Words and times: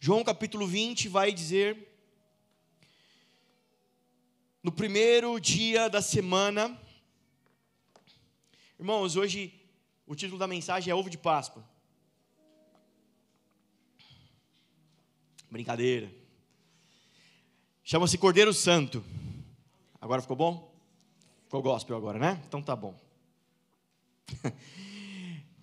João 0.00 0.22
capítulo 0.22 0.64
20 0.64 1.08
vai 1.08 1.32
dizer: 1.32 1.88
no 4.62 4.70
primeiro 4.70 5.40
dia 5.40 5.88
da 5.90 6.00
semana, 6.00 6.80
irmãos, 8.78 9.16
hoje 9.16 9.52
o 10.06 10.14
título 10.14 10.38
da 10.38 10.46
mensagem 10.46 10.92
é 10.92 10.94
Ovo 10.94 11.10
de 11.10 11.18
Páscoa. 11.18 11.68
Brincadeira. 15.50 16.14
Chama-se 17.82 18.18
Cordeiro 18.18 18.54
Santo. 18.54 19.04
Agora 20.00 20.22
ficou 20.22 20.36
bom? 20.36 20.72
Ficou 21.44 21.60
gospel 21.60 21.96
agora, 21.96 22.20
né? 22.20 22.40
Então 22.46 22.62
tá 22.62 22.76
bom. 22.76 22.94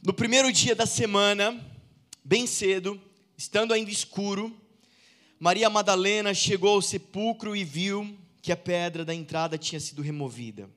No 0.06 0.14
primeiro 0.14 0.54
dia 0.54 0.76
da 0.76 0.86
semana, 0.86 1.60
bem 2.24 2.46
cedo, 2.46 3.02
estando 3.38 3.74
ainda 3.74 3.92
escuro, 3.92 4.56
Maria 5.40 5.70
Madalena 5.70 6.34
chegou 6.34 6.76
ao 6.76 6.82
sepulcro 6.82 7.56
e 7.56 7.64
viu 7.64 8.18
que 8.42 8.52
a 8.52 8.58
pedra 8.58 9.04
da 9.04 9.14
entrada 9.14 9.58
tinha 9.58 9.80
sido 9.80 10.02
removida. 10.02 10.70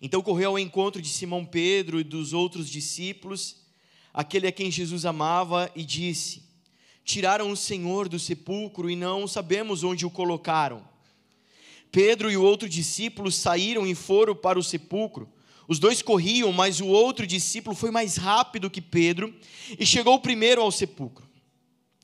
Então 0.00 0.22
correu 0.22 0.50
ao 0.50 0.58
encontro 0.58 1.00
de 1.00 1.08
Simão 1.08 1.44
Pedro 1.44 1.98
e 1.98 2.04
dos 2.04 2.32
outros 2.32 2.68
discípulos, 2.68 3.64
aquele 4.12 4.46
a 4.46 4.52
quem 4.52 4.70
Jesus 4.70 5.04
amava, 5.04 5.70
e 5.74 5.84
disse: 5.84 6.42
Tiraram 7.04 7.50
o 7.50 7.56
Senhor 7.56 8.08
do 8.08 8.18
sepulcro 8.18 8.90
e 8.90 8.96
não 8.96 9.26
sabemos 9.26 9.82
onde 9.82 10.04
o 10.04 10.10
colocaram. 10.10 10.86
Pedro 11.90 12.30
e 12.30 12.36
o 12.36 12.42
outro 12.42 12.68
discípulo 12.68 13.32
saíram 13.32 13.86
e 13.86 13.94
foram 13.94 14.34
para 14.34 14.58
o 14.58 14.62
sepulcro. 14.62 15.28
Os 15.68 15.78
dois 15.78 16.00
corriam, 16.00 16.52
mas 16.52 16.80
o 16.80 16.86
outro 16.86 17.26
discípulo 17.26 17.74
foi 17.74 17.90
mais 17.90 18.16
rápido 18.16 18.70
que 18.70 18.80
Pedro 18.80 19.34
e 19.78 19.84
chegou 19.84 20.18
primeiro 20.20 20.62
ao 20.62 20.70
sepulcro. 20.70 21.26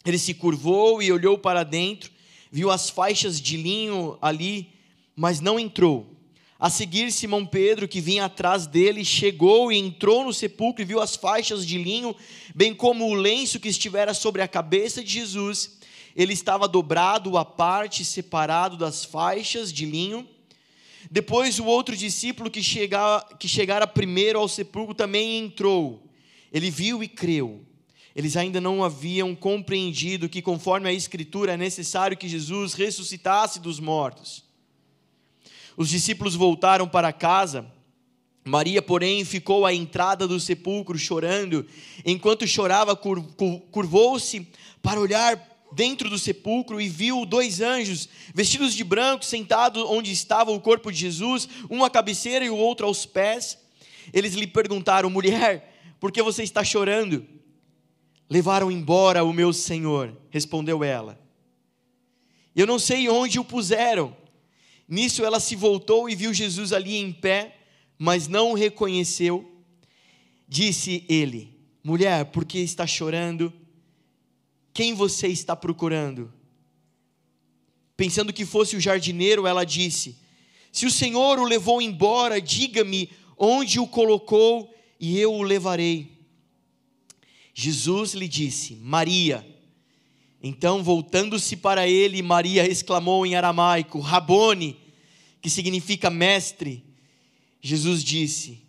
Ele 0.05 0.19
se 0.19 0.35
curvou 0.35 1.01
e 1.01 1.13
olhou 1.13 1.39
para 1.39 1.63
dentro, 1.63 2.11
viu 2.51 2.71
as 2.71 2.91
faixas 2.91 3.41
de 3.41 3.57
linho 3.57 4.19
ali, 4.21 4.71
mas 5.15 5.41
não 5.41 5.61
entrou. 5.61 6.13
A 6.59 6.71
seguir, 6.71 7.11
Simão 7.11 7.45
Pedro, 7.45 7.89
que 7.89 8.01
vinha 8.01 8.25
atrás 8.25 8.69
dele, 8.69 9.05
chegou 9.05 9.73
e 9.73 9.79
entrou 9.79 10.25
no 10.25 10.33
sepulcro 10.33 10.83
e 10.83 10.85
viu 10.85 11.01
as 11.01 11.17
faixas 11.17 11.67
de 11.67 11.77
linho, 11.77 12.15
bem 12.55 12.73
como 12.73 13.09
o 13.09 13.15
lenço 13.15 13.59
que 13.59 13.69
estivera 13.69 14.15
sobre 14.15 14.43
a 14.43 14.49
cabeça 14.49 15.03
de 15.03 15.11
Jesus. 15.11 15.79
Ele 16.15 16.33
estava 16.33 16.69
dobrado 16.69 17.37
à 17.37 17.45
parte, 17.45 18.05
separado 18.05 18.77
das 18.77 19.05
faixas 19.05 19.73
de 19.73 19.85
linho. 19.85 20.29
Depois 21.13 21.59
o 21.59 21.67
outro 21.67 21.95
discípulo 21.95 22.51
que, 22.51 22.63
chega, 22.63 23.21
que 23.39 23.47
chegara 23.47 23.87
primeiro 23.87 24.39
ao 24.39 24.49
sepulcro 24.49 24.95
também 24.95 25.41
entrou. 25.41 26.11
Ele 26.51 26.71
viu 26.71 27.05
e 27.05 27.07
creu. 27.07 27.67
Eles 28.17 28.35
ainda 28.35 28.63
não 28.63 28.83
haviam 28.83 29.35
compreendido 29.35 30.27
que, 30.27 30.41
conforme 30.41 30.89
a 30.89 30.93
Escritura, 30.93 31.53
é 31.53 31.57
necessário 31.59 32.17
que 32.17 32.27
Jesus 32.27 32.73
ressuscitasse 32.73 33.61
dos 33.61 33.79
mortos. 33.79 34.43
Os 35.77 35.91
discípulos 35.91 36.35
voltaram 36.35 36.89
para 36.89 37.13
casa. 37.13 37.71
Maria, 38.43 38.81
porém, 38.81 39.23
ficou 39.23 39.67
à 39.67 39.75
entrada 39.75 40.27
do 40.27 40.41
sepulcro 40.41 40.99
chorando. 40.99 41.67
Enquanto 42.07 42.47
chorava, 42.47 42.97
curvou-se 42.97 44.49
para 44.81 44.99
olhar 44.99 45.52
dentro 45.75 46.09
do 46.09 46.19
sepulcro 46.19 46.81
e 46.81 46.89
viu 46.89 47.25
dois 47.25 47.61
anjos 47.61 48.09
vestidos 48.35 48.75
de 48.75 48.85
branco 48.85 49.25
sentados 49.25 49.83
onde 49.89 50.13
estava 50.13 50.51
o 50.51 50.61
corpo 50.61 50.91
de 50.91 50.99
Jesus, 50.99 51.49
um 51.71 51.85
à 51.85 51.91
cabeceira 51.91 52.45
e 52.45 52.51
o 52.51 52.57
outro 52.57 52.87
aos 52.87 53.07
pés. 53.07 53.59
Eles 54.13 54.35
lhe 54.35 54.47
perguntaram: 54.47 55.09
"Mulher, 55.11 55.95
por 55.99 56.13
que 56.13 56.23
você 56.23 56.43
está 56.43 56.63
chorando?" 56.63 57.27
"Levaram 58.29 58.71
embora 58.71 59.25
o 59.25 59.33
meu 59.33 59.53
Senhor", 59.53 60.17
respondeu 60.31 60.83
ela. 60.83 61.21
"Eu 62.55 62.67
não 62.67 62.79
sei 62.79 63.09
onde 63.09 63.39
o 63.39 63.45
puseram." 63.45 64.17
Nisso 64.89 65.25
ela 65.25 65.41
se 65.41 65.57
voltou 65.57 66.11
e 66.11 66.15
viu 66.15 66.35
Jesus 66.35 66.73
ali 66.73 66.97
em 66.97 67.13
pé, 67.13 67.57
mas 67.97 68.29
não 68.29 68.51
o 68.51 68.55
reconheceu. 68.55 69.65
Disse 70.47 71.07
ele: 71.09 71.57
"Mulher, 71.83 72.27
por 72.27 72.45
que 72.45 72.59
está 72.59 72.87
chorando?" 72.87 73.62
Quem 74.73 74.95
você 74.95 75.29
está 75.29 75.55
procurando? 75.55 76.33
Pensando 77.97 78.33
que 78.33 78.47
fosse 78.47 78.75
o 78.75 78.81
jardineiro, 78.81 79.47
ela 79.47 79.65
disse: 79.65 80.17
Se 80.71 80.87
o 80.87 80.91
Senhor 80.91 81.39
o 81.39 81.45
levou 81.45 81.83
embora, 81.83 82.41
diga-me 82.41 83.11
onde 83.37 83.79
o 83.79 83.87
colocou 83.87 84.73
e 84.99 85.19
eu 85.19 85.33
o 85.35 85.43
levarei. 85.43 86.11
Jesus 87.55 88.15
lhe 88.15 88.27
disse: 88.27 88.75
Maria. 88.77 89.47
Então, 90.45 90.83
voltando-se 90.83 91.57
para 91.57 91.87
ele, 91.87 92.23
Maria 92.23 92.67
exclamou 92.67 93.27
em 93.27 93.35
aramaico: 93.35 94.01
Rabone, 94.01 94.79
que 95.41 95.51
significa 95.51 96.09
mestre. 96.09 96.83
Jesus 97.61 98.03
disse: 98.03 98.63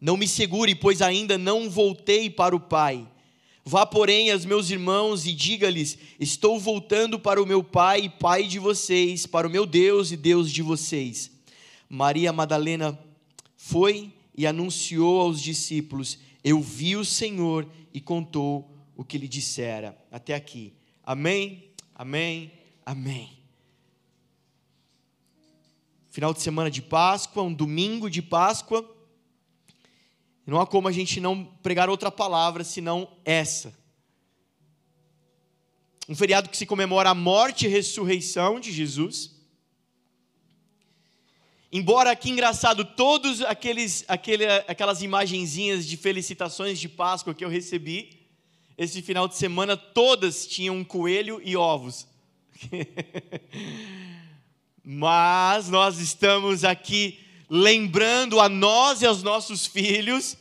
Não 0.00 0.16
me 0.16 0.26
segure, 0.26 0.74
pois 0.74 1.00
ainda 1.00 1.38
não 1.38 1.70
voltei 1.70 2.28
para 2.28 2.56
o 2.56 2.60
Pai 2.60 3.06
Vá, 3.66 3.86
porém, 3.86 4.30
aos 4.30 4.44
meus 4.44 4.68
irmãos 4.68 5.26
e 5.26 5.32
diga-lhes: 5.32 5.96
Estou 6.20 6.60
voltando 6.60 7.18
para 7.18 7.42
o 7.42 7.46
meu 7.46 7.64
Pai, 7.64 8.12
Pai 8.20 8.44
de 8.44 8.58
vocês, 8.58 9.24
para 9.24 9.48
o 9.48 9.50
meu 9.50 9.64
Deus 9.64 10.12
e 10.12 10.16
Deus 10.16 10.52
de 10.52 10.60
vocês. 10.60 11.30
Maria 11.88 12.32
Madalena 12.32 12.98
foi 13.56 14.12
e 14.36 14.46
anunciou 14.46 15.20
aos 15.20 15.40
discípulos: 15.40 16.18
Eu 16.42 16.60
vi 16.60 16.94
o 16.94 17.04
Senhor 17.06 17.66
e 17.92 18.02
contou 18.02 18.70
o 18.94 19.02
que 19.02 19.16
lhe 19.16 19.28
dissera. 19.28 19.96
Até 20.10 20.34
aqui. 20.34 20.74
Amém, 21.02 21.70
amém, 21.94 22.52
amém. 22.84 23.38
Final 26.10 26.34
de 26.34 26.42
semana 26.42 26.70
de 26.70 26.82
Páscoa, 26.82 27.42
um 27.42 27.52
domingo 27.52 28.10
de 28.10 28.20
Páscoa. 28.20 28.93
Não 30.46 30.60
há 30.60 30.66
como 30.66 30.88
a 30.88 30.92
gente 30.92 31.20
não 31.20 31.44
pregar 31.62 31.88
outra 31.88 32.10
palavra 32.10 32.64
senão 32.64 33.08
essa. 33.24 33.74
Um 36.08 36.14
feriado 36.14 36.50
que 36.50 36.56
se 36.56 36.66
comemora 36.66 37.10
a 37.10 37.14
morte 37.14 37.64
e 37.64 37.68
ressurreição 37.68 38.60
de 38.60 38.70
Jesus. 38.70 39.32
Embora 41.72 42.14
que 42.14 42.30
engraçado, 42.30 42.84
todos 42.84 43.40
aqueles, 43.40 44.04
aquele, 44.06 44.46
aquelas 44.68 45.02
imagenzinhas 45.02 45.86
de 45.86 45.96
felicitações 45.96 46.78
de 46.78 46.88
Páscoa 46.88 47.34
que 47.34 47.44
eu 47.44 47.48
recebi 47.48 48.20
esse 48.76 49.00
final 49.00 49.26
de 49.26 49.36
semana, 49.36 49.76
todas 49.76 50.46
tinham 50.46 50.76
um 50.76 50.84
coelho 50.84 51.40
e 51.42 51.56
ovos. 51.56 52.06
Mas 54.84 55.70
nós 55.70 55.98
estamos 55.98 56.64
aqui 56.64 57.23
lembrando 57.48 58.40
a 58.40 58.48
nós 58.48 59.02
e 59.02 59.06
aos 59.06 59.22
nossos 59.22 59.66
filhos 59.66 60.36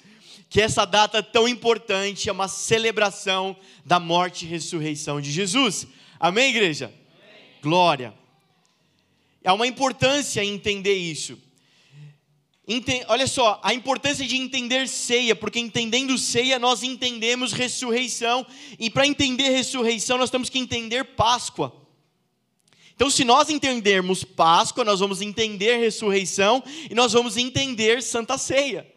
que 0.49 0.61
essa 0.61 0.85
data 0.85 1.23
tão 1.23 1.47
importante 1.47 2.29
é 2.29 2.31
uma 2.31 2.47
celebração 2.47 3.55
da 3.83 3.99
morte 3.99 4.45
e 4.45 4.47
ressurreição 4.47 5.19
de 5.19 5.31
Jesus. 5.31 5.87
Amém, 6.19 6.49
igreja? 6.49 6.85
Amém. 6.85 7.43
Glória. 7.61 8.13
Há 9.43 9.53
uma 9.53 9.67
importância 9.67 10.43
em 10.43 10.53
entender 10.53 10.93
isso. 10.93 11.37
Olha 13.07 13.27
só, 13.27 13.59
a 13.61 13.73
importância 13.73 14.25
de 14.25 14.37
entender 14.37 14.87
ceia, 14.87 15.35
porque 15.35 15.59
entendendo 15.59 16.17
ceia 16.17 16.57
nós 16.57 16.81
entendemos 16.81 17.51
ressurreição, 17.51 18.45
e 18.79 18.89
para 18.89 19.05
entender 19.05 19.49
ressurreição 19.49 20.17
nós 20.17 20.29
temos 20.29 20.49
que 20.49 20.59
entender 20.59 21.03
Páscoa. 21.03 21.82
Então, 23.03 23.11
se 23.11 23.25
nós 23.25 23.49
entendermos 23.49 24.23
Páscoa, 24.23 24.85
nós 24.85 25.01
vamos 25.01 25.19
entender 25.19 25.75
ressurreição 25.75 26.63
e 26.89 26.95
nós 26.95 27.11
vamos 27.11 27.35
entender 27.35 28.01
Santa 28.01 28.37
Ceia. 28.37 28.87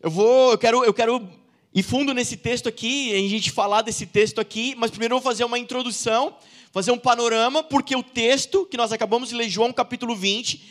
Eu 0.00 0.10
vou, 0.10 0.52
eu 0.52 0.56
quero, 0.56 0.82
eu 0.82 0.94
quero 0.94 1.28
ir 1.74 1.82
fundo 1.82 2.14
nesse 2.14 2.38
texto 2.38 2.70
aqui, 2.70 3.12
a 3.12 3.28
gente 3.28 3.50
falar 3.50 3.82
desse 3.82 4.06
texto 4.06 4.40
aqui, 4.40 4.74
mas 4.78 4.90
primeiro 4.90 5.14
eu 5.14 5.20
vou 5.20 5.30
fazer 5.30 5.44
uma 5.44 5.58
introdução, 5.58 6.38
fazer 6.72 6.90
um 6.90 6.98
panorama, 6.98 7.62
porque 7.62 7.94
o 7.94 8.02
texto 8.02 8.64
que 8.64 8.78
nós 8.78 8.90
acabamos 8.90 9.28
de 9.28 9.34
ler, 9.34 9.50
João 9.50 9.74
capítulo 9.74 10.16
20, 10.16 10.64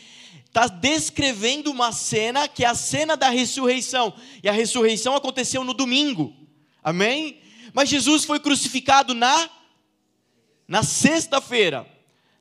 está 0.46 0.66
descrevendo 0.66 1.70
uma 1.70 1.92
cena 1.92 2.48
que 2.48 2.64
é 2.64 2.66
a 2.66 2.74
cena 2.74 3.16
da 3.16 3.28
ressurreição. 3.30 4.12
E 4.42 4.48
a 4.48 4.52
ressurreição 4.52 5.14
aconteceu 5.14 5.62
no 5.62 5.72
domingo. 5.72 6.34
Amém? 6.82 7.38
Mas 7.72 7.88
Jesus 7.88 8.24
foi 8.24 8.40
crucificado 8.40 9.14
na 9.14 9.48
na 10.66 10.82
sexta-feira, 10.82 11.86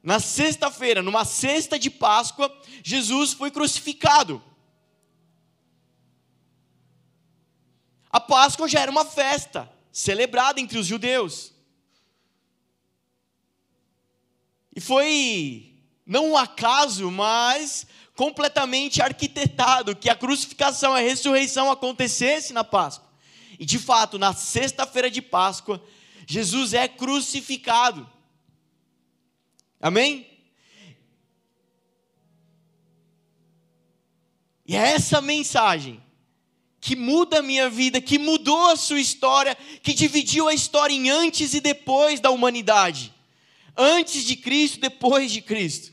na 0.02 0.20
sexta-feira, 0.20 1.02
numa 1.02 1.26
sexta 1.26 1.78
de 1.78 1.90
Páscoa, 1.90 2.52
Jesus 2.84 3.34
foi 3.34 3.52
crucificado. 3.52 4.42
A 8.10 8.20
Páscoa 8.20 8.68
já 8.68 8.82
era 8.82 8.92
uma 8.92 9.06
festa 9.06 9.72
celebrada 9.92 10.60
entre 10.60 10.78
os 10.78 10.86
judeus. 10.86 11.54
E 14.76 14.82
foi 14.82 15.74
não 16.06 16.32
um 16.32 16.38
acaso, 16.38 17.10
mas 17.10 17.88
completamente 18.16 19.02
arquitetado 19.02 19.96
que 19.96 20.10
a 20.10 20.16
crucificação, 20.16 20.94
a 20.94 21.00
ressurreição 21.00 21.72
acontecesse 21.72 22.54
na 22.54 22.64
Páscoa. 22.64 23.10
E 23.60 23.66
de 23.66 23.80
fato, 23.80 24.20
na 24.20 24.34
sexta-feira 24.34 25.10
de 25.10 25.22
Páscoa, 25.22 25.82
Jesus 26.28 26.74
é 26.74 26.88
crucificado. 26.88 28.10
Amém? 29.84 30.26
E 34.66 34.78
é 34.78 34.94
essa 34.94 35.20
mensagem 35.20 36.02
que 36.80 36.96
muda 36.96 37.40
a 37.40 37.44
minha 37.44 37.70
vida, 37.70 38.00
que 38.00 38.18
mudou 38.18 38.68
a 38.68 38.78
sua 38.78 39.02
história, 39.02 39.58
que 39.82 39.94
dividiu 39.94 40.48
a 40.48 40.54
história 40.54 40.94
em 40.94 41.10
antes 41.10 41.54
e 41.54 41.60
depois 41.60 42.22
da 42.22 42.30
humanidade. 42.30 43.14
Antes 43.76 44.24
de 44.24 44.38
Cristo, 44.38 44.80
depois 44.80 45.34
de 45.34 45.42
Cristo. 45.42 45.92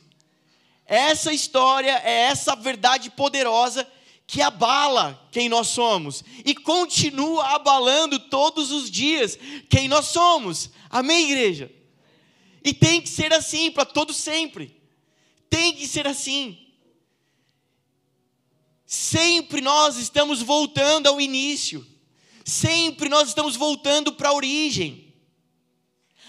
Essa 0.86 1.32
história 1.32 2.00
é 2.04 2.26
essa 2.28 2.54
verdade 2.54 3.10
poderosa 3.10 3.84
que 4.24 4.40
abala 4.40 5.20
quem 5.32 5.48
nós 5.48 5.66
somos 5.66 6.22
e 6.44 6.54
continua 6.54 7.56
abalando 7.56 8.20
todos 8.20 8.70
os 8.70 8.88
dias 8.88 9.36
quem 9.68 9.88
nós 9.88 10.06
somos. 10.06 10.70
Amém, 10.88 11.32
igreja? 11.32 11.79
E 12.62 12.74
tem 12.74 13.00
que 13.00 13.08
ser 13.08 13.32
assim 13.32 13.70
para 13.70 13.84
todo 13.84 14.12
sempre. 14.12 14.80
Tem 15.48 15.72
que 15.72 15.86
ser 15.86 16.06
assim. 16.06 16.58
Sempre 18.86 19.60
nós 19.60 19.96
estamos 19.96 20.42
voltando 20.42 21.06
ao 21.06 21.20
início. 21.20 21.86
Sempre 22.44 23.08
nós 23.08 23.28
estamos 23.28 23.56
voltando 23.56 24.12
para 24.12 24.30
a 24.30 24.34
origem. 24.34 25.14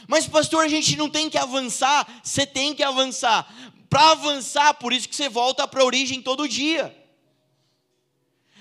Mas, 0.07 0.27
pastor, 0.27 0.65
a 0.65 0.67
gente 0.67 0.95
não 0.95 1.09
tem 1.09 1.29
que 1.29 1.37
avançar. 1.37 2.07
Você 2.23 2.45
tem 2.45 2.73
que 2.73 2.83
avançar. 2.83 3.51
Para 3.89 4.11
avançar, 4.11 4.73
por 4.75 4.93
isso 4.93 5.09
que 5.09 5.15
você 5.15 5.27
volta 5.27 5.67
para 5.67 5.81
a 5.81 5.85
origem 5.85 6.21
todo 6.21 6.47
dia. 6.47 6.95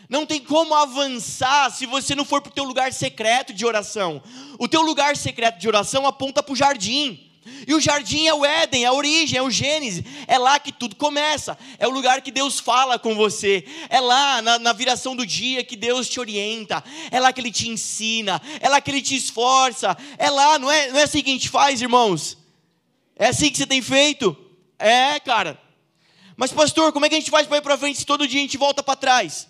Não 0.08 0.26
tem 0.26 0.40
como 0.40 0.74
avançar 0.74 1.70
se 1.70 1.86
você 1.86 2.16
não 2.16 2.24
for 2.24 2.42
para 2.42 2.50
o 2.50 2.54
teu 2.54 2.64
lugar 2.64 2.92
secreto 2.92 3.52
de 3.52 3.64
oração. 3.64 4.20
O 4.58 4.66
teu 4.66 4.82
lugar 4.82 5.16
secreto 5.16 5.60
de 5.60 5.68
oração 5.68 6.04
aponta 6.04 6.42
para 6.42 6.52
o 6.52 6.56
jardim. 6.56 7.29
E 7.66 7.74
o 7.74 7.80
jardim 7.80 8.26
é 8.26 8.34
o 8.34 8.44
Éden, 8.44 8.84
é 8.84 8.86
a 8.86 8.92
origem, 8.92 9.38
é 9.38 9.42
o 9.42 9.50
Gênesis. 9.50 10.04
É 10.26 10.38
lá 10.38 10.58
que 10.58 10.70
tudo 10.70 10.94
começa. 10.94 11.58
É 11.78 11.88
o 11.88 11.90
lugar 11.90 12.20
que 12.20 12.30
Deus 12.30 12.60
fala 12.60 12.98
com 12.98 13.14
você. 13.14 13.64
É 13.88 13.98
lá 13.98 14.42
na, 14.42 14.58
na, 14.58 14.72
viração 14.72 15.16
do 15.16 15.24
dia 15.24 15.64
que 15.64 15.74
Deus 15.74 16.08
te 16.08 16.20
orienta. 16.20 16.84
É 17.10 17.18
lá 17.18 17.32
que 17.32 17.40
Ele 17.40 17.50
te 17.50 17.68
ensina. 17.68 18.40
É 18.60 18.68
lá 18.68 18.80
que 18.80 18.90
Ele 18.90 19.00
te 19.00 19.16
esforça. 19.16 19.96
É 20.18 20.28
lá, 20.28 20.58
não 20.58 20.70
é, 20.70 20.90
não 20.90 20.98
é 20.98 21.04
assim 21.04 21.22
que 21.22 21.30
a 21.30 21.32
gente 21.32 21.48
faz, 21.48 21.80
irmãos? 21.80 22.36
É 23.16 23.28
assim 23.28 23.50
que 23.50 23.56
você 23.56 23.66
tem 23.66 23.80
feito? 23.80 24.36
É, 24.78 25.18
cara. 25.20 25.60
Mas, 26.36 26.52
pastor, 26.52 26.92
como 26.92 27.06
é 27.06 27.08
que 27.08 27.14
a 27.14 27.18
gente 27.18 27.30
faz 27.30 27.46
para 27.46 27.58
ir 27.58 27.62
para 27.62 27.78
frente 27.78 27.98
se 27.98 28.06
todo 28.06 28.28
dia 28.28 28.38
a 28.38 28.42
gente 28.42 28.58
volta 28.58 28.82
para 28.82 28.96
trás? 28.96 29.48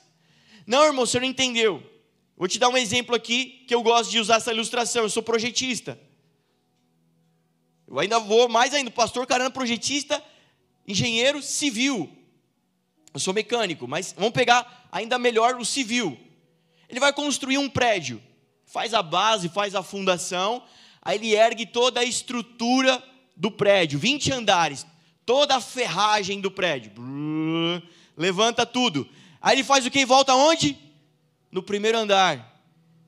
Não, 0.64 0.84
irmão, 0.84 1.06
você 1.06 1.18
não 1.18 1.26
entendeu. 1.26 1.82
Vou 2.36 2.46
te 2.46 2.58
dar 2.58 2.68
um 2.68 2.76
exemplo 2.76 3.14
aqui 3.14 3.64
que 3.66 3.74
eu 3.74 3.82
gosto 3.82 4.10
de 4.10 4.18
usar 4.20 4.36
essa 4.36 4.52
ilustração. 4.52 5.02
Eu 5.02 5.10
sou 5.10 5.22
projetista. 5.22 5.98
Eu 7.90 7.98
ainda 7.98 8.20
vou 8.20 8.48
mais 8.48 8.72
ainda, 8.72 8.88
pastor 8.88 9.26
caramba, 9.26 9.50
projetista, 9.50 10.22
engenheiro 10.86 11.42
civil. 11.42 12.08
Eu 13.12 13.18
sou 13.18 13.34
mecânico, 13.34 13.88
mas 13.88 14.14
vamos 14.16 14.30
pegar 14.30 14.88
ainda 14.92 15.18
melhor 15.18 15.56
o 15.56 15.64
civil. 15.64 16.16
Ele 16.88 17.00
vai 17.00 17.12
construir 17.12 17.58
um 17.58 17.68
prédio, 17.68 18.22
faz 18.64 18.94
a 18.94 19.02
base, 19.02 19.48
faz 19.48 19.74
a 19.74 19.82
fundação, 19.82 20.62
aí 21.02 21.18
ele 21.18 21.34
ergue 21.34 21.66
toda 21.66 21.98
a 21.98 22.04
estrutura 22.04 23.02
do 23.36 23.50
prédio, 23.50 23.98
20 23.98 24.32
andares, 24.34 24.86
toda 25.26 25.56
a 25.56 25.60
ferragem 25.60 26.40
do 26.40 26.50
prédio. 26.50 26.92
levanta 28.16 28.64
tudo. 28.64 29.08
Aí 29.42 29.56
ele 29.56 29.64
faz 29.64 29.84
o 29.84 29.90
que? 29.90 30.06
Volta 30.06 30.32
onde? 30.34 30.78
No 31.50 31.60
primeiro 31.60 31.98
andar 31.98 32.49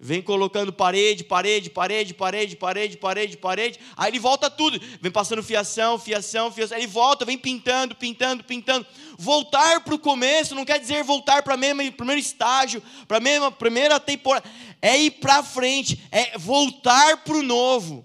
vem 0.04 0.20
colocando 0.20 0.72
parede, 0.72 1.22
parede, 1.22 1.70
parede, 1.70 2.12
parede, 2.12 2.56
parede, 2.56 2.96
parede, 2.96 3.36
parede, 3.36 3.78
aí 3.96 4.10
ele 4.10 4.18
volta 4.18 4.50
tudo, 4.50 4.80
vem 5.00 5.12
passando 5.12 5.44
fiação, 5.44 5.96
fiação, 5.96 6.50
fiação, 6.50 6.76
aí 6.76 6.82
ele 6.82 6.92
volta, 6.92 7.24
vem 7.24 7.38
pintando, 7.38 7.94
pintando, 7.94 8.42
pintando. 8.42 8.84
Voltar 9.16 9.84
para 9.84 9.94
o 9.94 9.98
começo 10.00 10.56
não 10.56 10.64
quer 10.64 10.80
dizer 10.80 11.04
voltar 11.04 11.44
para 11.44 11.54
o 11.54 11.92
primeiro 11.92 12.20
estágio, 12.20 12.82
para 13.06 13.18
a 13.18 13.50
primeira 13.52 14.00
temporada, 14.00 14.44
é 14.82 14.98
ir 14.98 15.12
para 15.12 15.40
frente, 15.44 16.02
é 16.10 16.36
voltar 16.36 17.18
para 17.18 17.36
o 17.36 17.42
novo, 17.42 18.04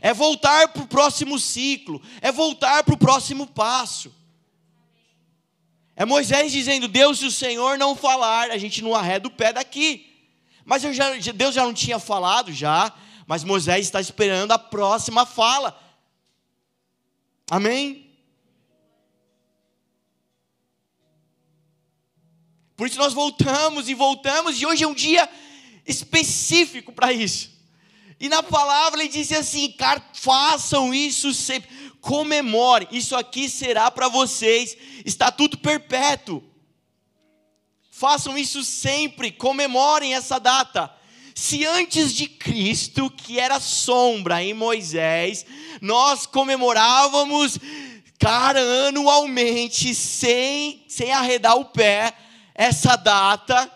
é 0.00 0.14
voltar 0.14 0.68
para 0.68 0.82
o 0.82 0.88
próximo 0.88 1.38
ciclo, 1.38 2.00
é 2.22 2.32
voltar 2.32 2.84
para 2.84 2.94
o 2.94 2.98
próximo 2.98 3.46
passo. 3.46 4.10
É 5.94 6.06
Moisés 6.06 6.50
dizendo: 6.50 6.88
Deus, 6.88 7.18
se 7.18 7.26
o 7.26 7.30
Senhor 7.30 7.76
não 7.76 7.94
falar, 7.94 8.50
a 8.50 8.56
gente 8.56 8.80
não 8.80 8.94
arreda 8.94 9.28
o 9.28 9.30
pé 9.30 9.52
daqui. 9.52 10.11
Mas 10.64 10.82
já, 10.82 11.10
Deus 11.32 11.54
já 11.54 11.64
não 11.64 11.74
tinha 11.74 11.98
falado 11.98 12.52
já, 12.52 12.92
mas 13.26 13.44
Moisés 13.44 13.86
está 13.86 14.00
esperando 14.00 14.52
a 14.52 14.58
próxima 14.58 15.26
fala. 15.26 15.78
Amém? 17.50 18.10
Por 22.76 22.86
isso 22.86 22.98
nós 22.98 23.12
voltamos 23.12 23.88
e 23.88 23.94
voltamos, 23.94 24.60
e 24.60 24.66
hoje 24.66 24.84
é 24.84 24.88
um 24.88 24.94
dia 24.94 25.28
específico 25.86 26.92
para 26.92 27.12
isso. 27.12 27.50
E 28.18 28.28
na 28.28 28.42
palavra 28.42 29.00
ele 29.00 29.08
disse 29.08 29.34
assim: 29.34 29.70
cara, 29.72 30.02
façam 30.14 30.94
isso 30.94 31.34
sempre, 31.34 31.68
comemore, 32.00 32.88
isso 32.90 33.14
aqui 33.16 33.48
será 33.48 33.90
para 33.90 34.08
vocês, 34.08 34.76
estatuto 35.04 35.58
perpétuo. 35.58 36.42
Façam 38.02 38.36
isso 38.36 38.64
sempre, 38.64 39.30
comemorem 39.30 40.12
essa 40.12 40.40
data. 40.40 40.92
Se 41.36 41.64
antes 41.64 42.12
de 42.12 42.26
Cristo, 42.26 43.08
que 43.08 43.38
era 43.38 43.60
sombra 43.60 44.42
em 44.42 44.52
Moisés, 44.52 45.46
nós 45.80 46.26
comemorávamos, 46.26 47.60
cara, 48.18 48.58
anualmente, 48.88 49.94
sem, 49.94 50.82
sem 50.88 51.12
arredar 51.12 51.56
o 51.56 51.66
pé, 51.66 52.12
essa 52.56 52.96
data, 52.96 53.70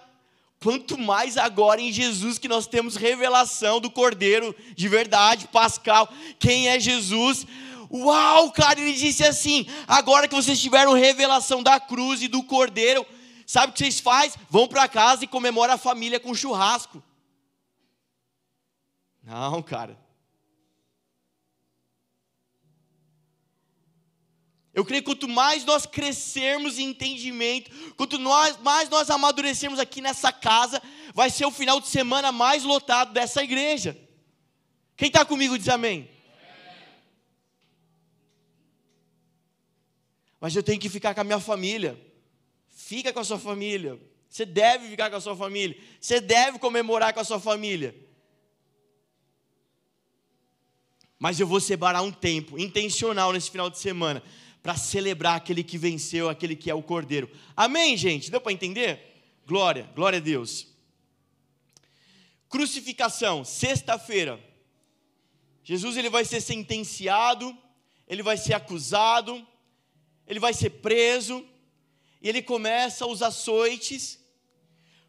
quanto 0.61 0.99
mais 0.99 1.37
agora 1.37 1.81
em 1.81 1.93
Jesus 1.93 2.37
que 2.37 2.49
nós 2.49 2.67
temos 2.67 2.97
revelação 2.97 3.81
do 3.81 3.93
Cordeiro 3.93 4.53
de 4.75 4.89
verdade, 4.89 5.47
Pascal, 5.53 6.13
quem 6.41 6.67
é 6.67 6.81
Jesus. 6.81 7.47
Uau, 7.89 8.51
cara, 8.51 8.81
ele 8.81 8.93
disse 8.93 9.23
assim: 9.23 9.69
agora 9.87 10.27
que 10.27 10.35
vocês 10.35 10.61
tiveram 10.61 10.95
revelação 10.95 11.63
da 11.63 11.79
cruz 11.79 12.21
e 12.23 12.27
do 12.27 12.43
Cordeiro, 12.43 13.07
Sabe 13.47 13.71
o 13.71 13.73
que 13.73 13.79
vocês 13.79 14.01
fazem? 14.01 14.41
Vão 14.51 14.67
para 14.67 14.89
casa 14.89 15.25
e 15.25 15.29
comemoram 15.29 15.75
a 15.75 15.79
família 15.79 16.19
com 16.19 16.35
churrasco. 16.35 17.01
Não, 19.23 19.63
cara. 19.63 19.97
Eu 24.75 24.85
creio 24.85 25.03
que 25.03 25.07
quanto 25.07 25.29
mais 25.29 25.65
nós 25.65 25.87
crescermos 25.87 26.79
em 26.79 26.91
entendimento, 26.91 27.71
quanto 27.95 28.19
nós, 28.19 28.59
mais 28.59 28.91
nós 28.91 29.09
amadurecermos 29.09 29.79
aqui 29.79 30.03
nessa 30.03 30.31
casa, 30.31 30.83
vai 31.15 31.31
ser 31.31 31.47
o 31.47 31.51
final 31.51 31.81
de 31.81 31.87
semana 31.87 32.31
mais 32.31 32.63
lotado 32.63 33.13
dessa 33.13 33.43
igreja. 33.43 33.97
Quem 34.97 35.09
está 35.09 35.25
comigo 35.25 35.57
diz 35.57 35.69
amém. 35.69 36.11
Mas 40.41 40.55
eu 40.55 40.63
tenho 40.63 40.81
que 40.81 40.91
ficar 40.91 41.15
com 41.15 41.21
a 41.21 41.25
minha 41.25 41.41
família. 41.41 41.99
Fica 42.87 43.13
com 43.13 43.19
a 43.19 43.25
sua 43.25 43.37
família. 43.41 44.01
Você 44.29 44.47
deve 44.47 44.89
ficar 44.89 45.11
com 45.11 45.17
a 45.17 45.21
sua 45.21 45.35
família. 45.35 45.77
Você 46.01 46.21
deve 46.21 46.61
comemorar 46.61 47.13
com 47.13 47.19
a 47.19 47.25
sua 47.25 47.41
família. 47.41 47.93
Mas 51.19 51.41
eu 51.41 51.49
vou 51.49 51.61
separar 51.61 52.03
um 52.03 52.13
tempo 52.13 52.57
intencional 52.57 53.33
nesse 53.33 53.51
final 53.51 53.69
de 53.69 53.77
semana 53.77 54.23
para 54.63 54.77
celebrar 54.77 55.35
aquele 55.35 55.65
que 55.65 55.77
venceu, 55.77 56.29
aquele 56.29 56.55
que 56.55 56.71
é 56.71 56.75
o 56.77 56.83
Cordeiro. 56.83 57.29
Amém, 57.57 57.97
gente? 57.97 58.31
Deu 58.31 58.41
para 58.41 58.53
entender? 58.53 59.01
Glória, 59.45 59.91
glória 59.93 60.21
a 60.21 60.23
Deus. 60.23 60.69
Crucificação, 62.49 63.45
sexta-feira. 63.45 64.39
Jesus 65.65 65.97
ele 65.97 66.09
vai 66.09 66.25
ser 66.25 66.41
sentenciado, 66.41 67.53
ele 68.07 68.23
vai 68.23 68.37
ser 68.37 68.55
acusado, 68.55 69.45
ele 70.25 70.39
vai 70.39 70.55
ser 70.55 70.71
preso 70.71 71.45
e 72.21 72.29
ele 72.29 72.43
começa 72.43 73.07
os 73.07 73.23
açoites, 73.23 74.19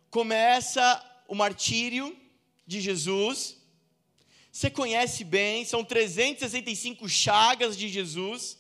começa 0.09 1.03
o 1.27 1.35
martírio 1.35 2.15
de 2.65 2.81
Jesus. 2.81 3.57
Você 4.51 4.69
conhece 4.69 5.23
bem, 5.23 5.65
são 5.65 5.83
365 5.83 7.07
chagas 7.07 7.77
de 7.77 7.87
Jesus, 7.87 8.57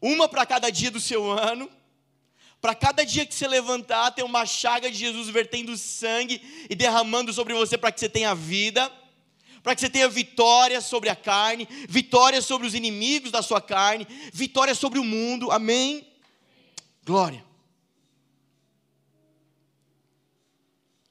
uma 0.00 0.28
para 0.28 0.46
cada 0.46 0.70
dia 0.70 0.90
do 0.90 1.00
seu 1.00 1.30
ano. 1.30 1.70
Para 2.60 2.74
cada 2.74 3.06
dia 3.06 3.24
que 3.24 3.34
você 3.34 3.48
levantar, 3.48 4.10
tem 4.10 4.22
uma 4.22 4.44
chaga 4.44 4.90
de 4.90 4.98
Jesus 4.98 5.28
vertendo 5.28 5.76
sangue 5.78 6.66
e 6.68 6.74
derramando 6.74 7.32
sobre 7.32 7.54
você 7.54 7.78
para 7.78 7.90
que 7.90 7.98
você 7.98 8.08
tenha 8.08 8.34
vida, 8.34 8.92
para 9.62 9.74
que 9.74 9.80
você 9.80 9.88
tenha 9.88 10.08
vitória 10.08 10.80
sobre 10.82 11.08
a 11.08 11.16
carne, 11.16 11.66
vitória 11.88 12.42
sobre 12.42 12.66
os 12.66 12.74
inimigos 12.74 13.30
da 13.30 13.40
sua 13.40 13.62
carne, 13.62 14.06
vitória 14.32 14.74
sobre 14.74 14.98
o 14.98 15.04
mundo. 15.04 15.50
Amém? 15.50 16.06
Glória. 17.02 17.49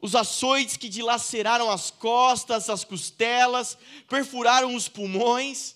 Os 0.01 0.15
açoites 0.15 0.77
que 0.77 0.87
dilaceraram 0.87 1.69
as 1.69 1.91
costas, 1.91 2.69
as 2.69 2.83
costelas, 2.83 3.77
perfuraram 4.07 4.73
os 4.73 4.87
pulmões. 4.87 5.75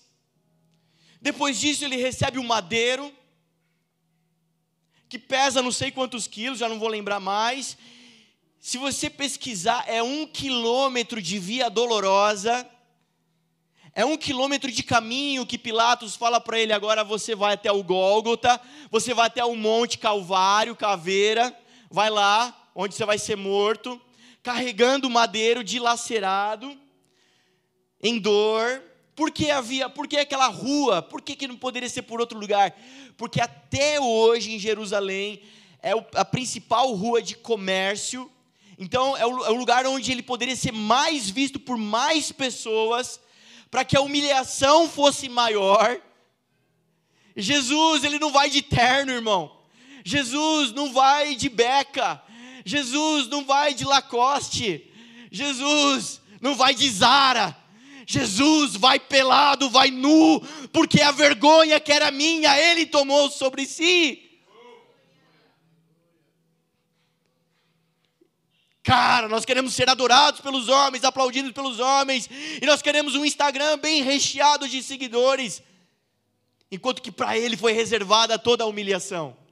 Depois 1.20 1.60
disso, 1.60 1.84
ele 1.84 1.96
recebe 1.96 2.38
um 2.38 2.46
madeiro, 2.46 3.12
que 5.08 5.18
pesa 5.18 5.62
não 5.62 5.70
sei 5.70 5.90
quantos 5.90 6.26
quilos, 6.26 6.58
já 6.58 6.68
não 6.68 6.78
vou 6.78 6.88
lembrar 6.88 7.20
mais. 7.20 7.76
Se 8.58 8.78
você 8.78 9.10
pesquisar, 9.10 9.84
é 9.86 10.02
um 10.02 10.26
quilômetro 10.26 11.20
de 11.20 11.38
via 11.38 11.68
dolorosa, 11.68 12.66
é 13.94 14.06
um 14.06 14.16
quilômetro 14.16 14.72
de 14.72 14.82
caminho 14.82 15.46
que 15.46 15.58
Pilatos 15.58 16.16
fala 16.16 16.40
para 16.40 16.58
ele: 16.58 16.72
agora 16.72 17.04
você 17.04 17.34
vai 17.34 17.54
até 17.54 17.70
o 17.70 17.82
Gólgota, 17.82 18.58
você 18.90 19.12
vai 19.12 19.26
até 19.26 19.44
o 19.44 19.54
Monte 19.54 19.98
Calvário, 19.98 20.74
Caveira, 20.74 21.56
vai 21.90 22.08
lá, 22.08 22.70
onde 22.74 22.94
você 22.94 23.04
vai 23.04 23.18
ser 23.18 23.36
morto 23.36 24.00
carregando 24.44 25.08
o 25.08 25.10
madeiro 25.10 25.64
dilacerado, 25.64 26.78
em 28.00 28.18
dor. 28.20 28.82
Por 29.16 29.30
que 29.30 29.50
havia, 29.50 29.88
por 29.88 30.06
que 30.06 30.18
aquela 30.18 30.48
rua? 30.48 31.00
Por 31.00 31.22
que, 31.22 31.34
que 31.34 31.48
não 31.48 31.56
poderia 31.56 31.88
ser 31.88 32.02
por 32.02 32.20
outro 32.20 32.38
lugar? 32.38 32.76
Porque 33.16 33.40
até 33.40 33.98
hoje 33.98 34.52
em 34.52 34.58
Jerusalém 34.58 35.42
é 35.82 35.92
a 36.14 36.24
principal 36.24 36.92
rua 36.92 37.22
de 37.22 37.34
comércio. 37.36 38.30
Então 38.78 39.16
é 39.16 39.22
é 39.22 39.26
o 39.26 39.54
lugar 39.54 39.86
onde 39.86 40.12
ele 40.12 40.22
poderia 40.22 40.56
ser 40.56 40.72
mais 40.72 41.30
visto 41.30 41.58
por 41.58 41.78
mais 41.78 42.30
pessoas, 42.30 43.18
para 43.70 43.84
que 43.84 43.96
a 43.96 44.02
humilhação 44.02 44.90
fosse 44.90 45.26
maior. 45.26 45.98
Jesus, 47.34 48.04
ele 48.04 48.18
não 48.18 48.30
vai 48.30 48.50
de 48.50 48.60
terno, 48.60 49.10
irmão. 49.10 49.56
Jesus 50.04 50.70
não 50.72 50.92
vai 50.92 51.34
de 51.34 51.48
beca. 51.48 52.22
Jesus 52.64 53.28
não 53.28 53.44
vai 53.44 53.74
de 53.74 53.84
Lacoste, 53.84 54.90
Jesus 55.30 56.20
não 56.40 56.54
vai 56.54 56.74
de 56.74 56.88
Zara, 56.90 57.56
Jesus 58.06 58.74
vai 58.76 58.98
pelado, 58.98 59.68
vai 59.68 59.90
nu, 59.90 60.40
porque 60.72 61.00
a 61.00 61.10
vergonha 61.10 61.78
que 61.78 61.92
era 61.92 62.10
minha, 62.10 62.58
Ele 62.58 62.86
tomou 62.86 63.30
sobre 63.30 63.66
si. 63.66 64.20
Cara, 68.82 69.28
nós 69.28 69.46
queremos 69.46 69.72
ser 69.72 69.88
adorados 69.88 70.40
pelos 70.40 70.68
homens, 70.68 71.04
aplaudidos 71.04 71.52
pelos 71.52 71.80
homens, 71.80 72.28
e 72.60 72.66
nós 72.66 72.82
queremos 72.82 73.14
um 73.14 73.24
Instagram 73.24 73.78
bem 73.78 74.02
recheado 74.02 74.68
de 74.68 74.82
seguidores, 74.82 75.62
enquanto 76.70 77.00
que 77.00 77.10
para 77.10 77.36
Ele 77.36 77.56
foi 77.56 77.72
reservada 77.72 78.38
toda 78.38 78.64
a 78.64 78.66
humilhação. 78.66 79.43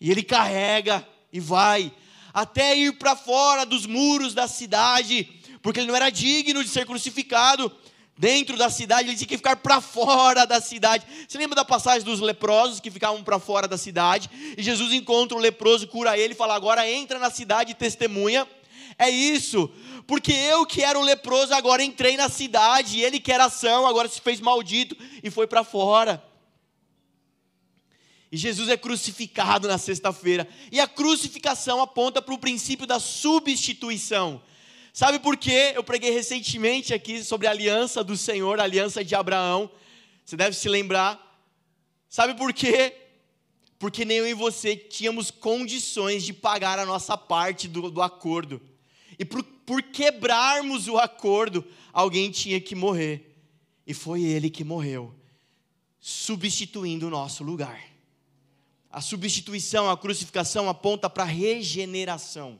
E 0.00 0.10
ele 0.10 0.22
carrega 0.22 1.06
e 1.32 1.40
vai 1.40 1.92
até 2.32 2.76
ir 2.76 2.92
para 2.98 3.16
fora 3.16 3.64
dos 3.64 3.86
muros 3.86 4.34
da 4.34 4.46
cidade, 4.46 5.26
porque 5.62 5.80
ele 5.80 5.86
não 5.86 5.96
era 5.96 6.10
digno 6.10 6.62
de 6.62 6.68
ser 6.68 6.84
crucificado 6.84 7.72
dentro 8.18 8.56
da 8.56 8.70
cidade, 8.70 9.08
ele 9.08 9.16
tinha 9.16 9.28
que 9.28 9.36
ficar 9.36 9.56
para 9.56 9.80
fora 9.80 10.46
da 10.46 10.60
cidade. 10.60 11.06
Você 11.26 11.38
lembra 11.38 11.56
da 11.56 11.64
passagem 11.64 12.02
dos 12.02 12.20
leprosos 12.20 12.80
que 12.80 12.90
ficavam 12.90 13.22
para 13.22 13.38
fora 13.38 13.68
da 13.68 13.76
cidade? 13.76 14.30
E 14.56 14.62
Jesus 14.62 14.92
encontra 14.92 15.36
o 15.36 15.40
leproso, 15.40 15.86
cura 15.88 16.16
ele 16.18 16.32
e 16.32 16.36
fala: 16.36 16.54
agora 16.54 16.88
entra 16.90 17.18
na 17.18 17.30
cidade 17.30 17.72
e 17.72 17.74
testemunha. 17.74 18.46
É 18.98 19.10
isso, 19.10 19.70
porque 20.06 20.32
eu 20.32 20.64
que 20.64 20.82
era 20.82 20.98
o 20.98 21.02
leproso 21.02 21.54
agora 21.54 21.82
entrei 21.82 22.16
na 22.16 22.30
cidade, 22.30 22.98
e 22.98 23.04
ele 23.04 23.20
que 23.20 23.30
era 23.30 23.44
ação 23.46 23.86
agora 23.86 24.08
se 24.08 24.20
fez 24.20 24.40
maldito 24.40 24.96
e 25.22 25.30
foi 25.30 25.46
para 25.46 25.62
fora. 25.62 26.22
E 28.30 28.36
Jesus 28.36 28.68
é 28.68 28.76
crucificado 28.76 29.68
na 29.68 29.78
sexta-feira. 29.78 30.48
E 30.72 30.80
a 30.80 30.86
crucificação 30.86 31.80
aponta 31.80 32.20
para 32.20 32.34
o 32.34 32.38
princípio 32.38 32.86
da 32.86 32.98
substituição. 32.98 34.42
Sabe 34.92 35.18
por 35.18 35.36
quê? 35.36 35.72
Eu 35.74 35.84
preguei 35.84 36.10
recentemente 36.10 36.94
aqui 36.94 37.22
sobre 37.22 37.46
a 37.46 37.50
aliança 37.50 38.02
do 38.02 38.16
Senhor, 38.16 38.58
a 38.58 38.64
aliança 38.64 39.04
de 39.04 39.14
Abraão. 39.14 39.70
Você 40.24 40.36
deve 40.36 40.56
se 40.56 40.68
lembrar. 40.68 41.22
Sabe 42.08 42.34
por 42.34 42.52
quê? 42.52 42.94
Porque 43.78 44.04
nem 44.04 44.18
eu 44.18 44.26
e 44.26 44.34
você 44.34 44.74
tínhamos 44.74 45.30
condições 45.30 46.24
de 46.24 46.32
pagar 46.32 46.78
a 46.78 46.86
nossa 46.86 47.16
parte 47.16 47.68
do, 47.68 47.90
do 47.90 48.00
acordo. 48.00 48.60
E 49.18 49.24
por, 49.24 49.42
por 49.42 49.82
quebrarmos 49.82 50.88
o 50.88 50.98
acordo, 50.98 51.64
alguém 51.92 52.30
tinha 52.30 52.60
que 52.60 52.74
morrer. 52.74 53.36
E 53.86 53.94
foi 53.94 54.22
ele 54.22 54.50
que 54.50 54.64
morreu, 54.64 55.14
substituindo 56.00 57.06
o 57.06 57.10
nosso 57.10 57.44
lugar. 57.44 57.95
A 58.96 59.02
substituição, 59.02 59.90
a 59.90 59.98
crucificação 59.98 60.70
aponta 60.70 61.10
para 61.10 61.22
regeneração. 61.22 62.58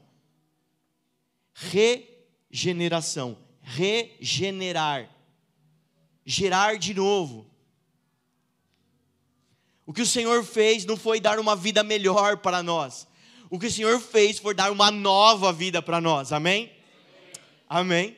Regeneração. 1.54 3.38
Regenerar. 3.62 5.08
Gerar 6.26 6.76
de 6.76 6.92
novo. 6.92 7.50
O 9.86 9.94
que 9.94 10.02
o 10.02 10.06
Senhor 10.06 10.44
fez 10.44 10.84
não 10.84 10.94
foi 10.94 11.20
dar 11.20 11.38
uma 11.38 11.56
vida 11.56 11.82
melhor 11.82 12.36
para 12.36 12.62
nós. 12.62 13.08
O 13.48 13.58
que 13.58 13.68
o 13.68 13.72
Senhor 13.72 13.98
fez 13.98 14.38
foi 14.38 14.52
dar 14.54 14.70
uma 14.70 14.90
nova 14.90 15.54
vida 15.54 15.80
para 15.80 16.02
nós. 16.02 16.32
Amém? 16.32 16.70
Amém. 17.66 18.14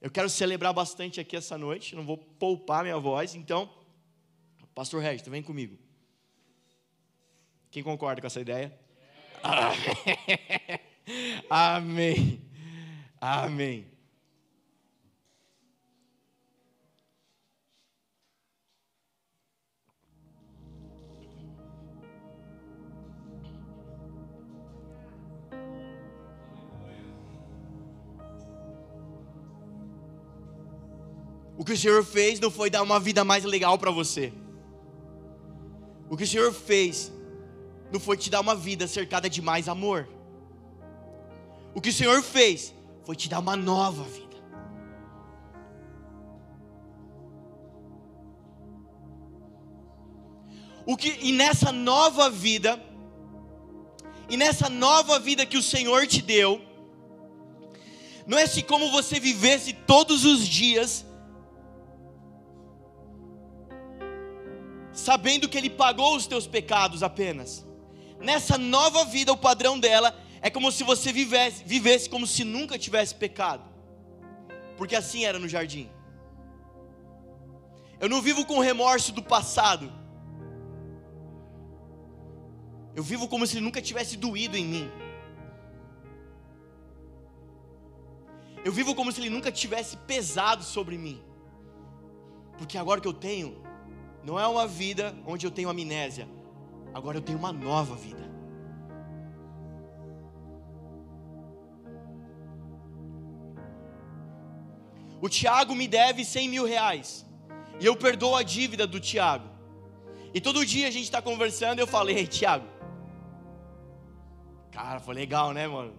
Eu 0.00 0.08
quero 0.12 0.30
celebrar 0.30 0.72
bastante 0.72 1.18
aqui 1.18 1.34
essa 1.34 1.58
noite. 1.58 1.96
Não 1.96 2.06
vou 2.06 2.16
poupar 2.16 2.84
minha 2.84 2.96
voz. 2.96 3.34
Então, 3.34 3.68
Pastor 4.72 5.02
Regis, 5.02 5.26
vem 5.26 5.42
comigo. 5.42 5.84
Quem 7.70 7.82
concorda 7.82 8.20
com 8.20 8.26
essa 8.26 8.40
ideia? 8.40 8.72
Amém. 11.50 12.40
Amém. 13.20 13.96
O 31.58 31.64
que 31.64 31.72
o 31.72 31.76
Senhor 31.76 32.04
fez 32.04 32.38
não 32.38 32.50
foi 32.50 32.68
dar 32.68 32.82
uma 32.82 33.00
vida 33.00 33.24
mais 33.24 33.44
legal 33.44 33.78
para 33.78 33.90
você. 33.90 34.32
O 36.08 36.16
que 36.16 36.24
o 36.24 36.26
Senhor 36.26 36.52
fez 36.52 37.10
não 37.96 38.00
foi 38.00 38.16
te 38.18 38.28
dar 38.28 38.40
uma 38.40 38.54
vida 38.54 38.86
cercada 38.86 39.28
de 39.28 39.40
mais 39.40 39.68
amor. 39.68 40.06
O 41.74 41.80
que 41.80 41.88
o 41.88 41.92
Senhor 41.92 42.22
fez 42.22 42.74
foi 43.04 43.16
te 43.16 43.26
dar 43.26 43.38
uma 43.38 43.56
nova 43.56 44.04
vida. 44.04 44.36
O 50.84 50.94
que, 50.96 51.08
e 51.22 51.32
nessa 51.32 51.72
nova 51.72 52.28
vida, 52.30 52.78
e 54.28 54.36
nessa 54.36 54.68
nova 54.68 55.18
vida 55.18 55.46
que 55.46 55.56
o 55.56 55.62
Senhor 55.62 56.06
te 56.06 56.20
deu, 56.20 56.60
não 58.26 58.38
é 58.38 58.46
se 58.46 58.62
como 58.62 58.90
você 58.90 59.18
vivesse 59.18 59.72
todos 59.72 60.24
os 60.26 60.46
dias, 60.46 61.04
sabendo 64.92 65.48
que 65.48 65.56
Ele 65.56 65.70
pagou 65.70 66.14
os 66.14 66.26
teus 66.26 66.46
pecados 66.46 67.02
apenas 67.02 67.65
nessa 68.28 68.58
nova 68.58 69.04
vida, 69.04 69.32
o 69.32 69.42
padrão 69.48 69.78
dela 69.78 70.08
é 70.42 70.50
como 70.50 70.70
se 70.76 70.82
você 70.90 71.12
vivesse, 71.12 71.64
vivesse 71.64 72.10
como 72.14 72.26
se 72.26 72.42
nunca 72.44 72.78
tivesse 72.86 73.14
pecado. 73.14 73.64
Porque 74.76 74.96
assim 75.02 75.24
era 75.24 75.38
no 75.38 75.48
jardim. 75.48 75.88
Eu 77.98 78.08
não 78.08 78.20
vivo 78.20 78.44
com 78.44 78.58
remorso 78.58 79.12
do 79.18 79.22
passado. 79.22 79.90
Eu 82.94 83.02
vivo 83.02 83.28
como 83.28 83.46
se 83.46 83.60
nunca 83.60 83.80
tivesse 83.80 84.16
doído 84.16 84.56
em 84.56 84.66
mim. 84.74 84.90
Eu 88.64 88.72
vivo 88.72 88.94
como 88.94 89.12
se 89.12 89.20
ele 89.20 89.30
nunca 89.30 89.50
tivesse 89.52 89.96
pesado 90.12 90.62
sobre 90.64 90.98
mim. 90.98 91.22
Porque 92.58 92.76
agora 92.76 93.00
que 93.00 93.08
eu 93.08 93.12
tenho, 93.12 93.62
não 94.24 94.38
é 94.38 94.46
uma 94.46 94.66
vida 94.66 95.14
onde 95.24 95.46
eu 95.46 95.50
tenho 95.50 95.68
amnésia, 95.68 96.26
agora 96.96 97.18
eu 97.18 97.22
tenho 97.22 97.38
uma 97.38 97.52
nova 97.52 97.94
vida. 97.94 98.24
O 105.20 105.28
Tiago 105.28 105.74
me 105.74 105.86
deve 105.86 106.24
100 106.24 106.48
mil 106.48 106.64
reais. 106.64 107.26
E 107.78 107.84
eu 107.84 107.94
perdoo 107.96 108.34
a 108.34 108.42
dívida 108.42 108.86
do 108.86 108.98
Tiago. 108.98 109.46
E 110.32 110.40
todo 110.40 110.64
dia 110.64 110.88
a 110.88 110.90
gente 110.90 111.04
está 111.04 111.20
conversando 111.20 111.80
e 111.80 111.82
eu 111.82 111.86
falei, 111.86 112.16
ei, 112.16 112.26
Tiago. 112.26 112.66
Cara, 114.70 114.98
foi 114.98 115.14
legal, 115.14 115.52
né, 115.52 115.68
mano? 115.68 115.92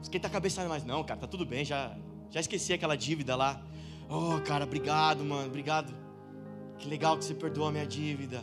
Esquenta 0.00 0.28
a 0.28 0.30
cabeça 0.30 0.66
mais. 0.66 0.82
Não, 0.82 1.04
cara, 1.04 1.20
tá 1.20 1.26
tudo 1.26 1.44
bem, 1.44 1.62
já, 1.62 1.94
já 2.30 2.40
esqueci 2.40 2.72
aquela 2.72 2.96
dívida 2.96 3.36
lá. 3.36 3.62
Oh, 4.08 4.40
cara, 4.40 4.64
obrigado, 4.64 5.22
mano, 5.22 5.46
obrigado. 5.46 6.05
Que 6.78 6.88
legal 6.88 7.16
que 7.18 7.24
você 7.24 7.34
perdoou 7.34 7.68
a 7.68 7.72
minha 7.72 7.86
dívida. 7.86 8.42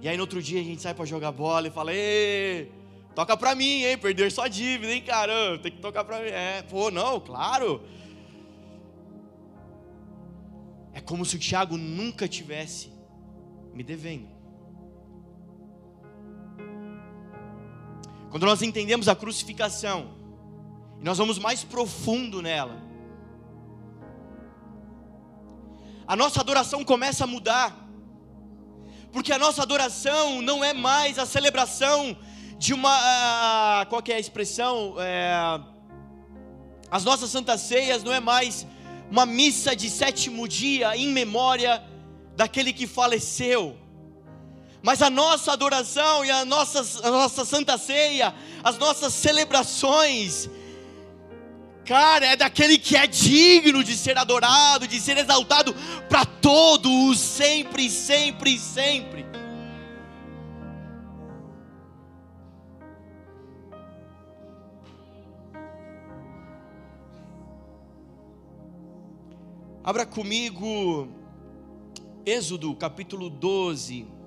E 0.00 0.08
aí 0.08 0.16
no 0.16 0.22
outro 0.22 0.42
dia 0.42 0.60
a 0.60 0.64
gente 0.64 0.80
sai 0.80 0.94
para 0.94 1.04
jogar 1.04 1.32
bola 1.32 1.68
e 1.68 1.70
fala: 1.70 1.92
Ê, 1.92 2.68
toca 3.14 3.36
para 3.36 3.54
mim, 3.54 3.84
hein? 3.84 3.98
Perder 3.98 4.30
sua 4.30 4.48
dívida, 4.48 4.92
hein, 4.92 5.02
cara? 5.02 5.58
Tem 5.58 5.72
que 5.72 5.78
tocar 5.78 6.04
para 6.04 6.20
mim. 6.20 6.28
É, 6.28 6.62
pô, 6.62 6.90
não, 6.90 7.20
claro. 7.20 7.82
É 10.92 11.00
como 11.00 11.24
se 11.24 11.36
o 11.36 11.38
Tiago 11.38 11.76
nunca 11.76 12.26
tivesse 12.26 12.92
me 13.72 13.82
devendo. 13.82 14.28
Quando 18.30 18.44
nós 18.44 18.62
entendemos 18.62 19.08
a 19.08 19.16
crucificação, 19.16 20.14
e 21.00 21.04
nós 21.04 21.18
vamos 21.18 21.38
mais 21.38 21.64
profundo 21.64 22.42
nela, 22.42 22.87
a 26.08 26.16
nossa 26.16 26.40
adoração 26.40 26.82
começa 26.82 27.22
a 27.22 27.26
mudar 27.28 27.88
porque 29.12 29.32
a 29.32 29.38
nossa 29.38 29.62
adoração 29.62 30.42
não 30.42 30.62
é 30.62 30.74
mais 30.74 31.18
a 31.18 31.24
celebração 31.24 32.16
de 32.58 32.74
uma. 32.74 33.86
qual 33.88 34.02
é 34.08 34.14
a 34.14 34.18
expressão? 34.18 34.94
É, 34.98 35.60
as 36.90 37.04
nossas 37.04 37.30
santas 37.30 37.62
ceias 37.62 38.02
não 38.04 38.12
é 38.12 38.20
mais 38.20 38.66
uma 39.10 39.24
missa 39.24 39.74
de 39.74 39.88
sétimo 39.88 40.46
dia 40.46 40.94
em 40.96 41.08
memória 41.08 41.82
daquele 42.36 42.72
que 42.72 42.86
faleceu. 42.86 43.78
Mas 44.82 45.02
a 45.02 45.10
nossa 45.10 45.52
adoração 45.52 46.24
e 46.24 46.30
a 46.30 46.44
nossa, 46.44 47.06
a 47.06 47.10
nossa 47.10 47.44
santa 47.44 47.78
ceia, 47.78 48.34
as 48.62 48.78
nossas 48.78 49.14
celebrações, 49.14 50.48
Cara, 51.88 52.26
é 52.26 52.36
daquele 52.36 52.76
que 52.76 52.94
é 52.98 53.06
digno 53.06 53.82
de 53.82 53.96
ser 53.96 54.18
adorado, 54.18 54.86
de 54.86 55.00
ser 55.00 55.16
exaltado 55.16 55.74
para 56.06 56.26
todos, 56.26 57.18
sempre, 57.18 57.88
sempre, 57.88 58.58
sempre. 58.58 59.24
Abra 69.82 70.04
comigo 70.04 71.08
Êxodo 72.26 72.74
capítulo 72.76 73.30
12. 73.30 74.17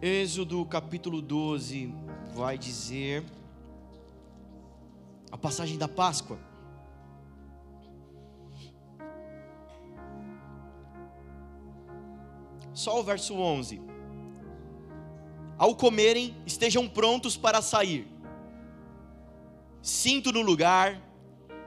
Êxodo 0.00 0.64
capítulo 0.64 1.20
12 1.20 1.92
vai 2.32 2.56
dizer 2.56 3.24
a 5.28 5.36
passagem 5.36 5.76
da 5.76 5.88
Páscoa. 5.88 6.38
Só 12.72 13.00
o 13.00 13.02
verso 13.02 13.34
11. 13.34 13.82
Ao 15.58 15.74
comerem, 15.74 16.36
estejam 16.46 16.88
prontos 16.88 17.36
para 17.36 17.60
sair. 17.60 18.06
Cinto 19.82 20.30
no 20.30 20.42
lugar, 20.42 21.02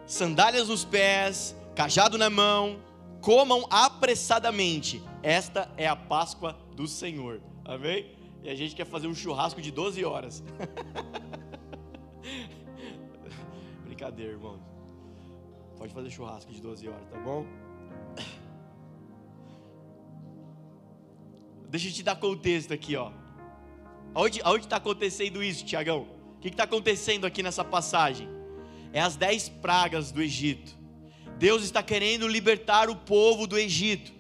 sandálias 0.06 0.70
nos 0.70 0.86
pés, 0.86 1.54
cajado 1.76 2.18
na 2.18 2.30
mão, 2.30 2.80
comam 3.20 3.68
apressadamente. 3.70 5.04
Esta 5.22 5.70
é 5.76 5.86
a 5.86 5.98
Páscoa 5.98 6.58
do 6.78 6.88
Senhor. 6.88 7.42
Amém? 7.66 8.21
E 8.44 8.50
a 8.50 8.56
gente 8.56 8.76
quer 8.76 8.86
fazer 8.86 9.08
um 9.08 9.16
churrasco 9.16 9.62
de 9.62 9.72
12 9.72 10.04
horas. 10.04 10.44
Brincadeira, 13.86 14.32
irmão. 14.32 14.60
Pode 15.78 15.94
fazer 15.94 16.10
churrasco 16.10 16.52
de 16.52 16.62
12 16.62 16.88
horas, 16.88 17.08
tá 17.10 17.20
bom? 17.20 17.46
Deixa 21.70 21.88
eu 21.88 21.94
te 21.94 22.04
dar 22.04 22.16
contexto 22.16 22.74
aqui, 22.74 22.96
ó. 22.96 23.12
Aonde 24.14 24.66
está 24.66 24.78
acontecendo 24.78 25.44
isso, 25.44 25.64
Tiagão? 25.64 26.08
O 26.36 26.40
que 26.40 26.50
está 26.50 26.64
acontecendo 26.64 27.26
aqui 27.26 27.42
nessa 27.42 27.64
passagem? 27.64 28.28
É 28.92 29.00
as 29.00 29.16
dez 29.16 29.48
pragas 29.48 30.12
do 30.12 30.22
Egito. 30.22 30.78
Deus 31.38 31.64
está 31.64 31.82
querendo 31.82 32.28
libertar 32.28 32.90
o 32.90 32.96
povo 32.96 33.48
do 33.48 33.58
Egito. 33.58 34.12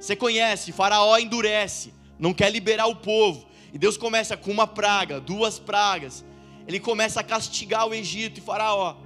Você 0.00 0.16
conhece, 0.16 0.72
Faraó 0.72 1.16
endurece, 1.16 1.94
não 2.18 2.34
quer 2.34 2.50
liberar 2.50 2.86
o 2.86 2.96
povo. 2.96 3.46
E 3.72 3.78
Deus 3.78 3.96
começa 3.96 4.36
com 4.36 4.50
uma 4.50 4.66
praga, 4.66 5.20
duas 5.20 5.58
pragas. 5.58 6.24
Ele 6.66 6.80
começa 6.80 7.20
a 7.20 7.24
castigar 7.24 7.86
o 7.86 7.94
Egito 7.94 8.38
e 8.38 8.42
Faraó. 8.42 8.96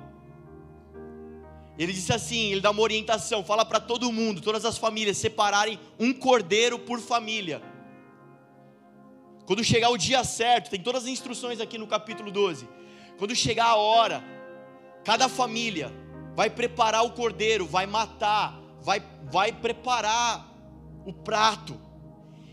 Ele 1.78 1.92
disse 1.92 2.12
assim: 2.12 2.52
ele 2.52 2.60
dá 2.60 2.70
uma 2.70 2.82
orientação, 2.82 3.44
fala 3.44 3.64
para 3.64 3.80
todo 3.80 4.12
mundo, 4.12 4.40
todas 4.40 4.64
as 4.64 4.76
famílias, 4.76 5.16
separarem 5.16 5.78
um 5.98 6.12
cordeiro 6.12 6.78
por 6.78 7.00
família. 7.00 7.62
Quando 9.46 9.64
chegar 9.64 9.90
o 9.90 9.96
dia 9.96 10.22
certo, 10.22 10.70
tem 10.70 10.80
todas 10.80 11.04
as 11.04 11.08
instruções 11.08 11.60
aqui 11.60 11.76
no 11.76 11.86
capítulo 11.86 12.30
12. 12.30 12.68
Quando 13.18 13.34
chegar 13.34 13.66
a 13.66 13.76
hora, 13.76 14.22
cada 15.04 15.28
família 15.28 15.92
vai 16.36 16.48
preparar 16.48 17.04
o 17.04 17.10
cordeiro, 17.10 17.66
vai 17.66 17.86
matar, 17.86 18.60
vai, 18.80 19.02
vai 19.24 19.52
preparar 19.52 20.48
o 21.04 21.12
prato. 21.12 21.80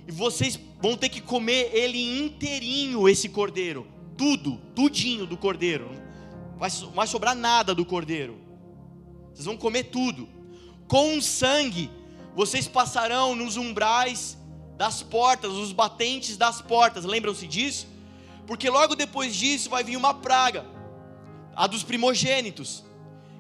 E 0.08 0.12
vocês 0.12 0.58
vão 0.82 0.96
ter 0.96 1.10
que 1.10 1.20
comer 1.20 1.70
ele 1.74 2.24
inteirinho, 2.24 3.10
esse 3.10 3.28
cordeiro. 3.28 3.86
Tudo, 4.18 4.58
tudinho 4.74 5.26
do 5.26 5.36
cordeiro. 5.36 5.92
Vai, 6.58 6.70
vai 6.70 7.06
sobrar 7.06 7.36
nada 7.36 7.76
do 7.76 7.86
cordeiro. 7.86 8.40
Vocês 9.34 9.46
vão 9.46 9.58
comer 9.58 9.86
tudo. 9.86 10.30
Com 10.88 11.22
sangue, 11.22 11.92
vocês 12.34 12.68
passarão 12.68 13.36
nos 13.36 13.58
umbrais 13.58 14.38
das 14.78 15.04
portas, 15.04 15.52
os 15.52 15.74
batentes 15.74 16.38
das 16.38 16.62
portas. 16.62 17.04
Lembram-se 17.04 17.46
disso? 17.46 17.88
Porque 18.46 18.70
logo 18.70 18.96
depois 18.96 19.36
disso 19.36 19.70
vai 19.70 19.84
vir 19.84 19.98
uma 19.98 20.14
praga, 20.14 20.66
a 21.54 21.68
dos 21.68 21.84
primogênitos. 21.84 22.86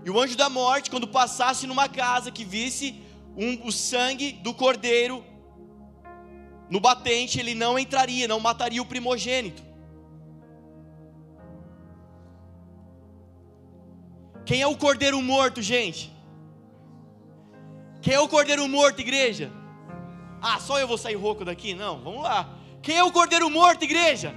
E 0.03 0.09
o 0.09 0.19
anjo 0.19 0.35
da 0.35 0.49
morte, 0.49 0.89
quando 0.89 1.07
passasse 1.07 1.65
numa 1.65 1.87
casa 1.87 2.29
que 2.29 2.43
visse 2.43 3.01
um, 3.37 3.65
o 3.65 3.71
sangue 3.71 4.33
do 4.33 4.53
cordeiro 4.53 5.23
no 6.69 6.79
batente 6.79 7.39
ele 7.39 7.55
não 7.55 7.77
entraria, 7.79 8.27
não 8.27 8.39
mataria 8.39 8.81
o 8.81 8.85
primogênito. 8.85 9.63
Quem 14.45 14.61
é 14.61 14.67
o 14.67 14.77
cordeiro 14.77 15.21
morto, 15.21 15.61
gente? 15.61 16.11
Quem 18.01 18.13
é 18.13 18.19
o 18.19 18.29
cordeiro 18.29 18.67
morto, 18.67 19.01
igreja? 19.01 19.51
Ah, 20.41 20.59
só 20.59 20.79
eu 20.79 20.87
vou 20.87 20.97
sair 20.97 21.15
rouco 21.15 21.43
daqui? 21.43 21.73
Não, 21.73 21.99
vamos 21.99 22.23
lá. 22.23 22.49
Quem 22.81 22.95
é 22.97 23.03
o 23.03 23.11
cordeiro 23.11 23.49
morto, 23.49 23.83
igreja? 23.83 24.33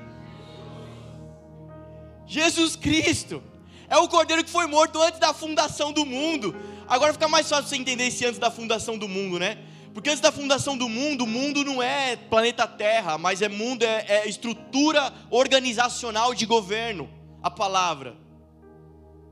Jesus 2.26 2.74
Cristo. 2.74 3.42
É 3.88 3.96
o 3.96 4.08
cordeiro 4.08 4.42
que 4.42 4.50
foi 4.50 4.66
morto 4.66 5.00
antes 5.00 5.20
da 5.20 5.32
fundação 5.32 5.92
do 5.92 6.06
mundo. 6.06 6.54
Agora 6.88 7.12
fica 7.12 7.28
mais 7.28 7.48
fácil 7.48 7.68
você 7.68 7.76
entender 7.76 8.08
esse 8.08 8.24
antes 8.24 8.38
da 8.38 8.50
fundação 8.50 8.98
do 8.98 9.06
mundo, 9.06 9.38
né? 9.38 9.58
Porque 10.00 10.08
antes 10.08 10.22
da 10.22 10.32
fundação 10.32 10.78
do 10.78 10.88
mundo, 10.88 11.24
o 11.24 11.26
mundo 11.26 11.62
não 11.62 11.82
é 11.82 12.16
planeta 12.16 12.66
Terra, 12.66 13.18
mas 13.18 13.42
é 13.42 13.50
mundo, 13.50 13.82
é, 13.82 14.06
é 14.08 14.26
estrutura 14.26 15.12
organizacional 15.28 16.34
de 16.34 16.46
governo. 16.46 17.06
A 17.42 17.50
palavra. 17.50 18.16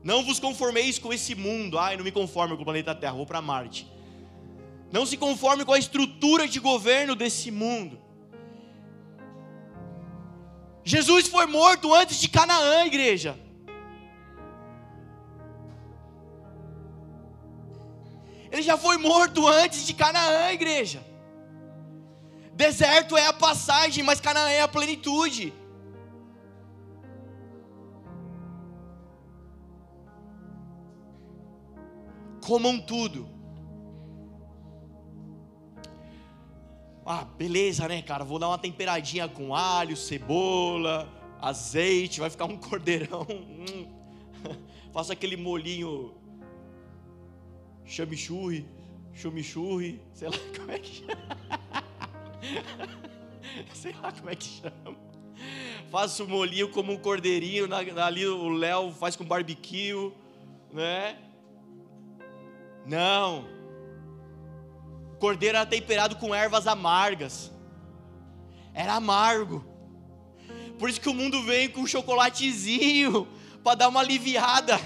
Não 0.03 0.23
vos 0.23 0.39
conformeis 0.39 0.99
com 0.99 1.11
esse 1.11 1.33
mundo. 1.33 1.79
Ai, 1.79 1.97
não 1.97 2.03
me 2.03 2.11
conformo 2.11 2.55
com 2.55 2.61
o 2.61 2.65
planeta 2.65 2.93
Terra, 2.93 3.13
vou 3.13 3.25
para 3.25 3.41
Marte. 3.41 3.91
Não 4.91 5.07
se 5.07 5.17
conforme 5.17 5.65
com 5.65 5.73
a 5.73 5.79
estrutura 5.79 6.47
de 6.47 6.59
governo 6.59 7.15
desse 7.15 7.49
mundo. 7.49 7.99
Jesus 10.83 11.27
foi 11.27 11.47
morto 11.47 11.91
antes 11.95 12.21
de 12.21 12.29
Canaã, 12.29 12.85
igreja. 12.85 13.35
Ele 18.59 18.65
já 18.65 18.77
foi 18.77 18.97
morto 18.97 19.47
antes 19.47 19.87
de 19.87 19.93
Canaã, 19.93 20.51
igreja. 20.51 21.01
Deserto 22.53 23.15
é 23.15 23.25
a 23.25 23.31
passagem, 23.31 24.03
mas 24.03 24.19
Canaã 24.19 24.49
é 24.49 24.61
a 24.61 24.67
plenitude. 24.67 25.53
Comam 32.45 32.81
tudo. 32.81 33.29
Ah, 37.05 37.23
beleza, 37.23 37.87
né, 37.87 38.01
cara? 38.01 38.25
Vou 38.25 38.39
dar 38.39 38.49
uma 38.49 38.57
temperadinha 38.57 39.29
com 39.29 39.55
alho, 39.55 39.95
cebola, 39.95 41.07
azeite, 41.41 42.19
vai 42.19 42.29
ficar 42.29 42.43
um 42.43 42.57
cordeirão. 42.59 43.25
Hum. 43.29 43.87
Faça 44.91 45.13
aquele 45.13 45.37
molinho 45.37 46.18
chamichurri, 47.89 48.65
chumichurri, 49.13 49.99
sei 50.13 50.29
lá 50.29 50.37
como 50.55 50.71
é 50.71 50.79
que 50.79 51.01
chama. 51.01 51.83
sei 53.73 53.95
lá 54.01 54.11
como 54.11 54.29
é 54.29 54.35
que 54.35 54.45
chama. 54.45 54.97
Faça 55.89 56.23
o 56.23 56.27
molinho 56.27 56.69
como 56.69 56.93
um 56.93 56.97
cordeirinho, 56.97 57.67
ali 57.73 58.27
o 58.27 58.49
Léo 58.49 58.91
faz 58.91 59.15
com 59.15 59.25
barbecue, 59.25 60.13
né? 60.71 61.17
Não. 62.85 63.47
cordeiro 65.19 65.57
era 65.57 65.65
temperado 65.65 66.15
com 66.15 66.33
ervas 66.33 66.67
amargas. 66.67 67.51
Era 68.73 68.93
amargo. 68.93 69.65
Por 70.77 70.89
isso 70.89 71.01
que 71.01 71.09
o 71.09 71.13
mundo 71.13 71.43
vem 71.43 71.69
com 71.69 71.81
um 71.81 71.87
chocolatezinho 71.87 73.27
para 73.63 73.75
dar 73.75 73.89
uma 73.89 73.99
aliviada. 73.99 74.79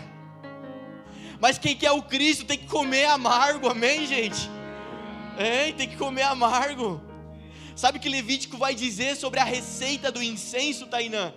Mas 1.39 1.57
quem 1.57 1.75
quer 1.75 1.91
o 1.91 2.01
Cristo 2.01 2.45
tem 2.45 2.57
que 2.57 2.67
comer 2.67 3.05
amargo, 3.05 3.67
amém, 3.67 4.05
gente? 4.05 4.49
É, 5.37 5.71
tem 5.71 5.87
que 5.87 5.97
comer 5.97 6.23
amargo. 6.23 7.01
Sabe 7.75 7.99
que 7.99 8.07
Levítico 8.07 8.57
vai 8.57 8.75
dizer 8.75 9.15
sobre 9.15 9.39
a 9.39 9.43
receita 9.43 10.11
do 10.11 10.21
incenso, 10.21 10.87
Tainã? 10.87 11.33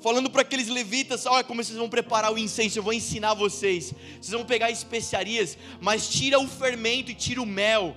Falando 0.00 0.30
para 0.30 0.42
aqueles 0.42 0.68
levitas, 0.68 1.26
olha 1.26 1.42
como 1.42 1.62
vocês 1.62 1.76
vão 1.76 1.88
preparar 1.88 2.32
o 2.32 2.38
incenso, 2.38 2.78
eu 2.78 2.82
vou 2.82 2.92
ensinar 2.92 3.34
vocês. 3.34 3.92
Vocês 4.20 4.30
vão 4.30 4.44
pegar 4.44 4.70
especiarias, 4.70 5.58
mas 5.80 6.08
tira 6.08 6.38
o 6.38 6.46
fermento 6.46 7.10
e 7.10 7.14
tira 7.14 7.42
o 7.42 7.46
mel 7.46 7.96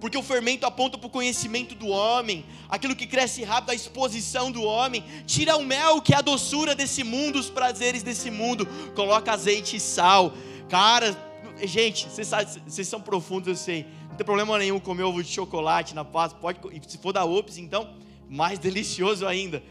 porque 0.00 0.16
o 0.16 0.22
fermento 0.22 0.66
aponta 0.66 0.98
para 0.98 1.06
o 1.06 1.10
conhecimento 1.10 1.74
do 1.74 1.88
homem, 1.88 2.44
aquilo 2.68 2.94
que 2.94 3.06
cresce 3.06 3.42
rápido, 3.42 3.70
a 3.70 3.74
exposição 3.74 4.50
do 4.50 4.62
homem, 4.62 5.02
tira 5.26 5.56
o 5.56 5.64
mel, 5.64 6.00
que 6.00 6.12
é 6.12 6.18
a 6.18 6.22
doçura 6.22 6.74
desse 6.74 7.02
mundo, 7.02 7.38
os 7.38 7.48
prazeres 7.48 8.02
desse 8.02 8.30
mundo, 8.30 8.66
coloca 8.94 9.32
azeite 9.32 9.76
e 9.76 9.80
sal. 9.80 10.32
Cara, 10.68 11.16
gente, 11.62 12.08
vocês, 12.08 12.88
são 12.88 13.00
profundos, 13.00 13.48
eu 13.48 13.56
sei, 13.56 13.86
não 14.08 14.16
tem 14.16 14.24
problema 14.24 14.58
nenhum 14.58 14.78
comer 14.78 15.04
ovo 15.04 15.22
de 15.22 15.30
chocolate 15.30 15.94
na 15.94 16.04
Páscoa, 16.04 16.40
pode, 16.40 16.58
se 16.86 16.98
for 16.98 17.12
da 17.12 17.24
Ops, 17.24 17.56
então, 17.56 17.88
mais 18.28 18.58
delicioso 18.60 19.26
ainda. 19.26 19.62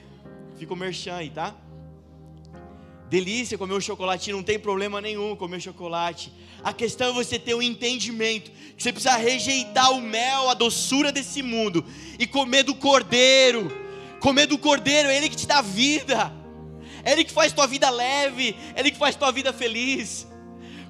Fica 0.57 0.73
o 0.73 0.77
merchan 0.77 1.15
aí, 1.15 1.29
tá? 1.29 1.53
Delícia 3.09 3.57
comer 3.57 3.75
um 3.75 3.81
chocolatinho, 3.81 4.37
não 4.37 4.43
tem 4.43 4.57
problema 4.57 4.99
nenhum 4.99 5.35
comer 5.35 5.61
chocolate. 5.61 6.31
A 6.63 6.73
questão 6.73 7.09
é 7.09 7.13
você 7.13 7.37
ter 7.37 7.53
um 7.53 7.61
entendimento 7.61 8.51
que 8.75 8.81
você 8.81 8.91
precisa 8.91 9.15
rejeitar 9.15 9.91
o 9.91 10.01
mel, 10.01 10.49
a 10.49 10.55
doçura 10.55 11.11
desse 11.11 11.43
mundo 11.43 11.85
e 12.17 12.25
comer 12.25 12.63
do 12.63 12.73
cordeiro. 12.73 13.71
Comer 14.19 14.47
do 14.47 14.57
cordeiro, 14.57 15.07
é 15.07 15.17
ele 15.17 15.29
que 15.29 15.35
te 15.35 15.45
dá 15.45 15.61
vida. 15.61 16.33
É 17.03 17.11
ele 17.11 17.23
que 17.23 17.31
faz 17.31 17.53
tua 17.53 17.67
vida 17.67 17.87
leve, 17.91 18.55
é 18.75 18.79
ele 18.79 18.89
que 18.89 18.97
faz 18.97 19.15
tua 19.15 19.31
vida 19.31 19.53
feliz. 19.53 20.25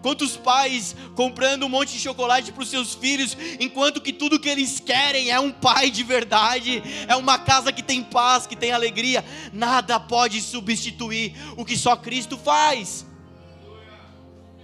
Quantos 0.06 0.38
pais 0.38 0.96
comprando 1.15 1.65
um 1.65 1.70
monte 1.70 1.94
de 1.94 2.00
chocolate 2.00 2.52
para 2.52 2.62
os 2.62 2.70
seus 2.70 2.94
filhos, 2.94 3.36
enquanto 3.60 4.00
que 4.00 4.13
tudo 4.13 4.39
que 4.39 4.48
eles 4.48 4.80
querem 4.80 5.32
é 5.32 5.39
um 5.39 5.52
pai 5.52 5.89
de 5.89 6.04
verdade, 6.04 6.84
é 7.08 7.15
uma 7.15 7.39
casa 7.39 7.74
que 7.74 7.82
tem 7.82 8.04
paz, 8.04 8.46
que 8.46 8.56
tem 8.56 8.72
alegria. 8.72 9.26
Nada 9.52 10.00
pode 10.00 10.39
substituir 10.41 11.34
o 11.58 11.65
que 11.65 11.76
só 11.76 11.96
Cristo 11.96 12.38
faz. 12.38 13.04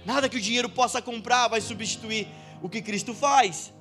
Nada 0.06 0.28
que 0.28 0.36
o 0.36 0.40
dinheiro 0.40 0.68
possa 0.68 1.02
comprar 1.02 1.48
vai 1.48 1.60
substituir 1.60 2.28
o 2.62 2.68
que 2.68 2.80
Cristo 2.80 3.12
faz. 3.12 3.74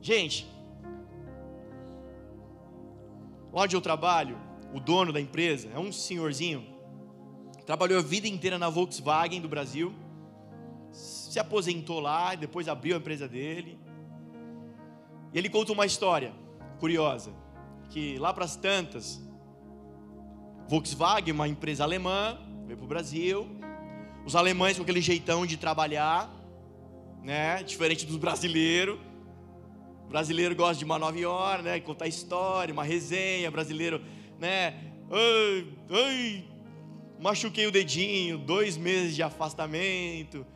Gente, 0.00 0.48
onde 3.52 3.76
eu 3.76 3.82
trabalho, 3.82 4.53
o 4.74 4.80
dono 4.80 5.12
da 5.12 5.20
empresa, 5.20 5.70
é 5.72 5.78
um 5.78 5.92
senhorzinho, 5.92 6.66
trabalhou 7.64 7.98
a 7.98 8.02
vida 8.02 8.26
inteira 8.26 8.58
na 8.58 8.68
Volkswagen 8.68 9.40
do 9.40 9.48
Brasil, 9.48 9.94
se 10.90 11.38
aposentou 11.38 12.00
lá, 12.00 12.34
depois 12.34 12.68
abriu 12.68 12.96
a 12.96 12.98
empresa 12.98 13.28
dele. 13.28 13.78
E 15.32 15.38
ele 15.38 15.48
conta 15.48 15.72
uma 15.72 15.86
história 15.86 16.32
curiosa, 16.80 17.32
que 17.90 18.18
lá 18.18 18.34
para 18.34 18.44
as 18.44 18.56
tantas, 18.56 19.22
Volkswagen, 20.68 21.32
uma 21.32 21.46
empresa 21.46 21.84
alemã, 21.84 22.38
veio 22.66 22.76
para 22.76 22.84
o 22.84 22.88
Brasil. 22.88 23.46
Os 24.26 24.34
alemães 24.34 24.76
com 24.76 24.82
aquele 24.82 25.00
jeitão 25.00 25.44
de 25.46 25.56
trabalhar, 25.56 26.30
né? 27.22 27.62
Diferente 27.62 28.06
dos 28.06 28.16
brasileiros. 28.16 28.98
O 30.04 30.08
brasileiro 30.08 30.54
gosta 30.54 30.76
de 30.76 30.84
uma 30.84 30.98
nove 30.98 31.24
horas, 31.26 31.64
né? 31.64 31.78
Contar 31.80 32.06
história, 32.06 32.72
uma 32.72 32.84
resenha. 32.84 33.48
O 33.48 33.52
brasileiro 33.52 34.00
né? 34.38 34.74
Ai, 35.10 35.66
ai, 35.90 36.44
machuquei 37.18 37.66
o 37.66 37.70
dedinho, 37.70 38.38
dois 38.38 38.76
meses 38.76 39.14
de 39.14 39.22
afastamento. 39.22 40.46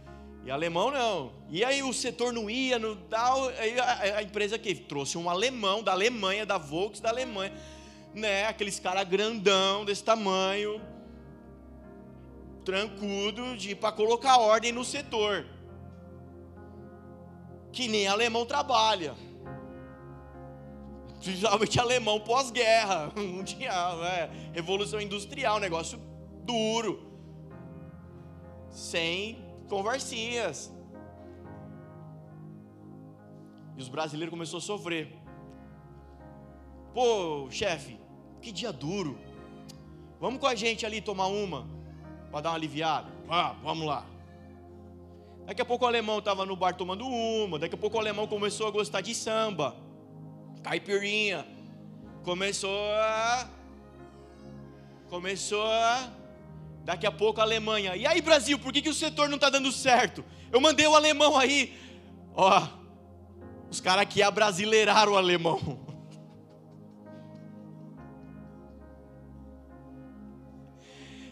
E 0.45 0.51
alemão 0.51 0.91
não. 0.91 1.33
E 1.51 1.64
aí 1.64 1.83
o 1.83 1.93
setor 1.93 2.33
não 2.33 2.49
ia, 2.49 2.79
no 2.79 2.97
tal. 2.97 3.49
Aí 3.49 3.79
a, 3.79 4.19
a, 4.19 4.23
empresa 4.23 4.59
que 4.59 4.75
trouxe 4.75 5.19
um 5.19 5.29
alemão 5.29 5.83
da 5.83 5.93
Alemanha, 5.93 6.47
da 6.47 6.57
Volks 6.57 7.01
da 7.01 7.11
Alemanha, 7.11 7.53
né? 8.14 8.47
Aqueles 8.47 8.81
cara 8.81 9.05
grandão 9.05 9.85
desse 9.85 10.03
tamanho, 10.03 10.81
trancudo, 12.64 13.57
de 13.57 13.75
para 13.75 13.93
colocar 13.93 14.38
ordem 14.38 14.73
no 14.73 14.85
setor. 14.85 15.47
Que 17.71 17.87
nem 17.87 18.07
alemão 18.07 18.47
trabalha 18.47 19.28
geralmente 21.20 21.78
alemão 21.81 22.20
pós-guerra, 22.20 23.12
não 23.16 23.42
tinha 23.42 23.70
é, 23.70 24.31
revolução 24.52 25.00
industrial, 25.00 25.59
negócio 25.59 25.98
duro, 26.44 27.07
sem 28.70 29.44
conversinhas. 29.68 30.72
E 33.76 33.81
os 33.81 33.88
brasileiros 33.88 34.31
começaram 34.31 34.59
a 34.59 34.62
sofrer. 34.62 35.16
Pô, 36.94 37.48
chefe, 37.50 38.00
que 38.40 38.50
dia 38.50 38.72
duro. 38.72 39.18
Vamos 40.20 40.40
com 40.40 40.46
a 40.46 40.54
gente 40.54 40.85
ali 40.85 41.00
tomar 41.00 41.26
uma 41.26 41.68
para 42.31 42.40
dar 42.40 42.50
uma 42.50 42.57
aliviada. 42.57 43.09
Ah, 43.28 43.54
vamos 43.62 43.87
lá. 43.87 44.04
Daqui 45.46 45.62
a 45.62 45.64
pouco 45.64 45.85
o 45.85 45.88
alemão 45.88 46.18
estava 46.18 46.44
no 46.44 46.57
bar 46.57 46.74
tomando 46.74 47.07
uma. 47.07 47.59
Daqui 47.59 47.74
a 47.74 47.78
pouco 47.78 47.96
o 47.96 48.00
alemão 48.00 48.26
começou 48.26 48.66
a 48.66 48.70
gostar 48.70 49.00
de 49.00 49.14
samba 49.14 49.88
caipirinha. 50.59 51.47
Começou 52.23 52.90
a. 52.92 53.49
Começou 55.09 55.64
a. 55.64 56.11
Daqui 56.85 57.07
a 57.07 57.12
pouco 57.12 57.40
a 57.40 57.42
Alemanha. 57.44 57.97
E 57.97 58.07
aí, 58.07 58.21
Brasil, 58.21 58.59
por 58.59 58.73
que, 58.73 58.83
que 58.83 58.88
o 58.88 58.94
setor 58.94 59.29
não 59.29 59.37
está 59.37 59.51
dando 59.51 59.71
certo? 59.71 60.25
Eu 60.51 60.61
mandei 60.61 60.87
o 60.87 60.94
alemão 60.94 61.37
aí. 61.37 61.77
Ó, 62.35 62.66
os 63.71 63.81
caras 63.81 64.03
aqui 64.03 64.23
abrasileiraram 64.23 65.12
o 65.12 65.16
alemão. 65.16 65.59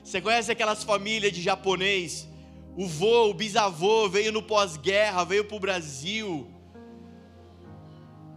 Você 0.03 0.21
conhece 0.21 0.53
aquelas 0.53 0.85
famílias 0.85 1.33
de 1.33 1.43
japonês? 1.43 2.29
O 2.77 2.87
vô, 2.87 3.31
o 3.31 3.35
bisavô 3.35 4.09
veio 4.09 4.31
no 4.31 4.43
pós-guerra, 4.43 5.25
veio 5.25 5.45
para 5.45 5.57
o 5.57 5.61
Brasil 5.61 6.56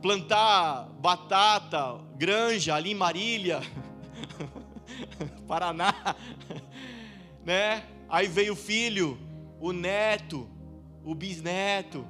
plantar 0.01 0.89
batata, 0.99 1.99
granja 2.15 2.75
ali 2.75 2.91
em 2.91 2.95
Marília, 2.95 3.61
Paraná, 5.47 6.15
né? 7.43 7.83
Aí 8.07 8.27
veio 8.27 8.53
o 8.53 8.55
filho, 8.55 9.19
o 9.59 9.71
neto, 9.71 10.49
o 11.03 11.13
bisneto. 11.13 12.07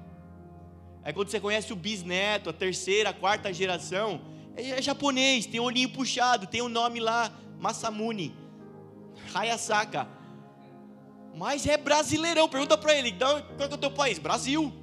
Aí 1.04 1.14
quando 1.14 1.30
você 1.30 1.40
conhece 1.40 1.74
o 1.74 1.76
bisneto, 1.76 2.50
a 2.50 2.54
terceira, 2.54 3.10
a 3.10 3.14
quarta 3.14 3.52
geração, 3.52 4.22
é, 4.56 4.70
é 4.70 4.82
japonês, 4.82 5.46
tem 5.46 5.60
olhinho 5.60 5.90
puxado, 5.90 6.48
tem 6.48 6.62
o 6.62 6.66
um 6.66 6.70
nome 6.70 7.00
lá, 7.00 7.32
Masamune, 7.60 8.36
Hayasaka. 9.34 10.08
Mas 11.36 11.66
é 11.66 11.78
brasileirão, 11.78 12.50
pergunta 12.50 12.78
para 12.78 12.94
ele, 12.94 13.14
qual 13.14 13.40
é 13.60 13.74
o 13.74 13.78
teu 13.78 13.92
país? 13.92 14.20
Brasil. 14.20 14.74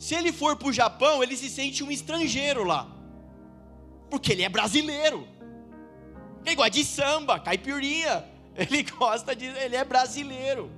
Se 0.00 0.14
ele 0.14 0.32
for 0.32 0.56
para 0.56 0.68
o 0.68 0.72
Japão, 0.72 1.22
ele 1.22 1.36
se 1.36 1.50
sente 1.50 1.84
um 1.84 1.90
estrangeiro 1.90 2.64
lá, 2.64 2.88
porque 4.08 4.32
ele 4.32 4.42
é 4.42 4.48
brasileiro. 4.48 5.28
Ele 6.44 6.56
gosta 6.56 6.70
de 6.70 6.84
samba, 6.86 7.38
caipirinha. 7.38 8.24
Ele 8.56 8.82
gosta 8.98 9.36
de, 9.36 9.44
ele 9.44 9.76
é 9.76 9.84
brasileiro. 9.84 10.72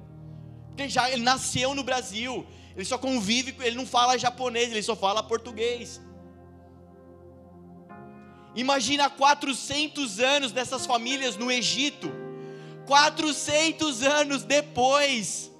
Ele 0.76 0.88
já 0.88 1.08
ele 1.08 1.22
nasceu 1.22 1.72
no 1.72 1.84
Brasil. 1.84 2.44
Ele 2.74 2.84
só 2.84 2.98
convive, 2.98 3.54
ele 3.60 3.76
não 3.76 3.86
fala 3.86 4.18
japonês, 4.18 4.72
ele 4.72 4.82
só 4.82 4.96
fala 4.96 5.22
português. 5.22 6.00
Imagina 8.56 9.08
400 9.08 10.18
anos 10.18 10.50
dessas 10.50 10.84
famílias 10.84 11.36
no 11.36 11.48
Egito. 11.48 12.10
400 12.86 14.02
anos 14.02 14.42
depois 14.42 15.51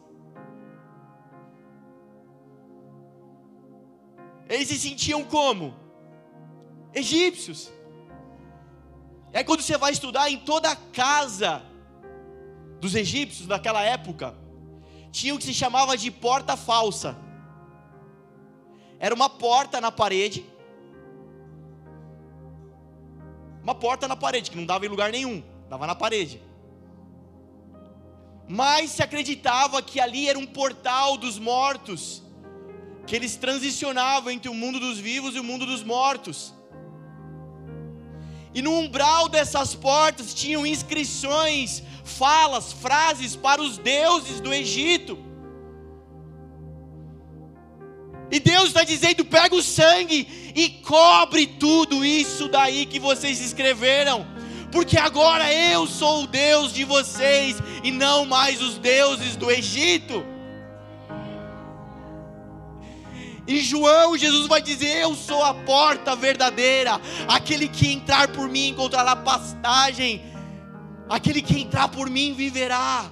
Eles 4.53 4.69
se 4.69 4.79
sentiam 4.79 5.25
como? 5.25 5.75
Egípcios. 6.93 7.73
É 9.33 9.43
quando 9.43 9.63
você 9.63 9.79
vai 9.79 9.93
estudar 9.93 10.31
em 10.31 10.37
toda 10.37 10.71
a 10.71 10.77
casa 10.77 11.63
dos 12.79 12.95
egípcios 12.95 13.49
daquela 13.49 13.83
época, 13.83 14.37
tinha 15.11 15.35
o 15.35 15.39
que 15.39 15.45
se 15.45 15.55
chamava 15.55 15.97
de 15.97 16.11
porta 16.11 16.55
falsa. 16.55 17.17
Era 18.99 19.15
uma 19.15 19.31
porta 19.31 19.81
na 19.81 19.91
parede, 19.91 20.45
uma 23.63 23.75
porta 23.75 24.07
na 24.07 24.17
parede 24.17 24.51
que 24.51 24.57
não 24.59 24.67
dava 24.67 24.85
em 24.85 24.91
lugar 24.91 25.11
nenhum, 25.11 25.43
dava 25.71 25.87
na 25.87 25.95
parede. 25.95 26.43
mais 28.47 28.91
se 28.91 29.03
acreditava 29.03 29.81
que 29.81 29.99
ali 29.99 30.29
era 30.29 30.39
um 30.39 30.47
portal 30.47 31.17
dos 31.17 31.39
mortos, 31.39 32.23
que 33.07 33.17
eles 33.17 33.37
transicionavam 33.37 34.31
entre 34.31 34.49
o 34.49 34.55
mundo 34.55 34.79
dos 34.79 34.99
vivos 34.99 35.35
e 35.35 35.41
o 35.41 35.45
mundo 35.45 35.67
dos 35.67 35.83
mortos. 35.83 36.55
E 38.55 38.61
no 38.61 38.73
umbral 38.73 39.29
dessas 39.29 39.75
portas 39.75 40.35
tinham 40.35 40.67
inscrições, 40.67 41.83
falas, 42.05 42.73
frases 42.73 43.35
para 43.35 43.63
os 43.63 43.79
deuses 43.79 44.41
do 44.41 44.53
Egito. 44.53 45.19
E 48.31 48.39
Deus 48.39 48.69
está 48.69 48.85
dizendo: 48.85 49.25
pega 49.25 49.55
o 49.55 49.63
sangue 49.63 50.53
e 50.55 50.69
cobre 50.69 51.47
tudo 51.47 52.05
isso 52.05 52.49
daí 52.49 52.87
que 52.87 52.99
vocês 52.99 53.41
escreveram, 53.41 54.27
porque 54.71 54.99
agora 54.99 55.53
eu 55.53 55.87
sou 55.87 56.25
o 56.25 56.27
Deus 56.27 56.73
de 56.73 56.85
vocês 56.85 57.57
e 57.83 57.91
não 57.91 58.25
mais 58.25 58.61
os 58.61 58.79
deuses 58.79 59.37
do 59.37 59.51
Egito. 59.51 60.32
Em 63.47 63.61
João, 63.61 64.17
Jesus 64.17 64.47
vai 64.47 64.63
dizer: 64.63 64.99
Eu 64.99 65.15
sou 65.15 65.43
a 65.43 65.53
porta 65.53 66.15
verdadeira, 66.15 67.01
aquele 67.27 67.69
que 67.69 67.93
entrar 67.93 68.29
por 68.29 68.49
mim 68.49 68.69
encontrará 68.69 69.17
pastagem, 69.17 70.23
aquele 71.09 71.43
que 71.43 71.61
entrar 71.61 71.89
por 71.89 72.09
mim 72.09 72.35
viverá. 72.35 73.11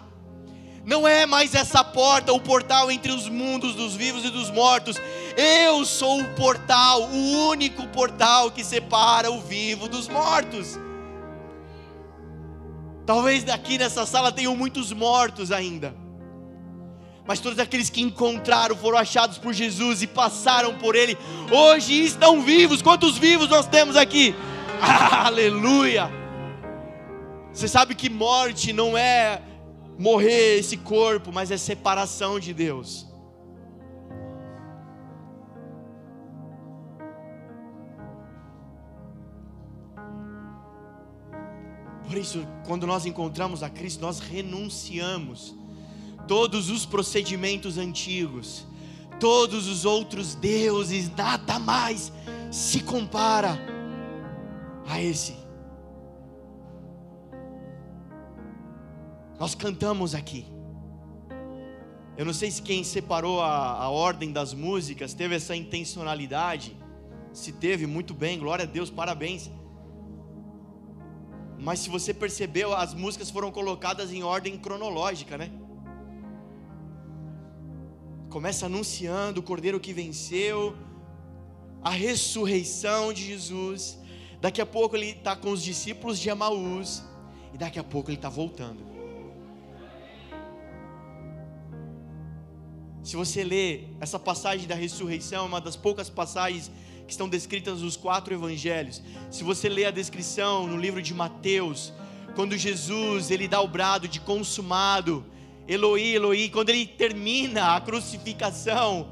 Não 0.85 1.07
é 1.07 1.27
mais 1.27 1.55
essa 1.55 1.85
porta, 1.85 2.33
o 2.33 2.41
portal 2.41 2.91
entre 2.91 3.13
os 3.13 3.29
mundos 3.29 3.75
dos 3.75 3.95
vivos 3.95 4.25
e 4.25 4.31
dos 4.31 4.51
mortos. 4.51 4.97
Eu 5.37 5.85
sou 5.85 6.21
o 6.21 6.35
portal, 6.35 7.03
o 7.03 7.49
único 7.49 7.87
portal 7.89 8.51
que 8.51 8.65
separa 8.65 9.31
o 9.31 9.41
vivo 9.41 9.89
dos 9.89 10.09
mortos. 10.09 10.79
Talvez 13.05 13.49
aqui 13.49 13.77
nessa 13.77 14.07
sala 14.07 14.31
tenham 14.31 14.55
muitos 14.55 14.93
mortos 14.93 15.51
ainda 15.51 15.95
mas 17.27 17.41
todos 17.41 17.59
aqueles 17.59 17.91
que 17.91 18.01
encontraram, 18.01 18.77
foram 18.77 18.99
achados 18.99 19.39
por 19.39 19.53
Jesus 19.53 20.03
e 20.03 20.07
passaram 20.07 20.75
por 20.79 20.97
Ele, 20.97 21.17
hoje 21.51 22.05
estão 22.05 22.43
vivos. 22.43 22.83
Quantos 22.83 23.19
vivos 23.19 23.49
nós 23.49 23.67
temos 23.67 23.97
aqui? 23.97 24.35
Aleluia! 24.81 26.11
Você 27.53 27.69
sabe 27.69 27.95
que 27.95 28.09
morte 28.09 28.73
não 28.73 28.97
é 28.97 29.43
morrer 29.99 30.59
esse 30.59 30.77
corpo, 30.77 31.31
mas 31.33 31.51
é 31.51 31.57
separação 31.57 32.41
de 32.41 32.55
Deus. 32.55 33.07
Por 42.11 42.19
isso, 42.19 42.45
quando 42.67 42.89
nós 42.89 43.07
encontramos 43.07 43.63
a 43.63 43.71
Cristo, 43.71 44.01
nós 44.01 44.19
renunciamos 44.19 45.55
todos 46.31 46.71
os 46.71 46.87
procedimentos 46.87 47.77
antigos, 47.77 48.65
todos 49.19 49.67
os 49.67 49.85
outros 49.85 50.37
deuses, 50.37 51.11
nada 51.17 51.59
mais 51.59 52.13
se 52.53 52.85
compara 52.85 53.59
a 54.87 55.03
esse. 55.03 55.35
Nós 59.41 59.57
cantamos 59.57 60.15
aqui. 60.15 60.47
Eu 62.17 62.25
não 62.25 62.33
sei 62.33 62.49
se 62.53 62.63
quem 62.63 62.85
separou 62.85 63.43
a, 63.43 63.83
a 63.83 63.89
ordem 63.91 64.31
das 64.31 64.55
músicas 64.55 65.13
teve 65.13 65.35
essa 65.35 65.57
intencionalidade. 65.57 66.77
Se 67.33 67.51
teve, 67.51 67.89
muito 67.89 68.15
bem, 68.15 68.39
glória 68.39 68.63
a 68.63 68.69
Deus, 68.69 68.89
parabéns. 68.89 69.51
Mas 71.59 71.81
se 71.81 71.91
você 71.91 72.15
percebeu, 72.15 72.73
as 72.73 72.95
músicas 72.95 73.31
foram 73.31 73.51
colocadas 73.51 74.13
em 74.13 74.23
ordem 74.23 74.57
cronológica, 74.57 75.37
né? 75.37 75.51
Começa 78.31 78.67
anunciando 78.67 79.41
o 79.41 79.43
Cordeiro 79.43 79.81
que 79.81 79.93
venceu, 79.93 80.77
a 81.83 81.91
ressurreição 81.91 83.13
de 83.13 83.27
Jesus. 83.27 83.99
Daqui 84.41 84.61
a 84.61 84.67
pouco 84.67 84.97
ele 84.97 85.11
está 85.11 85.35
com 85.35 85.51
os 85.51 85.63
discípulos 85.63 86.19
de 86.19 86.31
Amaús, 86.31 87.03
e 87.53 87.59
daqui 87.59 87.79
a 87.79 87.85
pouco 87.85 88.09
ele 88.09 88.17
está 88.17 88.29
voltando. 88.29 88.89
Se 93.03 93.17
você 93.17 93.43
ler 93.43 93.97
essa 94.01 94.19
passagem 94.19 94.69
da 94.69 94.75
ressurreição, 94.75 95.45
é 95.45 95.49
uma 95.49 95.61
das 95.61 95.75
poucas 95.75 96.09
passagens 96.09 96.71
que 97.07 97.13
estão 97.13 97.29
descritas 97.29 97.81
nos 97.81 97.97
quatro 97.97 98.33
evangelhos. 98.33 99.03
Se 99.31 99.43
você 99.43 99.69
ler 99.69 99.87
a 99.87 99.91
descrição 99.91 100.69
no 100.69 100.77
livro 100.77 101.03
de 101.03 101.13
Mateus, 101.13 101.93
quando 102.37 102.57
Jesus 102.57 103.33
ele 103.33 103.49
dá 103.49 103.61
o 103.61 103.67
brado 103.67 104.07
de 104.07 104.21
consumado, 104.21 105.27
Eloi, 105.71 106.17
Eloi, 106.17 106.49
quando 106.49 106.71
ele 106.71 106.85
termina 106.85 107.77
a 107.77 107.81
crucificação, 107.81 109.07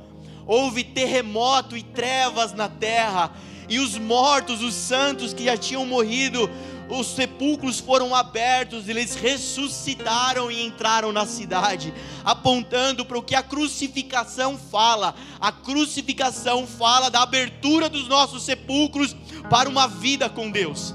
houve 0.44 0.82
terremoto 0.82 1.76
e 1.76 1.84
trevas 1.84 2.52
na 2.52 2.68
terra, 2.68 3.30
e 3.68 3.78
os 3.78 3.96
mortos, 3.96 4.60
os 4.60 4.74
santos 4.74 5.32
que 5.32 5.44
já 5.44 5.56
tinham 5.56 5.86
morrido, 5.86 6.50
os 6.88 7.06
sepulcros 7.06 7.78
foram 7.78 8.12
abertos, 8.12 8.88
eles 8.88 9.14
ressuscitaram 9.14 10.50
e 10.50 10.66
entraram 10.66 11.12
na 11.12 11.26
cidade, 11.26 11.94
apontando 12.24 13.04
para 13.04 13.18
o 13.18 13.22
que 13.22 13.36
a 13.36 13.42
crucificação 13.42 14.58
fala. 14.58 15.14
A 15.38 15.52
crucificação 15.52 16.66
fala 16.66 17.08
da 17.08 17.22
abertura 17.22 17.88
dos 17.88 18.08
nossos 18.08 18.42
sepulcros 18.42 19.14
para 19.48 19.68
uma 19.68 19.86
vida 19.86 20.28
com 20.28 20.50
Deus. 20.50 20.92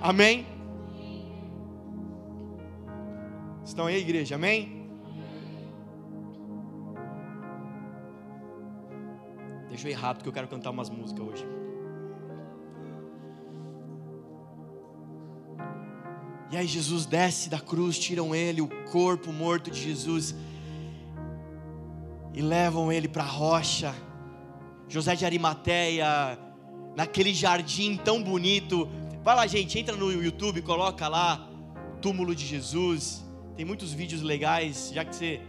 Amém? 0.00 0.46
Estão 3.64 3.86
aí, 3.86 3.96
igreja? 3.96 4.36
Amém? 4.36 4.75
Deixa 9.76 9.88
eu 9.88 9.92
ir 9.92 9.94
rápido 9.94 10.22
que 10.22 10.28
eu 10.30 10.32
quero 10.32 10.48
cantar 10.48 10.70
umas 10.70 10.88
músicas 10.88 11.28
hoje. 11.28 11.46
E 16.50 16.56
aí 16.56 16.66
Jesus 16.66 17.04
desce 17.04 17.50
da 17.50 17.60
cruz, 17.60 17.98
tiram 17.98 18.34
ele, 18.34 18.62
o 18.62 18.68
corpo 18.90 19.30
morto 19.30 19.70
de 19.70 19.78
Jesus, 19.78 20.34
e 22.32 22.40
levam 22.40 22.90
ele 22.90 23.06
para 23.06 23.22
a 23.22 23.26
rocha. 23.26 23.94
José 24.88 25.14
de 25.14 25.26
Arimateia, 25.26 26.38
naquele 26.96 27.34
jardim 27.34 27.98
tão 27.98 28.22
bonito. 28.22 28.88
Vai 29.22 29.36
lá, 29.36 29.46
gente, 29.46 29.78
entra 29.78 29.94
no 29.94 30.10
YouTube, 30.10 30.62
coloca 30.62 31.06
lá 31.06 31.50
túmulo 32.00 32.34
de 32.34 32.46
Jesus. 32.46 33.22
Tem 33.54 33.66
muitos 33.66 33.92
vídeos 33.92 34.22
legais, 34.22 34.90
já 34.90 35.04
que 35.04 35.14
você 35.14 35.42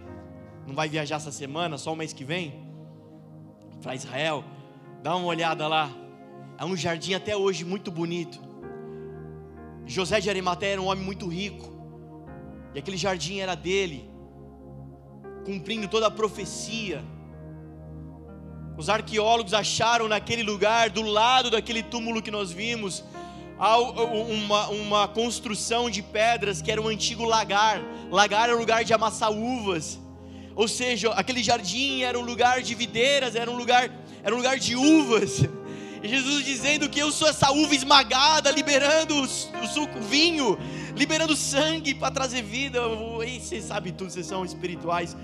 não 0.68 0.76
vai 0.76 0.90
viajar 0.90 1.16
essa 1.16 1.32
semana, 1.32 1.78
só 1.78 1.94
o 1.94 1.96
mês 1.96 2.12
que 2.12 2.26
vem 2.26 2.67
para 3.82 3.96
Israel, 3.96 4.44
dá 5.02 5.16
uma 5.16 5.28
olhada 5.28 5.68
lá. 5.68 5.90
É 6.58 6.66
um 6.66 6.76
jardim 6.76 7.14
até 7.14 7.36
hoje 7.36 7.64
muito 7.64 7.92
bonito. 7.92 8.40
José 9.86 10.20
de 10.20 10.30
Arimateia 10.30 10.74
era 10.74 10.82
um 10.82 10.88
homem 10.88 11.04
muito 11.04 11.28
rico. 11.28 11.76
E 12.74 12.80
aquele 12.80 12.98
jardim 12.98 13.40
era 13.40 13.56
dele, 13.56 14.10
cumprindo 15.46 15.88
toda 15.88 16.08
a 16.08 16.12
profecia. 16.12 17.04
Os 18.78 18.90
arqueólogos 18.90 19.54
acharam 19.54 20.08
naquele 20.08 20.44
lugar, 20.44 20.90
do 20.90 21.02
lado 21.02 21.50
daquele 21.50 21.82
túmulo 21.82 22.22
que 22.22 22.30
nós 22.30 22.52
vimos, 22.52 23.04
uma, 23.58 24.68
uma 24.68 25.08
construção 25.08 25.90
de 25.90 26.04
pedras 26.04 26.62
que 26.62 26.72
era 26.72 26.82
um 26.82 26.88
antigo 26.88 27.24
lagar. 27.24 27.82
Lagar 28.12 28.50
era 28.50 28.56
um 28.56 28.60
lugar 28.60 28.84
de 28.84 28.94
amassar 28.94 29.32
uvas. 29.32 30.00
Ou 30.58 30.68
seja, 30.68 31.12
aquele 31.12 31.44
jardim 31.44 32.02
era 32.02 32.18
um 32.18 32.24
lugar 32.24 32.64
de 32.64 32.74
videiras, 32.74 33.36
era 33.36 33.50
um 33.50 33.56
lugar, 33.56 33.92
era 34.24 34.34
um 34.34 34.38
lugar 34.38 34.58
de 34.58 34.76
uvas. 34.76 35.44
E 36.02 36.08
Jesus 36.10 36.46
dizendo 36.46 36.88
que 36.88 37.00
eu 37.00 37.12
sou 37.12 37.28
essa 37.28 37.52
uva 37.52 37.74
esmagada, 37.74 38.52
liberando 38.52 39.20
o, 39.20 39.28
suco, 39.28 39.98
o 39.98 40.02
vinho, 40.04 40.56
liberando 40.96 41.36
sangue 41.36 41.96
para 41.96 42.14
trazer 42.14 42.44
vida. 42.44 42.80
E 43.26 43.40
vocês 43.40 43.64
sabem 43.64 43.92
tudo, 43.92 44.12
vocês 44.12 44.28
são 44.28 44.46
espirituais. 44.46 45.18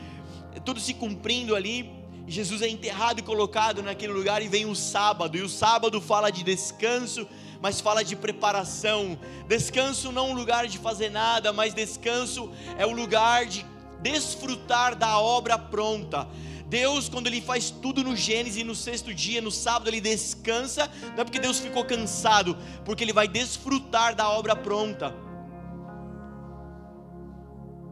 Tudo 0.65 0.79
se 0.79 0.95
cumprindo 0.95 1.55
ali. 1.55 1.91
Jesus 2.25 2.63
é 2.63 2.67
enterrado 2.67 3.19
e 3.19 3.21
colocado 3.23 3.83
naquele 3.83 4.13
lugar 4.13 4.41
e 4.41 4.47
vem 4.47 4.65
o 4.65 4.75
sábado. 4.75 5.37
E 5.37 5.43
o 5.43 5.47
sábado 5.47 6.01
fala 6.01 6.31
de 6.31 6.43
descanso, 6.43 7.27
mas 7.61 7.79
fala 7.79 8.03
de 8.03 8.15
preparação. 8.15 9.15
Descanso 9.47 10.11
não 10.11 10.29
é 10.29 10.31
um 10.31 10.33
lugar 10.33 10.65
de 10.65 10.79
fazer 10.79 11.11
nada, 11.11 11.53
mas 11.53 11.75
descanso 11.75 12.51
é 12.79 12.85
o 12.85 12.91
lugar 12.91 13.45
de 13.45 13.63
desfrutar 14.03 14.95
da 14.95 15.17
obra 15.17 15.57
pronta. 15.57 16.27
Deus, 16.67 17.07
quando 17.07 17.27
Ele 17.27 17.41
faz 17.41 17.69
tudo 17.69 18.03
no 18.03 18.15
Gênesis, 18.15 18.65
no 18.65 18.75
sexto 18.75 19.13
dia, 19.13 19.41
no 19.41 19.51
sábado, 19.51 19.89
Ele 19.89 20.01
descansa, 20.01 20.89
não 21.15 21.21
é 21.21 21.23
porque 21.23 21.39
Deus 21.39 21.59
ficou 21.59 21.85
cansado, 21.85 22.57
porque 22.83 23.03
Ele 23.03 23.13
vai 23.13 23.27
desfrutar 23.27 24.15
da 24.15 24.29
obra 24.29 24.55
pronta. 24.55 25.15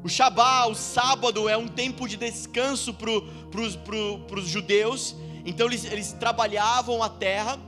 O 0.04 0.10
Shabá, 0.10 0.66
o 0.66 0.74
sábado, 0.74 1.48
é 1.48 1.56
um 1.56 1.68
tempo 1.68 2.08
de 2.08 2.18
descanso 2.18 2.92
para 2.94 3.12
os 3.62 3.76
pro, 3.76 4.20
pro, 4.22 4.42
judeus, 4.42 5.16
então 5.46 5.68
eles, 5.68 5.86
eles 5.86 6.12
trabalhavam 6.14 7.04
a 7.04 7.10
terra, 7.10 7.60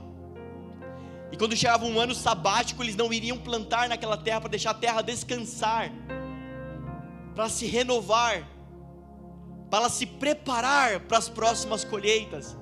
e 1.30 1.36
quando 1.36 1.56
chegava 1.56 1.84
um 1.84 1.98
ano 1.98 2.14
sabático, 2.14 2.82
eles 2.82 2.96
não 2.96 3.12
iriam 3.12 3.38
plantar 3.38 3.88
naquela 3.88 4.16
terra 4.16 4.40
para 4.40 4.50
deixar 4.50 4.70
a 4.70 4.74
terra 4.74 5.00
descansar. 5.00 5.92
Para 7.34 7.48
se 7.48 7.66
renovar, 7.66 8.48
para 9.70 9.88
se 9.88 10.06
preparar 10.06 11.00
para 11.00 11.18
as 11.18 11.28
próximas 11.28 11.84
colheitas. 11.84 12.56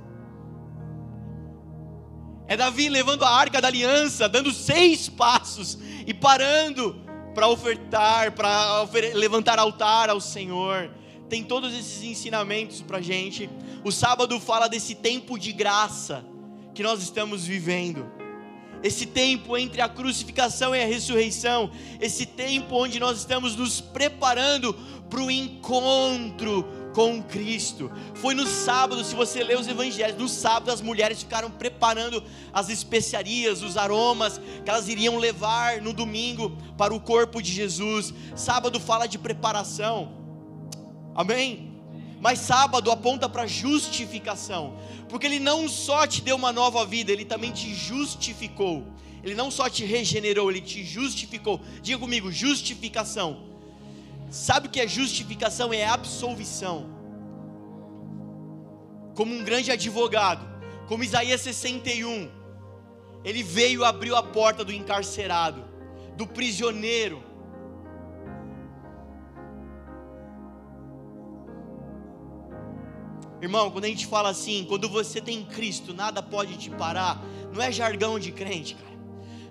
É 2.47 2.57
Davi 2.57 2.89
levando 2.89 3.25
a 3.25 3.31
arca 3.31 3.61
da 3.61 3.69
aliança, 3.69 4.29
dando 4.29 4.53
seis 4.53 5.09
passos 5.09 5.79
e 6.07 6.13
parando 6.13 7.01
para 7.35 7.49
ofertar, 7.49 8.33
para 8.33 8.87
levantar 9.15 9.59
altar 9.59 10.11
ao 10.11 10.21
Senhor. 10.21 10.91
Tem 11.29 11.43
todos 11.43 11.73
esses 11.73 12.03
ensinamentos 12.03 12.83
para 12.83 13.01
gente. 13.01 13.49
O 13.85 13.91
sábado 13.91 14.39
fala 14.39 14.69
desse 14.69 14.95
tempo 14.95 15.39
de 15.39 15.53
graça 15.53 16.25
que 16.75 16.83
nós 16.83 17.03
estamos 17.03 17.47
vivendo. 17.47 18.22
Esse 18.83 19.07
tempo 19.07 19.57
entre 19.57 19.81
a 19.81 19.89
crucificação 19.89 20.75
e 20.75 20.83
a 20.83 20.87
ressurreição, 20.87 21.71
esse 22.01 22.27
tempo 22.27 22.75
onde 22.75 22.99
nós 22.99 23.19
estamos 23.19 23.55
nos 23.55 23.81
preparando 23.81 24.75
para 25.09 25.21
o 25.21 25.31
encontro 25.31 26.67
com 26.95 27.23
Cristo. 27.23 27.91
Foi 28.15 28.35
no 28.35 28.47
sábado, 28.47 29.05
se 29.05 29.15
você 29.15 29.43
ler 29.43 29.59
os 29.59 29.69
evangelhos, 29.69 30.19
no 30.19 30.29
sábado 30.29 30.71
as 30.71 30.81
mulheres 30.81 31.21
ficaram 31.21 31.51
preparando 31.51 32.23
as 32.53 32.69
especiarias, 32.69 33.63
os 33.63 33.77
aromas 33.77 34.41
que 34.65 34.71
elas 34.71 34.89
iriam 34.89 35.19
levar 35.19 35.81
no 35.81 35.93
domingo 35.93 36.57
para 36.77 36.95
o 36.95 37.01
corpo 37.01 37.43
de 37.43 37.53
Jesus. 37.53 38.13
Sábado 38.35 38.79
fala 38.81 39.07
de 39.07 39.19
preparação. 39.19 40.13
Amém? 41.15 41.72
Mas 42.23 42.39
sábado 42.39 42.89
aponta 42.93 43.29
para 43.29 43.49
justificação, 43.49 44.79
porque 45.09 45.27
ele 45.27 45.41
não 45.41 45.69
só 45.69 46.07
te 46.07 46.23
deu 46.23 46.37
uma 46.37 46.53
nova 46.53 46.87
vida, 46.87 47.11
ele 47.11 47.25
também 47.25 47.51
te 47.51 47.75
justificou. 47.75 48.87
Ele 49.25 49.35
não 49.35 49.51
só 49.51 49.69
te 49.69 49.85
regenerou, 49.85 50.49
ele 50.49 50.61
te 50.61 50.85
justificou. 50.85 51.61
Diga 51.83 51.99
comigo, 51.99 52.31
justificação. 52.31 53.43
Sabe 54.31 54.69
o 54.69 54.71
que 54.71 54.81
é 54.81 54.87
justificação? 54.87 55.75
É 55.75 55.85
absolvição. 55.85 56.87
Como 59.17 59.35
um 59.35 59.43
grande 59.43 59.73
advogado, 59.73 60.47
como 60.87 61.03
Isaías 61.03 61.41
61, 61.41 62.31
ele 63.25 63.43
veio 63.43 63.83
e 63.83 63.85
abriu 63.85 64.15
a 64.15 64.23
porta 64.23 64.65
do 64.65 64.73
encarcerado, 64.73 65.65
do 66.17 66.25
prisioneiro 66.25 67.21
Irmão, 73.43 73.73
quando 73.73 73.87
a 73.87 73.89
gente 73.89 74.07
fala 74.07 74.29
assim, 74.29 74.65
quando 74.69 74.89
você 74.89 75.21
tem 75.21 75.45
Cristo, 75.45 75.93
nada 75.93 76.23
pode 76.23 76.57
te 76.57 76.71
parar, 76.71 77.21
não 77.53 77.61
é 77.61 77.73
jargão 77.73 78.17
de 78.17 78.31
crente, 78.31 78.77
cara. 78.77 78.93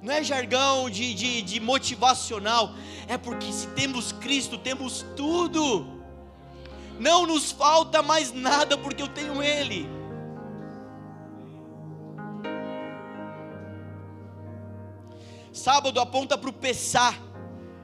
Não 0.01 0.13
é 0.13 0.23
jargão 0.23 0.89
de, 0.89 1.13
de, 1.13 1.41
de 1.41 1.59
motivacional, 1.59 2.73
é 3.05 3.17
porque 3.17 3.51
se 3.51 3.67
temos 3.67 4.13
Cristo, 4.13 4.57
temos 4.57 5.05
tudo. 5.17 5.85
Não 6.97 7.25
nos 7.25 7.51
falta 7.51 8.01
mais 8.01 8.31
nada 8.31 8.77
porque 8.77 9.03
eu 9.03 9.09
tenho 9.09 9.43
Ele. 9.43 9.85
Sábado 15.51 15.99
aponta 15.99 16.37
para 16.37 16.49
o 16.49 16.53
Pessá. 16.53 17.13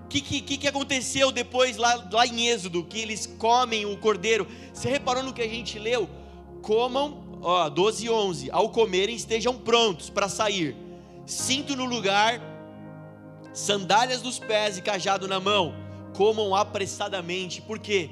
O 0.08 0.10
que, 0.10 0.22
que, 0.22 0.58
que 0.58 0.68
aconteceu 0.70 1.34
depois 1.34 1.76
lá, 1.76 2.08
lá 2.10 2.26
em 2.26 2.48
Êxodo? 2.48 2.82
Que 2.82 2.98
eles 3.00 3.28
comem 3.38 3.86
o 3.86 3.98
cordeiro. 3.98 4.48
Você 4.74 4.88
reparou 4.88 5.22
no 5.22 5.34
que 5.34 5.42
a 5.42 5.48
gente 5.50 5.78
leu? 5.78 6.10
Comam, 6.62 7.40
ó, 7.42 7.68
12 7.68 8.06
e 8.06 8.10
11. 8.10 8.50
Ao 8.50 8.70
comerem, 8.70 9.18
estejam 9.18 9.58
prontos 9.58 10.10
para 10.10 10.30
sair. 10.30 10.78
Cinto 11.26 11.76
no 11.76 11.84
lugar, 11.84 12.40
sandálias 13.52 14.22
nos 14.22 14.40
pés 14.40 14.78
e 14.78 14.82
cajado 14.82 15.28
na 15.28 15.42
mão. 15.42 15.76
Comam 16.16 16.56
apressadamente. 16.56 17.62
Por 17.62 17.78
quê? 17.78 18.10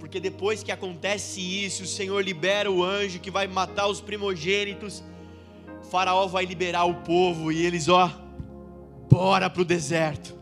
Porque 0.00 0.18
depois 0.18 0.64
que 0.64 0.72
acontece 0.72 1.40
isso, 1.40 1.84
o 1.84 1.86
Senhor 1.86 2.24
libera 2.24 2.68
o 2.68 2.82
anjo 2.82 3.20
que 3.20 3.30
vai 3.30 3.46
matar 3.46 3.86
os 3.86 4.00
primogênitos. 4.00 5.00
O 5.80 5.84
faraó 5.84 6.26
vai 6.26 6.44
liberar 6.44 6.86
o 6.86 6.94
povo 7.02 7.52
e 7.52 7.64
eles, 7.64 7.88
ó, 7.88 8.10
bora 9.08 9.48
para 9.48 9.62
o 9.62 9.64
deserto. 9.64 10.39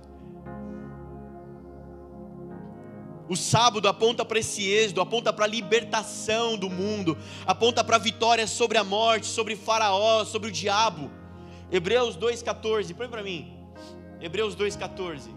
O 3.28 3.36
sábado 3.36 3.86
aponta 3.86 4.24
para 4.24 4.38
esse 4.38 4.66
êxodo, 4.66 5.02
aponta 5.02 5.32
para 5.32 5.44
a 5.44 5.48
libertação 5.48 6.56
do 6.56 6.70
mundo, 6.70 7.16
aponta 7.46 7.84
para 7.84 7.96
a 7.96 7.98
vitória 7.98 8.46
sobre 8.46 8.78
a 8.78 8.84
morte, 8.84 9.26
sobre 9.26 9.54
Faraó, 9.54 10.24
sobre 10.24 10.48
o 10.48 10.52
diabo. 10.52 11.10
Hebreus 11.70 12.16
2,14, 12.16 12.94
põe 12.94 13.08
para 13.08 13.22
mim. 13.22 13.52
Hebreus 14.20 14.56
2,14. 14.56 15.28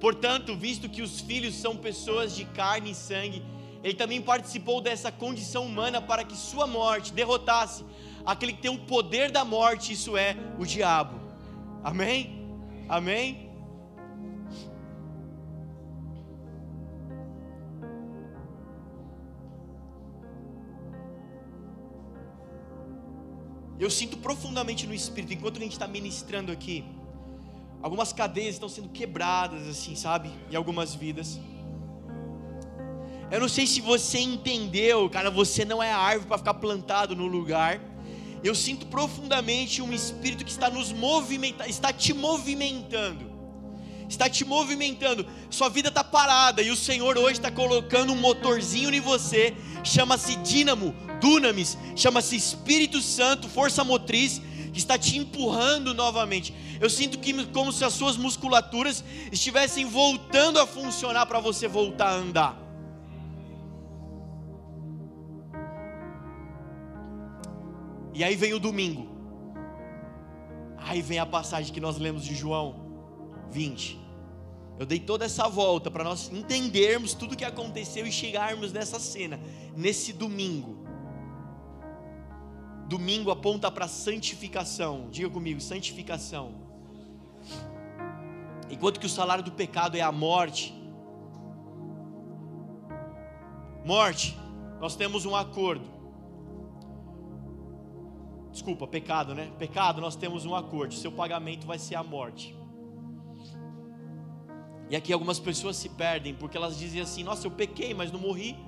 Portanto, 0.00 0.56
visto 0.56 0.88
que 0.88 1.02
os 1.02 1.20
filhos 1.20 1.54
são 1.54 1.76
pessoas 1.76 2.34
de 2.34 2.44
carne 2.46 2.90
e 2.90 2.94
sangue, 2.94 3.44
ele 3.84 3.94
também 3.94 4.20
participou 4.20 4.80
dessa 4.80 5.12
condição 5.12 5.64
humana 5.64 6.02
para 6.02 6.24
que 6.24 6.36
sua 6.36 6.66
morte 6.66 7.12
derrotasse 7.12 7.84
aquele 8.26 8.52
que 8.52 8.62
tem 8.62 8.70
o 8.70 8.78
poder 8.78 9.30
da 9.30 9.44
morte, 9.44 9.92
isso 9.92 10.16
é, 10.16 10.36
o 10.58 10.66
diabo. 10.66 11.20
Amém? 11.84 12.48
Amém? 12.88 13.49
Eu 23.80 23.88
sinto 23.88 24.18
profundamente 24.18 24.86
no 24.86 24.92
espírito, 24.92 25.32
enquanto 25.32 25.56
a 25.56 25.60
gente 25.60 25.72
está 25.72 25.88
ministrando 25.88 26.52
aqui, 26.52 26.84
algumas 27.82 28.12
cadeias 28.12 28.56
estão 28.56 28.68
sendo 28.68 28.90
quebradas, 28.90 29.66
assim, 29.66 29.96
sabe? 29.96 30.30
Em 30.50 30.54
algumas 30.54 30.94
vidas. 30.94 31.40
Eu 33.30 33.40
não 33.40 33.48
sei 33.48 33.66
se 33.66 33.80
você 33.80 34.18
entendeu, 34.18 35.08
cara, 35.08 35.30
você 35.30 35.64
não 35.64 35.82
é 35.82 35.90
árvore 35.90 36.28
para 36.28 36.36
ficar 36.36 36.54
plantado 36.54 37.16
no 37.16 37.26
lugar. 37.26 37.80
Eu 38.44 38.54
sinto 38.54 38.84
profundamente 38.86 39.80
um 39.80 39.94
espírito 39.94 40.44
que 40.44 40.50
está 40.50 40.68
nos 40.68 40.92
movimentando, 40.92 41.70
está 41.70 41.90
te 41.90 42.12
movimentando. 42.12 43.29
Está 44.10 44.28
te 44.28 44.44
movimentando, 44.44 45.24
sua 45.48 45.68
vida 45.68 45.88
está 45.88 46.02
parada 46.02 46.60
e 46.60 46.70
o 46.72 46.74
Senhor 46.74 47.16
hoje 47.16 47.34
está 47.34 47.48
colocando 47.48 48.12
um 48.12 48.16
motorzinho 48.16 48.92
em 48.92 49.00
você, 49.00 49.54
chama-se 49.84 50.34
dínamo, 50.34 50.92
dunamis, 51.20 51.78
chama-se 51.94 52.34
Espírito 52.34 53.00
Santo, 53.00 53.48
força 53.48 53.84
motriz, 53.84 54.42
que 54.72 54.80
está 54.80 54.98
te 54.98 55.16
empurrando 55.16 55.94
novamente. 55.94 56.52
Eu 56.80 56.90
sinto 56.90 57.20
que 57.20 57.46
como 57.46 57.70
se 57.70 57.84
as 57.84 57.94
suas 57.94 58.16
musculaturas 58.16 59.04
estivessem 59.30 59.86
voltando 59.86 60.58
a 60.58 60.66
funcionar 60.66 61.26
para 61.26 61.38
você 61.38 61.68
voltar 61.68 62.08
a 62.08 62.14
andar. 62.14 62.58
E 68.12 68.24
aí 68.24 68.34
vem 68.34 68.54
o 68.54 68.58
domingo. 68.58 69.08
Aí 70.76 71.00
vem 71.00 71.20
a 71.20 71.26
passagem 71.26 71.72
que 71.72 71.80
nós 71.80 71.96
lemos 71.96 72.24
de 72.24 72.34
João 72.34 72.79
20. 73.50 73.98
Eu 74.78 74.86
dei 74.86 74.98
toda 74.98 75.26
essa 75.26 75.46
volta 75.48 75.90
para 75.90 76.02
nós 76.02 76.30
entendermos 76.32 77.12
tudo 77.12 77.34
o 77.34 77.36
que 77.36 77.44
aconteceu 77.44 78.06
e 78.06 78.12
chegarmos 78.12 78.72
nessa 78.72 78.98
cena, 78.98 79.38
nesse 79.76 80.12
domingo. 80.12 80.86
Domingo 82.88 83.30
aponta 83.30 83.70
para 83.70 83.86
santificação. 83.86 85.08
Diga 85.10 85.28
comigo, 85.28 85.60
santificação. 85.60 86.54
Enquanto 88.70 88.98
que 88.98 89.06
o 89.06 89.08
salário 89.10 89.44
do 89.44 89.52
pecado 89.52 89.96
é 89.96 90.00
a 90.00 90.10
morte. 90.10 90.74
Morte, 93.84 94.36
nós 94.80 94.96
temos 94.96 95.26
um 95.26 95.36
acordo. 95.36 95.88
Desculpa, 98.50 98.86
pecado, 98.86 99.34
né? 99.34 99.52
Pecado, 99.58 100.00
nós 100.00 100.16
temos 100.16 100.44
um 100.44 100.54
acordo. 100.54 100.94
Seu 100.94 101.12
pagamento 101.12 101.66
vai 101.66 101.78
ser 101.78 101.96
a 101.96 102.02
morte. 102.02 102.56
E 104.90 104.96
aqui 104.96 105.12
algumas 105.12 105.38
pessoas 105.38 105.76
se 105.76 105.88
perdem 105.88 106.34
porque 106.34 106.56
elas 106.56 106.76
dizem 106.76 107.00
assim: 107.00 107.22
Nossa, 107.22 107.46
eu 107.46 107.50
pequei, 107.50 107.94
mas 107.94 108.10
não 108.10 108.18
morri. 108.18 108.58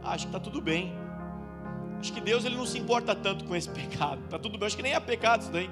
Ah, 0.00 0.12
acho 0.12 0.26
que 0.26 0.28
está 0.28 0.38
tudo 0.38 0.60
bem. 0.60 0.92
Acho 1.98 2.12
que 2.12 2.20
Deus 2.20 2.44
ele 2.44 2.56
não 2.56 2.64
se 2.64 2.78
importa 2.78 3.14
tanto 3.14 3.44
com 3.44 3.54
esse 3.54 3.68
pecado. 3.80 4.22
Tá 4.28 4.38
tudo 4.38 4.56
bem, 4.56 4.66
acho 4.68 4.76
que 4.76 4.82
nem 4.84 4.94
é 4.94 5.00
pecado 5.00 5.42
isso 5.42 5.50
daí. 5.50 5.68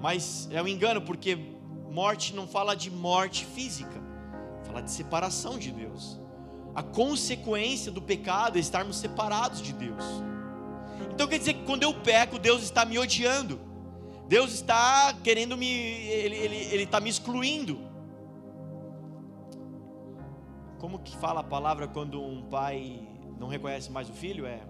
Mas 0.00 0.48
é 0.50 0.62
um 0.62 0.66
engano 0.66 1.02
porque 1.02 1.38
morte 1.90 2.34
não 2.34 2.48
fala 2.48 2.74
de 2.74 2.90
morte 2.90 3.44
física, 3.44 4.00
fala 4.64 4.80
de 4.80 4.90
separação 4.90 5.58
de 5.58 5.70
Deus. 5.70 6.18
A 6.74 6.82
consequência 6.82 7.92
do 7.92 8.00
pecado 8.00 8.56
é 8.56 8.60
estarmos 8.60 8.96
separados 8.96 9.60
de 9.60 9.74
Deus. 9.74 10.04
Então 11.12 11.28
quer 11.28 11.38
dizer 11.38 11.54
que 11.54 11.64
quando 11.64 11.82
eu 11.82 11.92
peco, 11.92 12.38
Deus 12.38 12.62
está 12.62 12.86
me 12.86 12.98
odiando. 12.98 13.69
Deus 14.30 14.52
está 14.52 15.12
querendo 15.24 15.56
me, 15.56 15.66
ele, 15.66 16.36
ele, 16.36 16.56
ele 16.56 16.82
está 16.84 17.00
me 17.00 17.10
excluindo. 17.10 17.80
Como 20.78 21.00
que 21.00 21.16
fala 21.16 21.40
a 21.40 21.42
palavra 21.42 21.88
quando 21.88 22.22
um 22.22 22.40
pai 22.48 23.08
não 23.40 23.48
reconhece 23.48 23.90
mais 23.90 24.08
o 24.08 24.12
filho? 24.12 24.46
É 24.46 24.60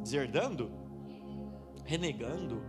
deserdando? 0.00 0.70
Renegando? 1.84 2.62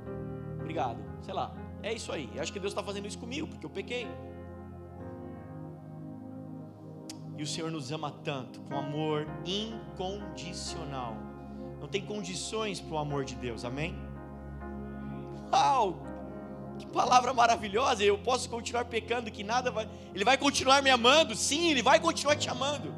Obrigado. 0.59 0.97
Sei 1.21 1.35
lá. 1.35 1.55
É 1.83 1.93
isso 1.93 2.11
aí. 2.11 2.27
Eu 2.33 2.41
acho 2.41 2.51
que 2.51 2.59
Deus 2.59 2.71
está 2.71 2.81
fazendo 2.81 3.07
isso 3.07 3.19
comigo, 3.19 3.45
porque 3.45 3.63
eu 3.67 3.69
pequei. 3.69 4.07
E 7.37 7.43
o 7.43 7.45
Senhor 7.45 7.69
nos 7.69 7.91
ama 7.91 8.09
tanto, 8.09 8.59
com 8.61 8.75
amor 8.75 9.27
incondicional. 9.45 11.15
Não 11.79 11.87
tem 11.87 12.03
condições 12.03 12.81
para 12.81 12.95
o 12.95 12.97
amor 12.97 13.23
de 13.23 13.35
Deus, 13.35 13.63
amém? 13.63 14.06
Uau! 15.51 16.05
Que 16.77 16.85
palavra 16.87 17.33
maravilhosa! 17.33 18.03
Eu 18.03 18.17
posso 18.17 18.49
continuar 18.49 18.85
pecando, 18.85 19.31
que 19.31 19.43
nada 19.43 19.71
vai. 19.71 19.89
Ele 20.13 20.23
vai 20.23 20.37
continuar 20.37 20.81
me 20.81 20.89
amando, 20.89 21.35
sim, 21.35 21.71
ele 21.71 21.81
vai 21.81 21.99
continuar 21.99 22.35
te 22.35 22.49
amando. 22.49 22.93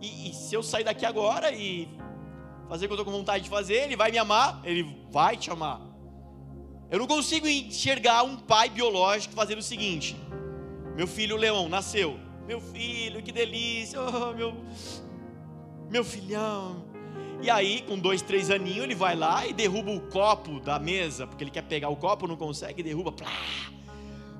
E, 0.00 0.30
e 0.30 0.34
se 0.34 0.54
eu 0.54 0.62
sair 0.62 0.84
daqui 0.84 1.06
agora 1.06 1.52
e 1.52 1.88
fazer 2.68 2.86
o 2.86 2.88
que 2.88 2.92
eu 2.94 2.96
estou 2.96 3.04
com 3.04 3.18
vontade 3.18 3.44
de 3.44 3.50
fazer, 3.50 3.84
ele 3.84 3.96
vai 3.96 4.10
me 4.10 4.18
amar, 4.18 4.60
ele 4.64 4.82
vai 5.10 5.36
te 5.36 5.50
amar. 5.50 5.80
Eu 6.90 6.98
não 6.98 7.06
consigo 7.06 7.46
enxergar 7.46 8.22
um 8.22 8.36
pai 8.36 8.68
biológico 8.68 9.34
fazendo 9.34 9.60
o 9.60 9.62
seguinte: 9.62 10.16
meu 10.96 11.06
filho 11.06 11.36
Leão 11.36 11.68
nasceu, 11.68 12.18
meu 12.46 12.60
filho, 12.60 13.22
que 13.22 13.32
delícia, 13.32 13.98
oh, 14.00 14.34
meu, 14.34 14.54
meu 15.88 16.04
filhão. 16.04 16.91
E 17.42 17.50
aí, 17.50 17.82
com 17.82 17.98
dois, 17.98 18.22
três 18.22 18.50
aninhos, 18.50 18.84
ele 18.84 18.94
vai 18.94 19.16
lá 19.16 19.44
e 19.44 19.52
derruba 19.52 19.90
o 19.90 20.00
copo 20.00 20.60
da 20.60 20.78
mesa, 20.78 21.26
porque 21.26 21.42
ele 21.42 21.50
quer 21.50 21.62
pegar 21.62 21.88
o 21.88 21.96
copo, 21.96 22.28
não 22.28 22.36
consegue, 22.36 22.84
derruba. 22.84 23.10
Plá. 23.10 23.28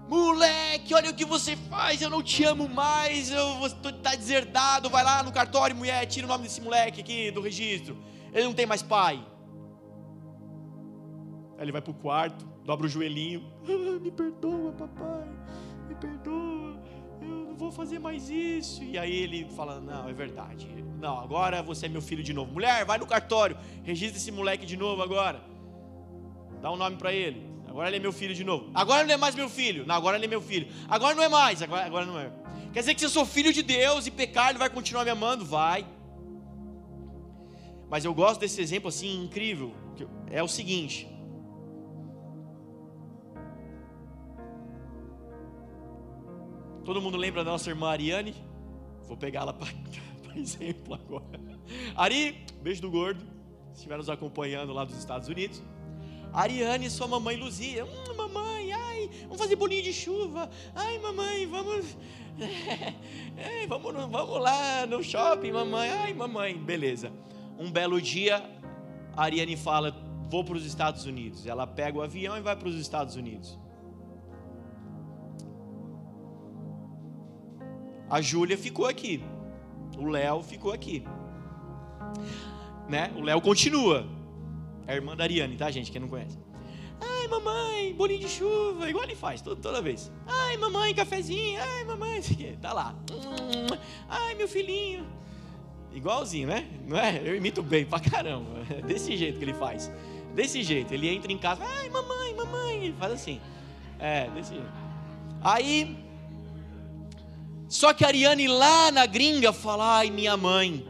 Moleque, 0.09 0.95
olha 0.95 1.11
o 1.11 1.15
que 1.15 1.25
você 1.25 1.57
faz, 1.57 2.01
eu 2.01 2.09
não 2.09 2.23
te 2.23 2.45
amo 2.45 2.69
mais, 2.69 3.29
eu 3.29 3.67
estou 3.67 3.93
tá 3.93 4.15
deserdado. 4.15 4.89
Vai 4.89 5.03
lá 5.03 5.21
no 5.25 5.33
cartório, 5.33 5.75
mulher, 5.75 6.07
tira 6.07 6.27
o 6.27 6.29
nome 6.29 6.45
desse 6.45 6.61
moleque 6.61 7.01
aqui 7.01 7.33
do 7.33 7.41
registro. 7.41 7.97
Ele 8.33 8.45
não 8.45 8.55
tem 8.55 8.67
mais 8.67 8.83
pai. 8.83 9.17
Aí 11.59 11.65
ele 11.65 11.73
vai 11.73 11.83
para 11.83 11.91
o 11.91 11.95
quarto, 11.95 12.47
dobra 12.65 12.87
o 12.87 12.89
joelhinho. 12.89 13.51
Ah, 13.65 13.99
me 14.01 14.11
perdoa, 14.11 14.73
papai, 14.73 15.29
me 15.89 15.95
perdoa 15.97 16.52
vou 17.63 17.73
fazer 17.73 17.99
mais 17.99 18.29
isso. 18.29 18.83
E 18.83 18.99
aí 18.99 19.15
ele 19.15 19.47
fala: 19.57 19.81
Não, 19.81 20.09
é 20.09 20.13
verdade. 20.13 20.67
Não, 21.01 21.19
agora 21.19 21.63
você 21.63 21.87
é 21.87 21.89
meu 21.89 22.03
filho 22.03 22.23
de 22.23 22.33
novo. 22.33 22.53
Mulher, 22.53 22.85
vai 22.85 22.99
no 22.99 23.07
cartório, 23.07 23.57
registra 23.83 24.19
esse 24.19 24.31
moleque 24.31 24.67
de 24.67 24.77
novo 24.77 25.03
agora. 25.03 25.41
Dá 26.61 26.71
um 26.71 26.77
nome 26.77 26.97
para 26.97 27.13
ele. 27.13 27.51
Agora 27.69 27.89
ele 27.89 27.97
é 27.97 28.01
meu 28.01 28.13
filho 28.13 28.35
de 28.35 28.45
novo. 28.45 28.71
Agora 28.75 29.05
não 29.05 29.15
é 29.15 29.17
mais 29.17 29.35
meu 29.35 29.49
filho. 29.49 29.87
Não, 29.87 29.95
agora 29.95 30.17
ele 30.17 30.27
é 30.27 30.29
meu 30.29 30.43
filho. 30.43 30.69
Agora 30.89 31.15
não 31.15 31.23
é 31.23 31.29
mais. 31.29 31.63
Agora, 31.63 31.87
agora 31.87 32.05
não 32.05 32.19
é. 32.19 32.31
Quer 32.73 32.81
dizer 32.81 32.95
que 32.95 33.01
se 33.01 33.07
eu 33.07 33.11
sou 33.11 33.25
filho 33.25 33.53
de 33.53 33.63
Deus 33.63 34.07
e 34.07 34.11
pecar, 34.11 34.51
ele 34.51 34.59
vai 34.59 34.69
continuar 34.69 35.05
me 35.05 35.11
amando? 35.11 35.45
Vai. 35.45 35.87
Mas 37.89 38.05
eu 38.05 38.15
gosto 38.15 38.41
desse 38.41 38.61
exemplo 38.61 38.89
assim 38.89 39.25
incrível. 39.25 39.75
É 40.31 40.43
o 40.43 40.49
seguinte: 40.49 41.09
Todo 46.85 47.01
mundo 47.01 47.17
lembra 47.17 47.45
da 47.45 47.53
nossa 47.53 47.71
irmã 47.71 47.91
Ariane? 47.91 48.35
Vou 49.07 49.17
pegá-la 49.17 49.53
para 49.55 49.69
exemplo 50.37 50.95
agora. 50.95 51.41
Ari, 51.95 52.45
beijo 52.61 52.83
do 52.83 52.91
gordo, 52.91 53.21
se 53.73 53.79
estiver 53.79 53.97
nos 53.97 54.11
acompanhando 54.11 54.73
lá 54.73 54.85
dos 54.85 54.99
Estados 54.99 55.29
Unidos. 55.29 55.63
Ariane 56.33 56.87
e 56.87 56.91
sua 56.91 57.07
mamãe 57.07 57.37
Luzia. 57.37 57.85
Hum, 57.85 58.15
mamãe, 58.17 58.73
ai, 58.73 59.11
vamos 59.23 59.39
fazer 59.39 59.55
bolinho 59.55 59.83
de 59.83 59.93
chuva. 59.93 60.51
Ai, 60.75 60.99
mamãe, 60.99 61.47
vamos. 61.47 61.97
É, 63.37 63.67
vamos, 63.67 63.93
vamos 63.93 64.41
lá 64.41 64.87
no 64.87 65.03
shopping, 65.03 65.53
mamãe. 65.53 65.91
Ai, 65.91 66.15
mamãe, 66.15 66.57
beleza. 66.57 67.13
Um 67.59 67.71
belo 67.71 68.01
dia, 68.01 68.43
a 69.17 69.23
Ariane 69.23 69.57
fala: 69.57 69.95
Vou 70.31 70.45
para 70.45 70.57
os 70.57 70.65
Estados 70.65 71.05
Unidos. 71.05 71.47
Ela 71.47 71.67
pega 71.67 71.99
o 71.99 72.03
avião 72.03 72.37
e 72.37 72.41
vai 72.41 72.57
para 72.57 72.69
os 72.69 72.77
Estados 72.77 73.17
Unidos. 73.17 73.59
A 78.13 78.21
Júlia 78.21 78.59
ficou 78.59 78.87
aqui. 78.87 79.25
O 79.97 80.05
Léo 80.05 80.43
ficou 80.43 80.71
aqui. 80.71 81.03
Né? 82.87 83.11
O 83.17 83.23
Léo 83.23 83.41
continua. 83.41 84.07
É 84.87 84.93
a 84.93 84.97
irmã 84.97 85.17
da 85.17 85.25
Ariane, 85.25 85.57
tá, 85.57 85.71
gente? 85.71 85.91
Quem 85.91 85.99
não 85.99 86.09
conhece. 86.09 86.39
Ai, 87.01 87.27
mamãe, 87.27 87.95
bolinho 87.95 88.21
de 88.21 88.29
chuva, 88.29 88.91
igual 88.91 89.05
ele 89.05 89.17
faz 89.17 89.41
toda, 89.41 89.59
toda 89.59 89.81
vez. 89.81 90.13
Ai, 90.27 90.59
mamãe, 90.59 90.93
cafezinho. 90.93 91.59
Ai, 91.59 91.85
mamãe, 91.85 92.21
tá 92.61 92.75
lá. 92.75 92.95
Ai, 94.11 94.35
meu 94.35 94.47
filhinho. 94.47 95.07
Igualzinho, 95.91 96.49
né? 96.49 96.69
Não 96.87 96.99
é? 96.99 97.19
Eu 97.25 97.35
imito 97.35 97.63
bem 97.63 97.87
pra 97.87 97.99
caramba. 97.99 98.61
É 98.69 98.83
desse 98.83 99.17
jeito 99.17 99.39
que 99.39 99.45
ele 99.47 99.55
faz. 99.55 99.91
Desse 100.35 100.63
jeito. 100.63 100.93
Ele 100.93 101.09
entra 101.09 101.33
em 101.33 101.39
casa. 101.39 101.65
Ai, 101.65 101.89
mamãe, 101.89 102.35
mamãe. 102.35 102.77
Ele 102.85 102.95
faz 102.99 103.15
assim. 103.15 103.41
É, 103.99 104.29
desse 104.29 104.53
jeito. 104.53 104.71
Aí 105.41 106.12
só 107.73 107.95
que 107.95 108.05
a 108.05 108.09
Ariane 108.09 108.47
lá 108.49 108.91
na 108.91 109.07
gringa 109.07 109.51
fala: 109.51 109.97
ai, 109.97 110.11
minha 110.11 110.37
mãe. 110.37 110.87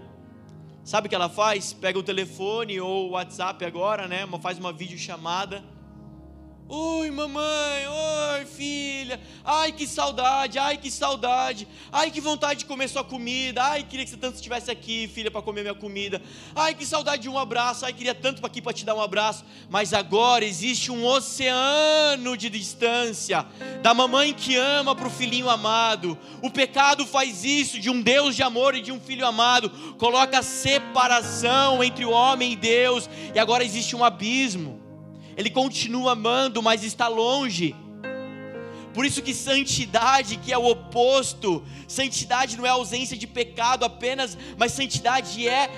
Sabe 0.82 1.06
o 1.06 1.08
que 1.08 1.14
ela 1.14 1.28
faz? 1.28 1.72
Pega 1.72 1.96
o 1.96 2.02
telefone 2.02 2.80
ou 2.80 3.06
o 3.06 3.10
WhatsApp 3.10 3.64
agora, 3.64 4.08
né? 4.08 4.26
Faz 4.42 4.58
uma 4.58 4.72
videochamada 4.72 5.62
Oi, 6.74 7.10
mamãe, 7.10 7.86
oi, 7.86 8.46
filha. 8.46 9.20
Ai, 9.44 9.72
que 9.72 9.86
saudade, 9.86 10.58
ai, 10.58 10.78
que 10.78 10.90
saudade. 10.90 11.68
Ai, 11.92 12.10
que 12.10 12.18
vontade 12.18 12.60
de 12.60 12.64
comer 12.64 12.88
sua 12.88 13.04
comida. 13.04 13.62
Ai, 13.62 13.82
queria 13.82 14.06
que 14.06 14.10
você 14.10 14.16
tanto 14.16 14.36
estivesse 14.36 14.70
aqui, 14.70 15.06
filha, 15.06 15.30
para 15.30 15.42
comer 15.42 15.60
minha 15.60 15.74
comida. 15.74 16.22
Ai, 16.56 16.74
que 16.74 16.86
saudade 16.86 17.20
de 17.20 17.28
um 17.28 17.38
abraço. 17.38 17.84
Ai, 17.84 17.92
queria 17.92 18.14
tanto 18.14 18.46
aqui 18.46 18.62
para 18.62 18.72
te 18.72 18.86
dar 18.86 18.94
um 18.94 19.02
abraço. 19.02 19.44
Mas 19.68 19.92
agora 19.92 20.46
existe 20.46 20.90
um 20.90 21.04
oceano 21.04 22.38
de 22.38 22.48
distância 22.48 23.44
da 23.82 23.92
mamãe 23.92 24.32
que 24.32 24.56
ama 24.56 24.96
para 24.96 25.08
o 25.08 25.10
filhinho 25.10 25.50
amado. 25.50 26.16
O 26.40 26.48
pecado 26.48 27.04
faz 27.04 27.44
isso 27.44 27.78
de 27.78 27.90
um 27.90 28.00
Deus 28.00 28.34
de 28.34 28.42
amor 28.42 28.74
e 28.74 28.80
de 28.80 28.90
um 28.90 28.98
filho 28.98 29.26
amado. 29.26 29.68
Coloca 29.98 30.42
separação 30.42 31.84
entre 31.84 32.06
o 32.06 32.10
homem 32.12 32.52
e 32.52 32.56
Deus. 32.56 33.10
E 33.34 33.38
agora 33.38 33.62
existe 33.62 33.94
um 33.94 34.02
abismo. 34.02 34.81
Ele 35.36 35.50
continua 35.50 36.12
amando, 36.12 36.62
mas 36.62 36.82
está 36.82 37.08
longe. 37.08 37.74
Por 38.92 39.06
isso 39.06 39.22
que 39.22 39.32
santidade, 39.32 40.36
que 40.36 40.52
é 40.52 40.58
o 40.58 40.66
oposto, 40.66 41.64
santidade 41.88 42.56
não 42.56 42.66
é 42.66 42.68
ausência 42.68 43.16
de 43.16 43.26
pecado 43.26 43.84
apenas, 43.84 44.36
mas 44.58 44.72
santidade 44.72 45.48
é 45.48 45.70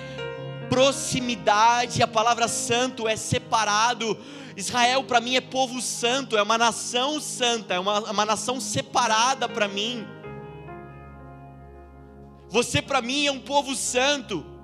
proximidade. 0.69 2.03
A 2.03 2.07
palavra 2.07 2.47
santo 2.47 3.07
é 3.07 3.15
separado. 3.15 4.17
Israel 4.57 5.03
para 5.03 5.21
mim 5.21 5.35
é 5.35 5.41
povo 5.41 5.81
santo, 5.81 6.37
é 6.37 6.41
uma 6.41 6.57
nação 6.57 7.19
santa, 7.19 7.73
é 7.73 7.79
uma, 7.79 7.99
uma 8.11 8.25
nação 8.25 8.59
separada 8.59 9.47
para 9.47 9.67
mim. 9.67 10.05
Você 12.49 12.81
para 12.81 13.01
mim 13.01 13.27
é 13.27 13.31
um 13.31 13.39
povo 13.39 13.75
santo 13.75 14.54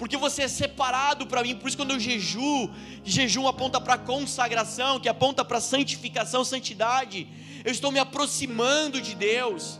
porque 0.00 0.16
você 0.16 0.44
é 0.44 0.48
separado 0.48 1.26
para 1.26 1.42
mim. 1.42 1.54
Por 1.54 1.68
isso, 1.68 1.76
quando 1.76 1.90
eu 1.90 2.00
jejuo, 2.00 2.70
jejum 3.04 3.46
aponta 3.46 3.78
para 3.78 3.98
consagração, 3.98 4.98
que 4.98 5.10
aponta 5.10 5.44
para 5.44 5.60
santificação, 5.60 6.42
santidade. 6.42 7.28
Eu 7.62 7.70
estou 7.70 7.92
me 7.92 7.98
aproximando 7.98 8.98
de 8.98 9.14
Deus. 9.14 9.78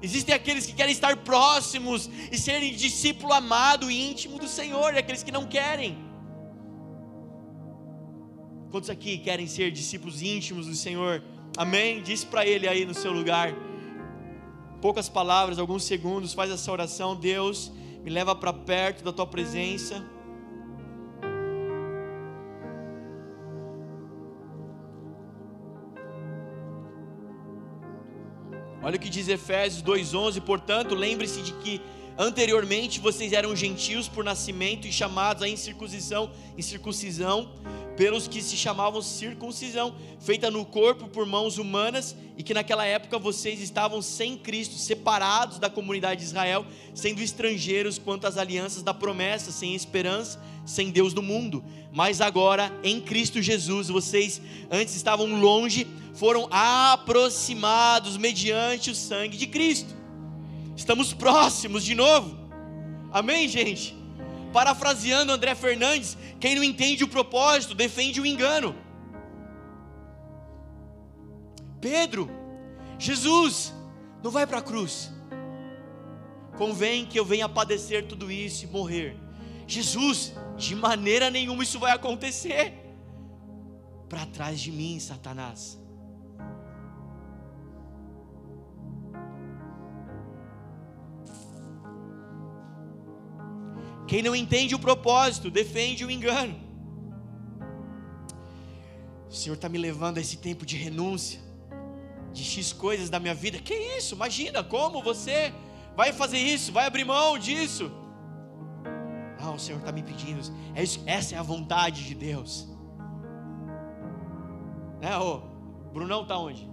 Existem 0.00 0.34
aqueles 0.34 0.64
que 0.64 0.72
querem 0.72 0.90
estar 0.90 1.14
próximos 1.18 2.08
e 2.32 2.38
serem 2.38 2.74
discípulo 2.74 3.34
amado 3.34 3.90
e 3.90 4.10
íntimo 4.10 4.38
do 4.38 4.48
Senhor, 4.48 4.94
e 4.94 4.98
aqueles 4.98 5.22
que 5.22 5.30
não 5.30 5.44
querem. 5.44 5.98
Quantos 8.70 8.88
aqui 8.88 9.18
querem 9.18 9.46
ser 9.46 9.70
discípulos 9.70 10.22
íntimos 10.22 10.66
do 10.66 10.74
Senhor? 10.74 11.22
Amém? 11.58 12.02
Diz 12.02 12.24
para 12.24 12.46
Ele 12.46 12.66
aí 12.66 12.86
no 12.86 12.94
seu 12.94 13.12
lugar 13.12 13.54
poucas 14.80 15.08
palavras, 15.08 15.58
alguns 15.58 15.84
segundos, 15.84 16.32
faz 16.32 16.50
essa 16.50 16.70
oração. 16.70 17.16
Deus, 17.16 17.72
me 18.02 18.10
leva 18.10 18.34
para 18.34 18.52
perto 18.52 19.02
da 19.02 19.12
tua 19.12 19.26
presença. 19.26 20.04
Olha 28.82 28.96
o 28.96 29.00
que 29.00 29.08
diz 29.08 29.26
Efésios 29.26 29.82
2:11, 29.82 30.40
portanto, 30.40 30.94
lembre-se 30.94 31.42
de 31.42 31.52
que 31.54 31.80
anteriormente 32.16 33.00
vocês 33.00 33.32
eram 33.32 33.56
gentios 33.56 34.08
por 34.08 34.22
nascimento 34.22 34.86
e 34.86 34.92
chamados 34.92 35.42
à 35.42 35.48
incircuncisão, 35.48 36.30
incircuncisão 36.56 37.50
pelos 37.96 38.28
que 38.28 38.42
se 38.42 38.56
chamavam 38.56 39.00
circuncisão, 39.00 39.94
feita 40.20 40.50
no 40.50 40.64
corpo 40.64 41.08
por 41.08 41.24
mãos 41.26 41.58
humanas, 41.58 42.14
e 42.36 42.42
que 42.42 42.52
naquela 42.52 42.84
época 42.84 43.18
vocês 43.18 43.60
estavam 43.60 44.02
sem 44.02 44.36
Cristo, 44.36 44.76
separados 44.76 45.58
da 45.58 45.70
comunidade 45.70 46.20
de 46.20 46.26
Israel, 46.26 46.66
sendo 46.94 47.22
estrangeiros 47.22 47.98
quanto 47.98 48.26
às 48.26 48.36
alianças 48.36 48.82
da 48.82 48.92
promessa, 48.92 49.50
sem 49.50 49.74
esperança, 49.74 50.38
sem 50.64 50.90
Deus 50.90 51.14
do 51.14 51.22
mundo. 51.22 51.64
Mas 51.90 52.20
agora, 52.20 52.70
em 52.84 53.00
Cristo 53.00 53.40
Jesus, 53.40 53.88
vocês 53.88 54.40
antes 54.70 54.94
estavam 54.94 55.40
longe, 55.40 55.86
foram 56.14 56.46
aproximados 56.50 58.16
mediante 58.16 58.90
o 58.90 58.94
sangue 58.94 59.36
de 59.36 59.46
Cristo. 59.46 59.94
Estamos 60.76 61.14
próximos 61.14 61.82
de 61.82 61.94
novo. 61.94 62.36
Amém, 63.10 63.48
gente? 63.48 63.96
parafraseando 64.56 65.34
André 65.34 65.54
Fernandes, 65.54 66.16
quem 66.40 66.54
não 66.54 66.64
entende 66.64 67.04
o 67.04 67.08
propósito 67.08 67.74
defende 67.74 68.22
o 68.22 68.24
engano. 68.24 68.74
Pedro, 71.78 72.30
Jesus, 72.98 73.74
não 74.22 74.30
vai 74.30 74.46
para 74.46 74.60
a 74.60 74.62
cruz. 74.62 75.12
Convém 76.56 77.04
que 77.04 77.20
eu 77.20 77.24
venha 77.26 77.46
padecer 77.50 78.06
tudo 78.06 78.32
isso 78.32 78.64
e 78.64 78.68
morrer. 78.68 79.14
Jesus, 79.66 80.32
de 80.56 80.74
maneira 80.74 81.28
nenhuma 81.28 81.62
isso 81.62 81.78
vai 81.78 81.92
acontecer. 81.92 82.72
Para 84.08 84.24
trás 84.24 84.58
de 84.58 84.72
mim, 84.72 84.98
Satanás. 84.98 85.78
Quem 94.06 94.22
não 94.22 94.36
entende 94.36 94.74
o 94.74 94.78
propósito, 94.78 95.50
defende 95.50 96.04
o 96.04 96.10
engano. 96.10 96.54
O 99.28 99.34
Senhor 99.34 99.54
está 99.54 99.68
me 99.68 99.78
levando 99.78 100.18
a 100.18 100.20
esse 100.20 100.36
tempo 100.36 100.64
de 100.64 100.76
renúncia, 100.76 101.40
de 102.32 102.44
X 102.44 102.72
coisas 102.72 103.10
da 103.10 103.18
minha 103.18 103.34
vida. 103.34 103.58
Que 103.58 103.74
isso? 103.74 104.14
Imagina 104.14 104.62
como 104.62 105.02
você 105.02 105.52
vai 105.96 106.12
fazer 106.12 106.38
isso, 106.38 106.72
vai 106.72 106.86
abrir 106.86 107.04
mão 107.04 107.36
disso. 107.36 107.90
Não, 109.40 109.56
o 109.56 109.58
Senhor 109.58 109.78
está 109.78 109.90
me 109.90 110.02
pedindo. 110.02 110.40
É 110.74 110.82
isso, 110.82 111.02
essa 111.04 111.34
é 111.34 111.38
a 111.38 111.42
vontade 111.42 112.04
de 112.04 112.14
Deus. 112.14 112.68
É, 115.00 115.16
ô, 115.18 115.40
Brunão 115.92 116.24
tá 116.24 116.38
onde? 116.38 116.68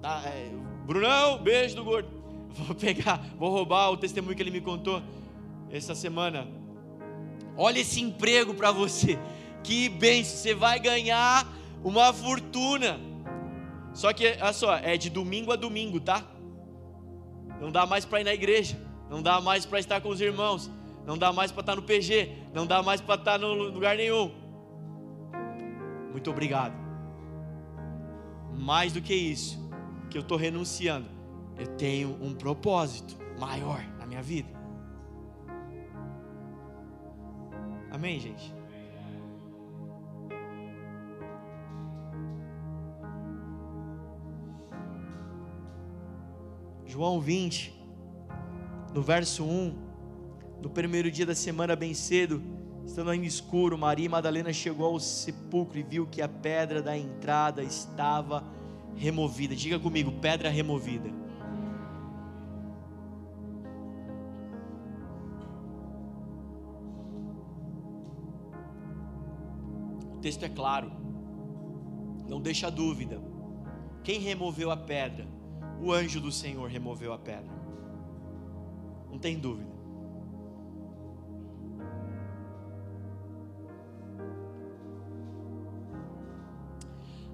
Tá, 0.00 0.22
é, 0.26 0.50
Brunão, 0.86 1.42
beijo 1.42 1.76
do 1.76 1.84
gordo. 1.84 2.22
Vou 2.52 2.74
pegar, 2.74 3.18
vou 3.38 3.50
roubar 3.50 3.90
o 3.90 3.96
testemunho 3.96 4.36
que 4.36 4.42
ele 4.42 4.50
me 4.50 4.60
contou 4.60 5.02
essa 5.72 5.94
semana. 5.94 6.46
Olha 7.56 7.80
esse 7.80 8.00
emprego 8.00 8.54
para 8.54 8.70
você. 8.70 9.18
Que 9.62 9.88
bênção, 9.88 10.36
você 10.36 10.54
vai 10.54 10.78
ganhar 10.78 11.46
uma 11.82 12.12
fortuna. 12.12 12.98
Só 13.94 14.12
que, 14.12 14.26
olha 14.40 14.52
só, 14.52 14.76
é 14.76 14.96
de 14.96 15.10
domingo 15.10 15.52
a 15.52 15.56
domingo, 15.56 16.00
tá? 16.00 16.24
Não 17.60 17.70
dá 17.70 17.86
mais 17.86 18.04
para 18.04 18.20
ir 18.20 18.24
na 18.24 18.34
igreja, 18.34 18.76
não 19.08 19.22
dá 19.22 19.40
mais 19.40 19.64
para 19.64 19.78
estar 19.78 20.00
com 20.00 20.08
os 20.08 20.20
irmãos, 20.20 20.70
não 21.06 21.16
dá 21.16 21.32
mais 21.32 21.52
para 21.52 21.60
estar 21.60 21.76
no 21.76 21.82
PG, 21.82 22.32
não 22.52 22.66
dá 22.66 22.82
mais 22.82 23.00
para 23.00 23.14
estar 23.14 23.38
no 23.38 23.52
lugar 23.54 23.96
nenhum. 23.96 24.32
Muito 26.10 26.30
obrigado. 26.30 26.74
Mais 28.52 28.92
do 28.92 29.00
que 29.00 29.14
isso, 29.14 29.58
que 30.10 30.18
eu 30.18 30.22
estou 30.22 30.36
renunciando, 30.36 31.08
eu 31.58 31.66
tenho 31.76 32.18
um 32.20 32.34
propósito 32.34 33.16
maior 33.38 33.82
na 33.98 34.06
minha 34.06 34.22
vida. 34.22 34.61
Amém, 37.92 38.18
gente? 38.18 38.54
João 46.86 47.20
20, 47.20 47.72
no 48.94 49.02
verso 49.02 49.44
1, 49.44 49.74
no 50.62 50.70
primeiro 50.70 51.10
dia 51.10 51.26
da 51.26 51.34
semana, 51.34 51.76
bem 51.76 51.92
cedo, 51.92 52.42
estando 52.86 53.10
ainda 53.10 53.26
escuro, 53.26 53.76
Maria 53.76 54.08
Madalena 54.08 54.54
chegou 54.54 54.86
ao 54.86 54.98
sepulcro 54.98 55.78
e 55.78 55.82
viu 55.82 56.06
que 56.06 56.22
a 56.22 56.28
pedra 56.28 56.80
da 56.80 56.96
entrada 56.96 57.62
estava 57.62 58.42
removida. 58.96 59.54
Diga 59.54 59.78
comigo, 59.78 60.12
pedra 60.12 60.48
removida. 60.48 61.21
Texto 70.22 70.44
é 70.44 70.48
claro, 70.48 70.90
não 72.28 72.40
deixa 72.40 72.70
dúvida. 72.70 73.20
Quem 74.04 74.20
removeu 74.20 74.70
a 74.70 74.76
pedra? 74.76 75.26
O 75.80 75.92
anjo 75.92 76.20
do 76.20 76.30
Senhor 76.30 76.70
removeu 76.70 77.12
a 77.12 77.18
pedra. 77.18 77.52
Não 79.10 79.18
tem 79.18 79.36
dúvida. 79.38 79.70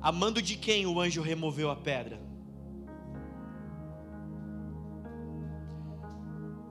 Amando 0.01 0.41
de 0.41 0.57
quem 0.57 0.87
o 0.87 0.99
anjo 0.99 1.21
removeu 1.21 1.71
a 1.71 1.77
pedra? 1.77 2.19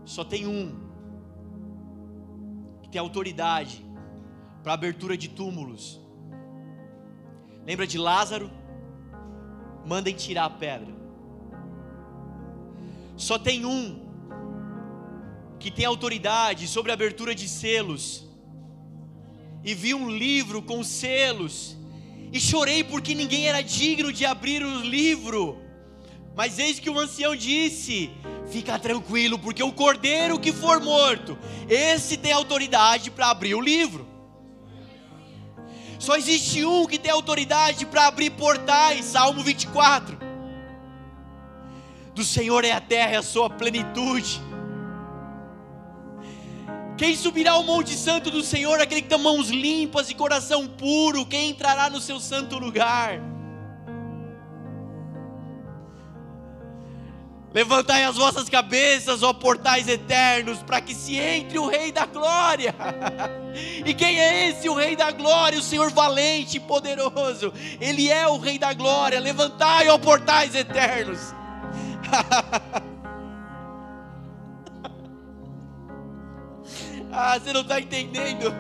Só 0.03 0.23
tem 0.23 0.47
um 0.47 0.87
que 2.81 2.89
tem 2.89 2.99
autoridade 2.99 3.85
para 4.63 4.73
abertura 4.73 5.15
de 5.15 5.29
túmulos. 5.29 6.06
Lembra 7.67 7.85
de 7.85 7.97
Lázaro? 7.97 8.49
Mandem 9.85 10.15
tirar 10.15 10.45
a 10.45 10.49
pedra. 10.49 10.87
Só 13.17 13.37
tem 13.37 13.65
um 13.65 14.07
que 15.59 15.69
tem 15.69 15.83
autoridade 15.83 16.65
sobre 16.65 16.91
a 16.91 16.93
abertura 16.93 17.35
de 17.35 17.49
selos. 17.49 18.25
E 19.65 19.73
vi 19.73 19.93
um 19.93 20.09
livro 20.09 20.61
com 20.61 20.81
selos. 20.81 21.75
E 22.31 22.39
chorei 22.39 22.85
porque 22.85 23.13
ninguém 23.13 23.49
era 23.49 23.61
digno 23.61 24.13
de 24.13 24.25
abrir 24.25 24.63
o 24.63 24.79
livro. 24.79 25.57
Mas 26.37 26.59
eis 26.59 26.79
que 26.79 26.89
o 26.89 26.97
ancião 26.97 27.35
disse: 27.35 28.09
Fica 28.49 28.79
tranquilo, 28.79 29.37
porque 29.37 29.61
o 29.61 29.73
cordeiro 29.73 30.39
que 30.39 30.53
for 30.53 30.79
morto, 30.79 31.37
esse 31.67 32.15
tem 32.15 32.31
autoridade 32.31 33.11
para 33.11 33.29
abrir 33.29 33.55
o 33.55 33.61
livro. 33.61 34.16
Só 35.99 36.15
existe 36.15 36.63
um 36.63 36.85
que 36.85 36.99
tem 36.99 37.11
autoridade 37.11 37.85
para 37.85 38.07
abrir 38.07 38.31
portais, 38.31 39.05
Salmo 39.05 39.43
24. 39.43 40.17
Do 42.13 42.23
Senhor 42.23 42.63
é 42.63 42.71
a 42.71 42.81
terra 42.81 43.13
e 43.13 43.15
a 43.17 43.21
sua 43.21 43.49
plenitude. 43.49 44.41
Quem 46.97 47.15
subirá 47.15 47.51
ao 47.51 47.63
monte 47.63 47.93
santo 47.93 48.31
do 48.31 48.41
Senhor, 48.41 48.81
aquele 48.81 49.03
que 49.03 49.09
tem 49.09 49.19
mãos 49.19 49.49
limpas 49.49 50.09
e 50.09 50.15
coração 50.15 50.67
puro, 50.67 51.25
quem 51.25 51.51
entrará 51.51 51.89
no 51.89 52.01
seu 52.01 52.19
santo 52.19 52.57
lugar? 52.57 53.21
Levantai 57.57 58.03
as 58.03 58.15
vossas 58.15 58.47
cabeças, 58.47 59.23
ó 59.23 59.33
portais 59.33 59.87
eternos, 59.87 60.61
para 60.61 60.79
que 60.79 60.93
se 60.93 61.17
entre 61.17 61.57
o 61.57 61.67
Rei 61.67 61.91
da 61.91 62.05
Glória. 62.05 62.75
E 63.83 63.91
quem 63.95 64.19
é 64.19 64.49
esse, 64.49 64.69
o 64.69 64.75
Rei 64.75 64.95
da 64.95 65.09
Glória? 65.09 65.57
O 65.57 65.63
Senhor 65.63 65.89
valente 65.89 66.57
e 66.57 66.59
poderoso. 66.59 67.51
Ele 67.81 68.07
é 68.07 68.27
o 68.27 68.37
Rei 68.37 68.59
da 68.59 68.71
Glória. 68.73 69.19
Levantai, 69.19 69.89
ó 69.89 69.97
portais 69.97 70.53
eternos. 70.53 71.33
ah, 77.11 77.39
você 77.39 77.51
não 77.51 77.61
está 77.61 77.81
entendendo? 77.81 78.53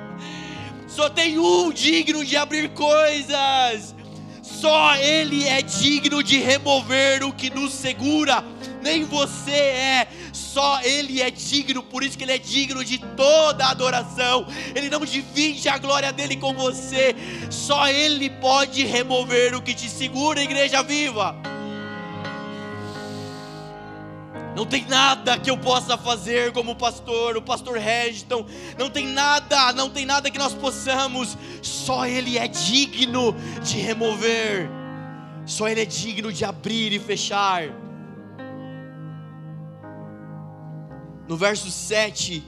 Só 0.87 1.07
tem 1.07 1.37
um 1.37 1.71
digno 1.71 2.25
de 2.25 2.35
abrir 2.35 2.69
coisas. 2.69 3.95
Só 4.41 4.95
Ele 4.95 5.47
é 5.47 5.61
digno 5.61 6.23
de 6.23 6.39
remover 6.39 7.23
o 7.23 7.31
que 7.31 7.51
nos 7.51 7.71
segura 7.73 8.43
nem 8.87 9.03
você 9.03 9.51
é, 9.51 10.07
só 10.31 10.81
Ele 10.81 11.21
é 11.21 11.29
digno, 11.29 11.83
por 11.83 12.03
isso 12.03 12.17
que 12.17 12.23
Ele 12.23 12.31
é 12.31 12.37
digno 12.37 12.83
de 12.85 12.97
toda 12.97 13.67
adoração. 13.67 14.47
Ele 14.73 14.89
não 14.89 15.01
divide 15.01 15.67
a 15.67 15.77
glória 15.77 16.13
dele 16.13 16.37
com 16.37 16.53
você, 16.53 17.13
só 17.49 17.89
Ele 17.89 18.29
pode 18.29 18.85
remover 18.85 19.53
o 19.55 19.61
que 19.61 19.73
te 19.73 19.89
segura, 19.89 20.41
igreja 20.41 20.81
viva. 20.81 21.35
Não 24.55 24.65
tem 24.65 24.85
nada 24.87 25.37
que 25.37 25.51
eu 25.51 25.57
possa 25.57 25.97
fazer 25.97 26.51
como 26.51 26.75
pastor, 26.75 27.37
o 27.37 27.41
pastor 27.41 27.77
Regiton. 27.77 28.43
Não 28.75 28.89
tem 28.89 29.05
nada, 29.05 29.71
não 29.73 29.89
tem 29.89 30.03
nada 30.03 30.31
que 30.31 30.39
nós 30.39 30.53
possamos. 30.53 31.37
Só 31.61 32.07
Ele 32.07 32.39
é 32.39 32.47
digno 32.47 33.35
de 33.61 33.77
remover. 33.77 34.67
Só 35.45 35.67
Ele 35.67 35.81
é 35.81 35.85
digno 35.85 36.33
de 36.33 36.43
abrir 36.43 36.91
e 36.91 36.97
fechar. 36.97 37.69
No 41.27 41.35
verso 41.35 41.69
7, 41.69 42.41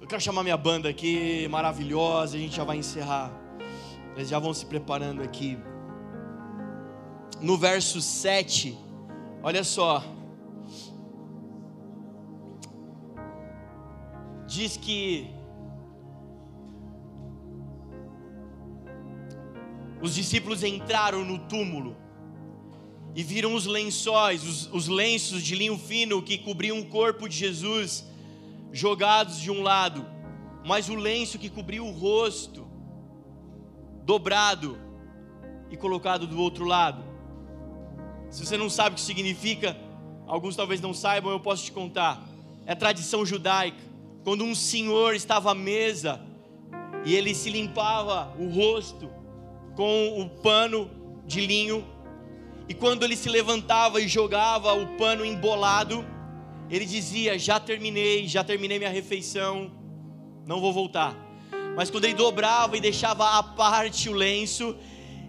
eu 0.00 0.08
quero 0.08 0.20
chamar 0.20 0.42
minha 0.42 0.56
banda 0.56 0.88
aqui, 0.88 1.46
maravilhosa, 1.48 2.36
a 2.36 2.40
gente 2.40 2.56
já 2.56 2.64
vai 2.64 2.76
encerrar. 2.78 3.30
Eles 4.16 4.28
já 4.28 4.38
vão 4.38 4.52
se 4.52 4.66
preparando 4.66 5.22
aqui. 5.22 5.56
No 7.40 7.56
verso 7.56 8.00
7, 8.00 8.76
olha 9.42 9.62
só. 9.62 10.02
Diz 14.46 14.76
que 14.76 15.30
os 20.02 20.14
discípulos 20.14 20.62
entraram 20.62 21.24
no 21.24 21.38
túmulo 21.38 22.03
e 23.14 23.22
viram 23.22 23.54
os 23.54 23.64
lençóis, 23.64 24.42
os, 24.42 24.72
os 24.72 24.88
lenços 24.88 25.42
de 25.42 25.54
linho 25.54 25.78
fino 25.78 26.20
que 26.20 26.36
cobriam 26.36 26.80
o 26.80 26.86
corpo 26.86 27.28
de 27.28 27.36
Jesus, 27.36 28.04
jogados 28.72 29.38
de 29.38 29.50
um 29.50 29.62
lado, 29.62 30.04
mas 30.66 30.88
o 30.88 30.96
lenço 30.96 31.38
que 31.38 31.48
cobria 31.48 31.82
o 31.82 31.92
rosto, 31.92 32.66
dobrado 34.04 34.76
e 35.70 35.76
colocado 35.76 36.26
do 36.26 36.40
outro 36.40 36.64
lado. 36.64 37.04
Se 38.30 38.44
você 38.44 38.56
não 38.56 38.68
sabe 38.68 38.94
o 38.94 38.96
que 38.96 39.00
significa, 39.00 39.76
alguns 40.26 40.56
talvez 40.56 40.80
não 40.80 40.92
saibam, 40.92 41.30
eu 41.30 41.38
posso 41.38 41.64
te 41.64 41.70
contar. 41.72 42.26
É 42.66 42.74
tradição 42.74 43.24
judaica. 43.24 43.78
Quando 44.24 44.42
um 44.42 44.54
senhor 44.54 45.14
estava 45.14 45.52
à 45.52 45.54
mesa 45.54 46.20
e 47.04 47.14
ele 47.14 47.32
se 47.32 47.48
limpava 47.48 48.34
o 48.38 48.48
rosto 48.48 49.08
com 49.76 50.20
o 50.20 50.28
pano 50.28 50.90
de 51.26 51.46
linho, 51.46 51.93
e 52.68 52.74
quando 52.74 53.02
ele 53.02 53.16
se 53.16 53.28
levantava 53.28 54.00
e 54.00 54.08
jogava 54.08 54.72
o 54.72 54.96
pano 54.96 55.24
embolado, 55.24 56.04
ele 56.70 56.86
dizia: 56.86 57.38
Já 57.38 57.60
terminei, 57.60 58.26
já 58.26 58.42
terminei 58.42 58.78
minha 58.78 58.90
refeição, 58.90 59.70
não 60.46 60.60
vou 60.60 60.72
voltar. 60.72 61.14
Mas 61.76 61.90
quando 61.90 62.04
ele 62.04 62.14
dobrava 62.14 62.76
e 62.76 62.80
deixava 62.80 63.38
à 63.38 63.42
parte 63.42 64.08
o 64.08 64.12
lenço, 64.12 64.76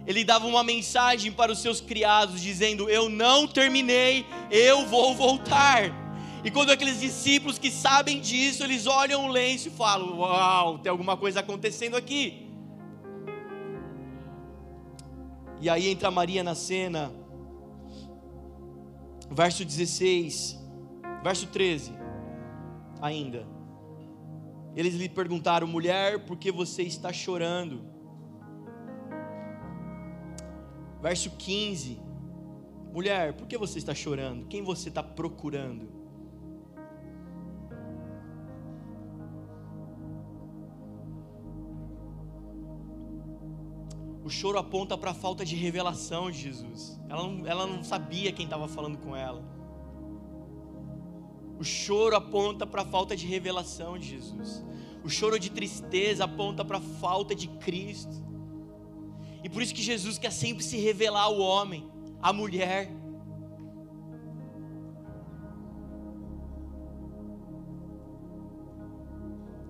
ele 0.06 0.24
dava 0.24 0.46
uma 0.46 0.62
mensagem 0.62 1.32
para 1.32 1.52
os 1.52 1.58
seus 1.58 1.80
criados, 1.80 2.40
dizendo: 2.40 2.88
Eu 2.88 3.08
não 3.08 3.46
terminei, 3.46 4.24
eu 4.50 4.86
vou 4.86 5.14
voltar. 5.14 6.04
E 6.42 6.50
quando 6.50 6.70
aqueles 6.70 7.00
discípulos 7.00 7.58
que 7.58 7.70
sabem 7.70 8.20
disso, 8.20 8.62
eles 8.62 8.86
olham 8.86 9.26
o 9.26 9.28
lenço 9.28 9.68
e 9.68 9.70
falam: 9.70 10.18
Uau, 10.18 10.78
tem 10.78 10.88
alguma 10.88 11.16
coisa 11.16 11.40
acontecendo 11.40 11.96
aqui. 11.96 12.46
E 15.60 15.68
aí 15.68 15.88
entra 15.88 16.10
Maria 16.10 16.44
na 16.44 16.54
cena, 16.54 17.12
verso 19.30 19.64
16, 19.64 20.58
verso 21.22 21.46
13, 21.48 21.92
ainda. 23.00 23.46
Eles 24.74 24.94
lhe 24.94 25.08
perguntaram: 25.08 25.66
mulher, 25.66 26.26
por 26.26 26.36
que 26.36 26.52
você 26.52 26.82
está 26.82 27.12
chorando? 27.12 27.82
Verso 31.00 31.30
15: 31.30 32.00
mulher, 32.92 33.32
por 33.34 33.46
que 33.46 33.56
você 33.56 33.78
está 33.78 33.94
chorando? 33.94 34.46
Quem 34.46 34.62
você 34.62 34.88
está 34.88 35.02
procurando? 35.02 35.95
O 44.26 44.28
choro 44.28 44.58
aponta 44.58 44.98
para 44.98 45.12
a 45.12 45.14
falta 45.14 45.44
de 45.44 45.54
revelação 45.54 46.32
de 46.32 46.40
Jesus. 46.40 47.00
Ela 47.08 47.22
não, 47.22 47.46
ela 47.46 47.64
não 47.64 47.84
sabia 47.84 48.32
quem 48.32 48.44
estava 48.44 48.66
falando 48.66 48.98
com 48.98 49.14
ela. 49.14 49.40
O 51.56 51.62
choro 51.62 52.16
aponta 52.16 52.66
para 52.66 52.82
a 52.82 52.84
falta 52.84 53.16
de 53.16 53.24
revelação 53.24 53.96
de 53.96 54.08
Jesus. 54.08 54.64
O 55.04 55.08
choro 55.08 55.38
de 55.38 55.48
tristeza 55.48 56.24
aponta 56.24 56.64
para 56.64 56.78
a 56.78 56.80
falta 56.80 57.36
de 57.36 57.46
Cristo. 57.46 58.16
E 59.44 59.48
por 59.48 59.62
isso 59.62 59.72
que 59.72 59.80
Jesus 59.80 60.18
quer 60.18 60.32
sempre 60.32 60.64
se 60.64 60.76
revelar 60.76 61.22
ao 61.22 61.38
homem, 61.38 61.88
à 62.20 62.32
mulher. 62.32 62.90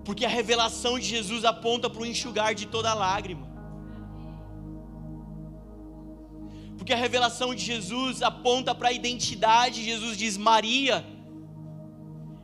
Porque 0.03 0.25
a 0.25 0.29
revelação 0.29 0.97
de 0.97 1.05
Jesus 1.05 1.45
aponta 1.45 1.87
para 1.87 2.01
o 2.01 2.05
enxugar 2.07 2.55
de 2.55 2.65
toda 2.65 2.91
lágrima. 2.95 3.46
Porque 6.87 6.93
a 6.93 7.03
revelação 7.03 7.53
de 7.53 7.61
Jesus 7.65 8.21
aponta 8.21 8.73
para 8.73 8.87
a 8.87 8.93
identidade. 8.93 9.83
Jesus 9.83 10.17
diz 10.17 10.37
Maria. 10.37 11.05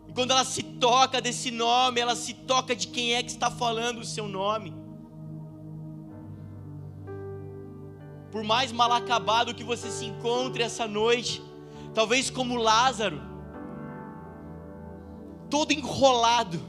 E 0.06 0.12
quando 0.12 0.32
ela 0.32 0.44
se 0.44 0.62
toca 0.62 1.22
desse 1.22 1.50
nome, 1.50 2.02
ela 2.02 2.14
se 2.14 2.34
toca 2.34 2.76
de 2.76 2.90
quem 2.90 3.14
é 3.16 3.24
que 3.24 3.30
está 3.30 3.50
falando 3.50 4.00
o 4.00 4.04
seu 4.04 4.28
nome. 4.28 4.76
Por 8.34 8.44
mais 8.44 8.74
mal 8.74 8.92
acabado 8.92 9.56
que 9.56 9.64
você 9.64 9.90
se 9.90 10.04
encontre 10.04 10.62
essa 10.62 10.86
noite, 10.86 11.42
talvez 11.94 12.30
como 12.30 12.58
Lázaro, 12.58 13.22
todo 15.50 15.72
enrolado, 15.72 16.60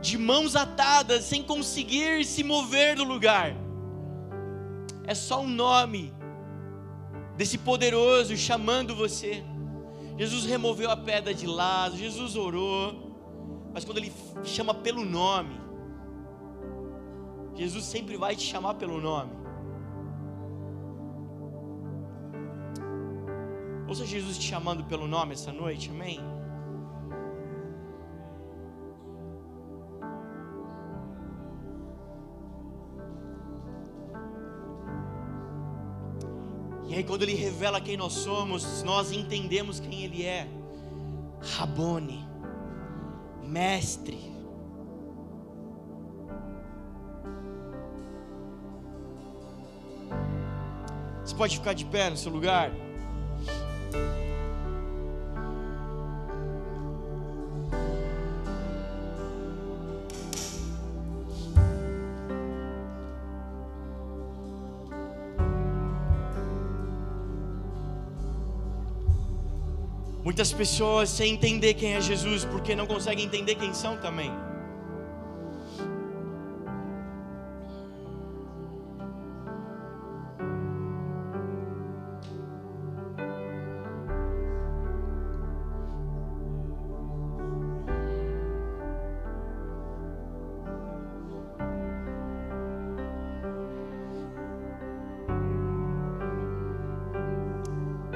de 0.00 0.18
mãos 0.18 0.56
atadas, 0.56 1.22
sem 1.26 1.44
conseguir 1.44 2.24
se 2.24 2.42
mover 2.42 2.96
do 2.96 3.04
lugar. 3.04 3.54
É 5.04 5.14
só 5.14 5.42
um 5.42 5.48
nome 5.48 6.12
desse 7.36 7.58
poderoso 7.58 8.36
chamando 8.36 8.94
você. 8.94 9.42
Jesus 10.18 10.44
removeu 10.44 10.90
a 10.90 10.96
pedra 10.96 11.32
de 11.34 11.46
Lázaro, 11.46 11.96
Jesus 11.96 12.36
orou, 12.36 13.12
mas 13.72 13.84
quando 13.84 13.98
Ele 13.98 14.12
chama 14.44 14.74
pelo 14.74 15.04
nome, 15.04 15.60
Jesus 17.54 17.84
sempre 17.84 18.16
vai 18.16 18.36
te 18.36 18.42
chamar 18.42 18.74
pelo 18.74 19.00
nome. 19.00 19.32
Ouça 23.88 24.06
Jesus 24.06 24.38
te 24.38 24.44
chamando 24.48 24.84
pelo 24.84 25.06
nome 25.06 25.34
essa 25.34 25.52
noite, 25.52 25.90
amém? 25.90 26.31
E 36.92 36.96
aí, 36.96 37.04
quando 37.04 37.22
Ele 37.22 37.34
revela 37.34 37.80
quem 37.80 37.96
nós 37.96 38.12
somos, 38.12 38.82
nós 38.82 39.12
entendemos 39.12 39.80
quem 39.80 40.04
Ele 40.04 40.26
é. 40.26 40.46
Rabone, 41.40 42.22
mestre. 43.42 44.18
Você 51.24 51.34
pode 51.34 51.56
ficar 51.56 51.72
de 51.72 51.86
pé 51.86 52.10
no 52.10 52.16
seu 52.18 52.30
lugar? 52.30 52.70
Muitas 70.32 70.50
pessoas 70.50 71.10
sem 71.10 71.34
entender 71.34 71.74
quem 71.74 71.92
é 71.92 72.00
Jesus, 72.00 72.42
porque 72.46 72.74
não 72.74 72.86
conseguem 72.86 73.26
entender 73.26 73.54
quem 73.54 73.74
são 73.74 73.98
também. 73.98 74.32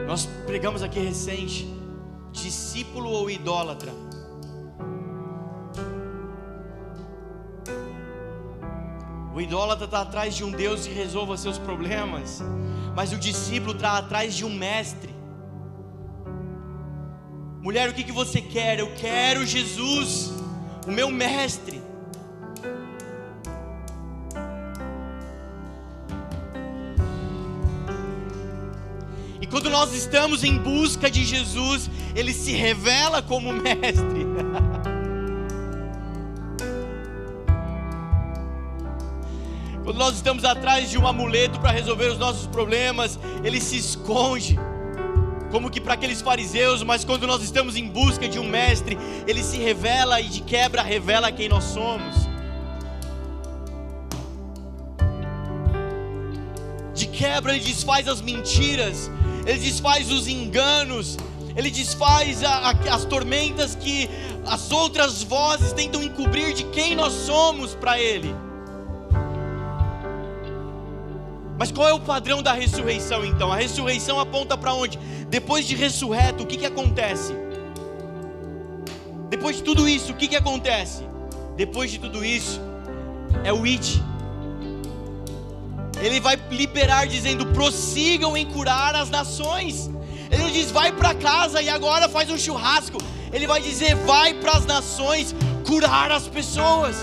Nós 0.06 0.24
pregamos 0.46 0.82
aqui 0.82 0.98
recente 0.98 1.75
discípulo 2.42 3.08
ou 3.10 3.30
idólatra? 3.30 3.92
O 9.34 9.40
idólatra 9.40 9.84
está 9.84 10.00
atrás 10.00 10.34
de 10.34 10.44
um 10.44 10.50
Deus 10.50 10.86
que 10.86 10.94
resolva 10.94 11.36
seus 11.36 11.58
problemas, 11.58 12.42
mas 12.94 13.12
o 13.12 13.18
discípulo 13.18 13.72
está 13.72 13.98
atrás 13.98 14.34
de 14.34 14.44
um 14.44 14.54
mestre. 14.54 15.14
Mulher, 17.60 17.90
o 17.90 17.94
que, 17.94 18.04
que 18.04 18.12
você 18.12 18.40
quer? 18.40 18.78
Eu 18.78 18.94
quero 18.94 19.44
Jesus, 19.44 20.32
o 20.86 20.92
meu 20.92 21.10
mestre. 21.10 21.82
E 29.40 29.46
quando 29.46 29.68
nós 29.68 29.92
estamos 29.92 30.42
em 30.42 30.56
busca 30.56 31.10
de 31.10 31.24
Jesus, 31.24 31.90
Ele 32.16 32.32
se 32.32 32.52
revela 32.52 33.22
como 33.22 33.52
mestre. 33.52 34.26
quando 39.96 39.98
nós 39.98 40.16
estamos 40.16 40.44
atrás 40.44 40.90
de 40.90 40.98
um 40.98 41.06
amuleto 41.06 41.60
para 41.60 41.70
resolver 41.70 42.06
os 42.06 42.18
nossos 42.18 42.46
problemas, 42.48 43.18
Ele 43.44 43.60
se 43.60 43.78
esconde. 43.78 44.58
Como 45.50 45.70
que 45.70 45.80
para 45.80 45.94
aqueles 45.94 46.20
fariseus, 46.20 46.82
mas 46.82 47.04
quando 47.04 47.26
nós 47.26 47.42
estamos 47.42 47.76
em 47.76 47.88
busca 47.88 48.28
de 48.28 48.38
um 48.38 48.46
mestre, 48.46 48.98
ele 49.26 49.42
se 49.42 49.56
revela 49.56 50.20
e 50.20 50.28
de 50.28 50.40
quebra 50.42 50.82
revela 50.82 51.32
quem 51.32 51.48
nós 51.48 51.64
somos. 51.64 52.28
De 56.92 57.06
quebra 57.06 57.54
ele 57.54 57.64
desfaz 57.64 58.08
as 58.08 58.20
mentiras, 58.20 59.10
ele 59.46 59.60
desfaz 59.60 60.10
os 60.10 60.26
enganos, 60.26 61.16
ele 61.56 61.70
desfaz 61.70 62.44
a, 62.44 62.70
a, 62.70 62.70
as 62.94 63.06
tormentas 63.06 63.74
que 63.74 64.10
as 64.46 64.70
outras 64.70 65.22
vozes 65.22 65.72
tentam 65.72 66.02
encobrir 66.02 66.52
de 66.52 66.64
quem 66.64 66.94
nós 66.94 67.12
somos 67.12 67.74
para 67.74 67.98
Ele. 67.98 68.34
Mas 71.58 71.72
qual 71.72 71.88
é 71.88 71.92
o 71.94 72.00
padrão 72.00 72.42
da 72.42 72.52
ressurreição 72.52 73.24
então? 73.24 73.50
A 73.50 73.56
ressurreição 73.56 74.20
aponta 74.20 74.58
para 74.58 74.74
onde? 74.74 74.98
Depois 75.30 75.66
de 75.66 75.74
ressurreto, 75.74 76.42
o 76.42 76.46
que, 76.46 76.58
que 76.58 76.66
acontece? 76.66 77.34
Depois 79.30 79.56
de 79.56 79.62
tudo 79.62 79.88
isso, 79.88 80.12
o 80.12 80.14
que, 80.14 80.28
que 80.28 80.36
acontece? 80.36 81.02
Depois 81.56 81.90
de 81.90 81.98
tudo 81.98 82.22
isso, 82.22 82.60
é 83.42 83.50
o 83.50 83.64
it. 83.64 84.02
Ele 86.02 86.20
vai 86.20 86.38
liberar 86.50 87.06
dizendo: 87.06 87.46
prossigam 87.46 88.36
em 88.36 88.44
curar 88.44 88.94
as 88.94 89.08
nações. 89.08 89.90
Ele 90.30 90.42
não 90.42 90.50
diz, 90.50 90.70
vai 90.70 90.92
para 90.92 91.14
casa 91.14 91.62
e 91.62 91.68
agora 91.68 92.08
faz 92.08 92.30
um 92.30 92.38
churrasco. 92.38 92.98
Ele 93.32 93.46
vai 93.46 93.60
dizer, 93.60 93.94
vai 93.94 94.34
para 94.34 94.52
as 94.52 94.66
nações 94.66 95.34
curar 95.66 96.10
as 96.10 96.26
pessoas. 96.28 96.96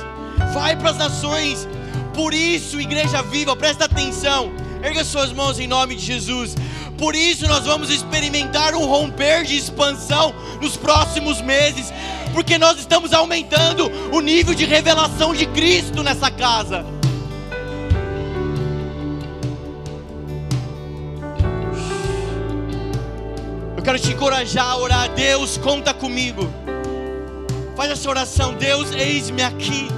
Vai 0.53 0.75
para 0.75 0.91
as 0.91 0.97
nações. 0.97 1.67
Por 2.13 2.33
isso, 2.33 2.79
igreja 2.79 3.21
viva, 3.23 3.55
presta 3.55 3.85
atenção. 3.85 4.51
Erga 4.81 5.03
suas 5.03 5.31
mãos 5.31 5.59
em 5.59 5.67
nome 5.67 5.95
de 5.95 6.05
Jesus. 6.05 6.55
Por 6.97 7.15
isso 7.15 7.47
nós 7.47 7.65
vamos 7.65 7.89
experimentar 7.89 8.75
um 8.75 8.85
romper 8.85 9.43
de 9.43 9.57
expansão 9.57 10.33
nos 10.61 10.77
próximos 10.77 11.41
meses, 11.41 11.91
porque 12.33 12.57
nós 12.57 12.79
estamos 12.79 13.13
aumentando 13.13 13.91
o 14.11 14.21
nível 14.21 14.53
de 14.53 14.65
revelação 14.65 15.33
de 15.33 15.45
Cristo 15.47 16.03
nessa 16.03 16.29
casa. 16.29 16.85
Eu 23.83 23.85
quero 23.85 23.99
te 23.99 24.13
encorajar 24.13 24.65
a 24.65 24.77
orar. 24.77 25.09
Deus, 25.09 25.57
conta 25.57 25.93
comigo. 25.93 26.49
Faz 27.75 27.91
essa 27.91 28.09
oração. 28.09 28.53
Deus, 28.53 28.93
eis-me 28.93 29.43
aqui. 29.43 29.89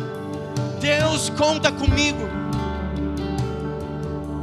Deus, 0.82 1.30
conta 1.30 1.72
comigo. 1.72 2.35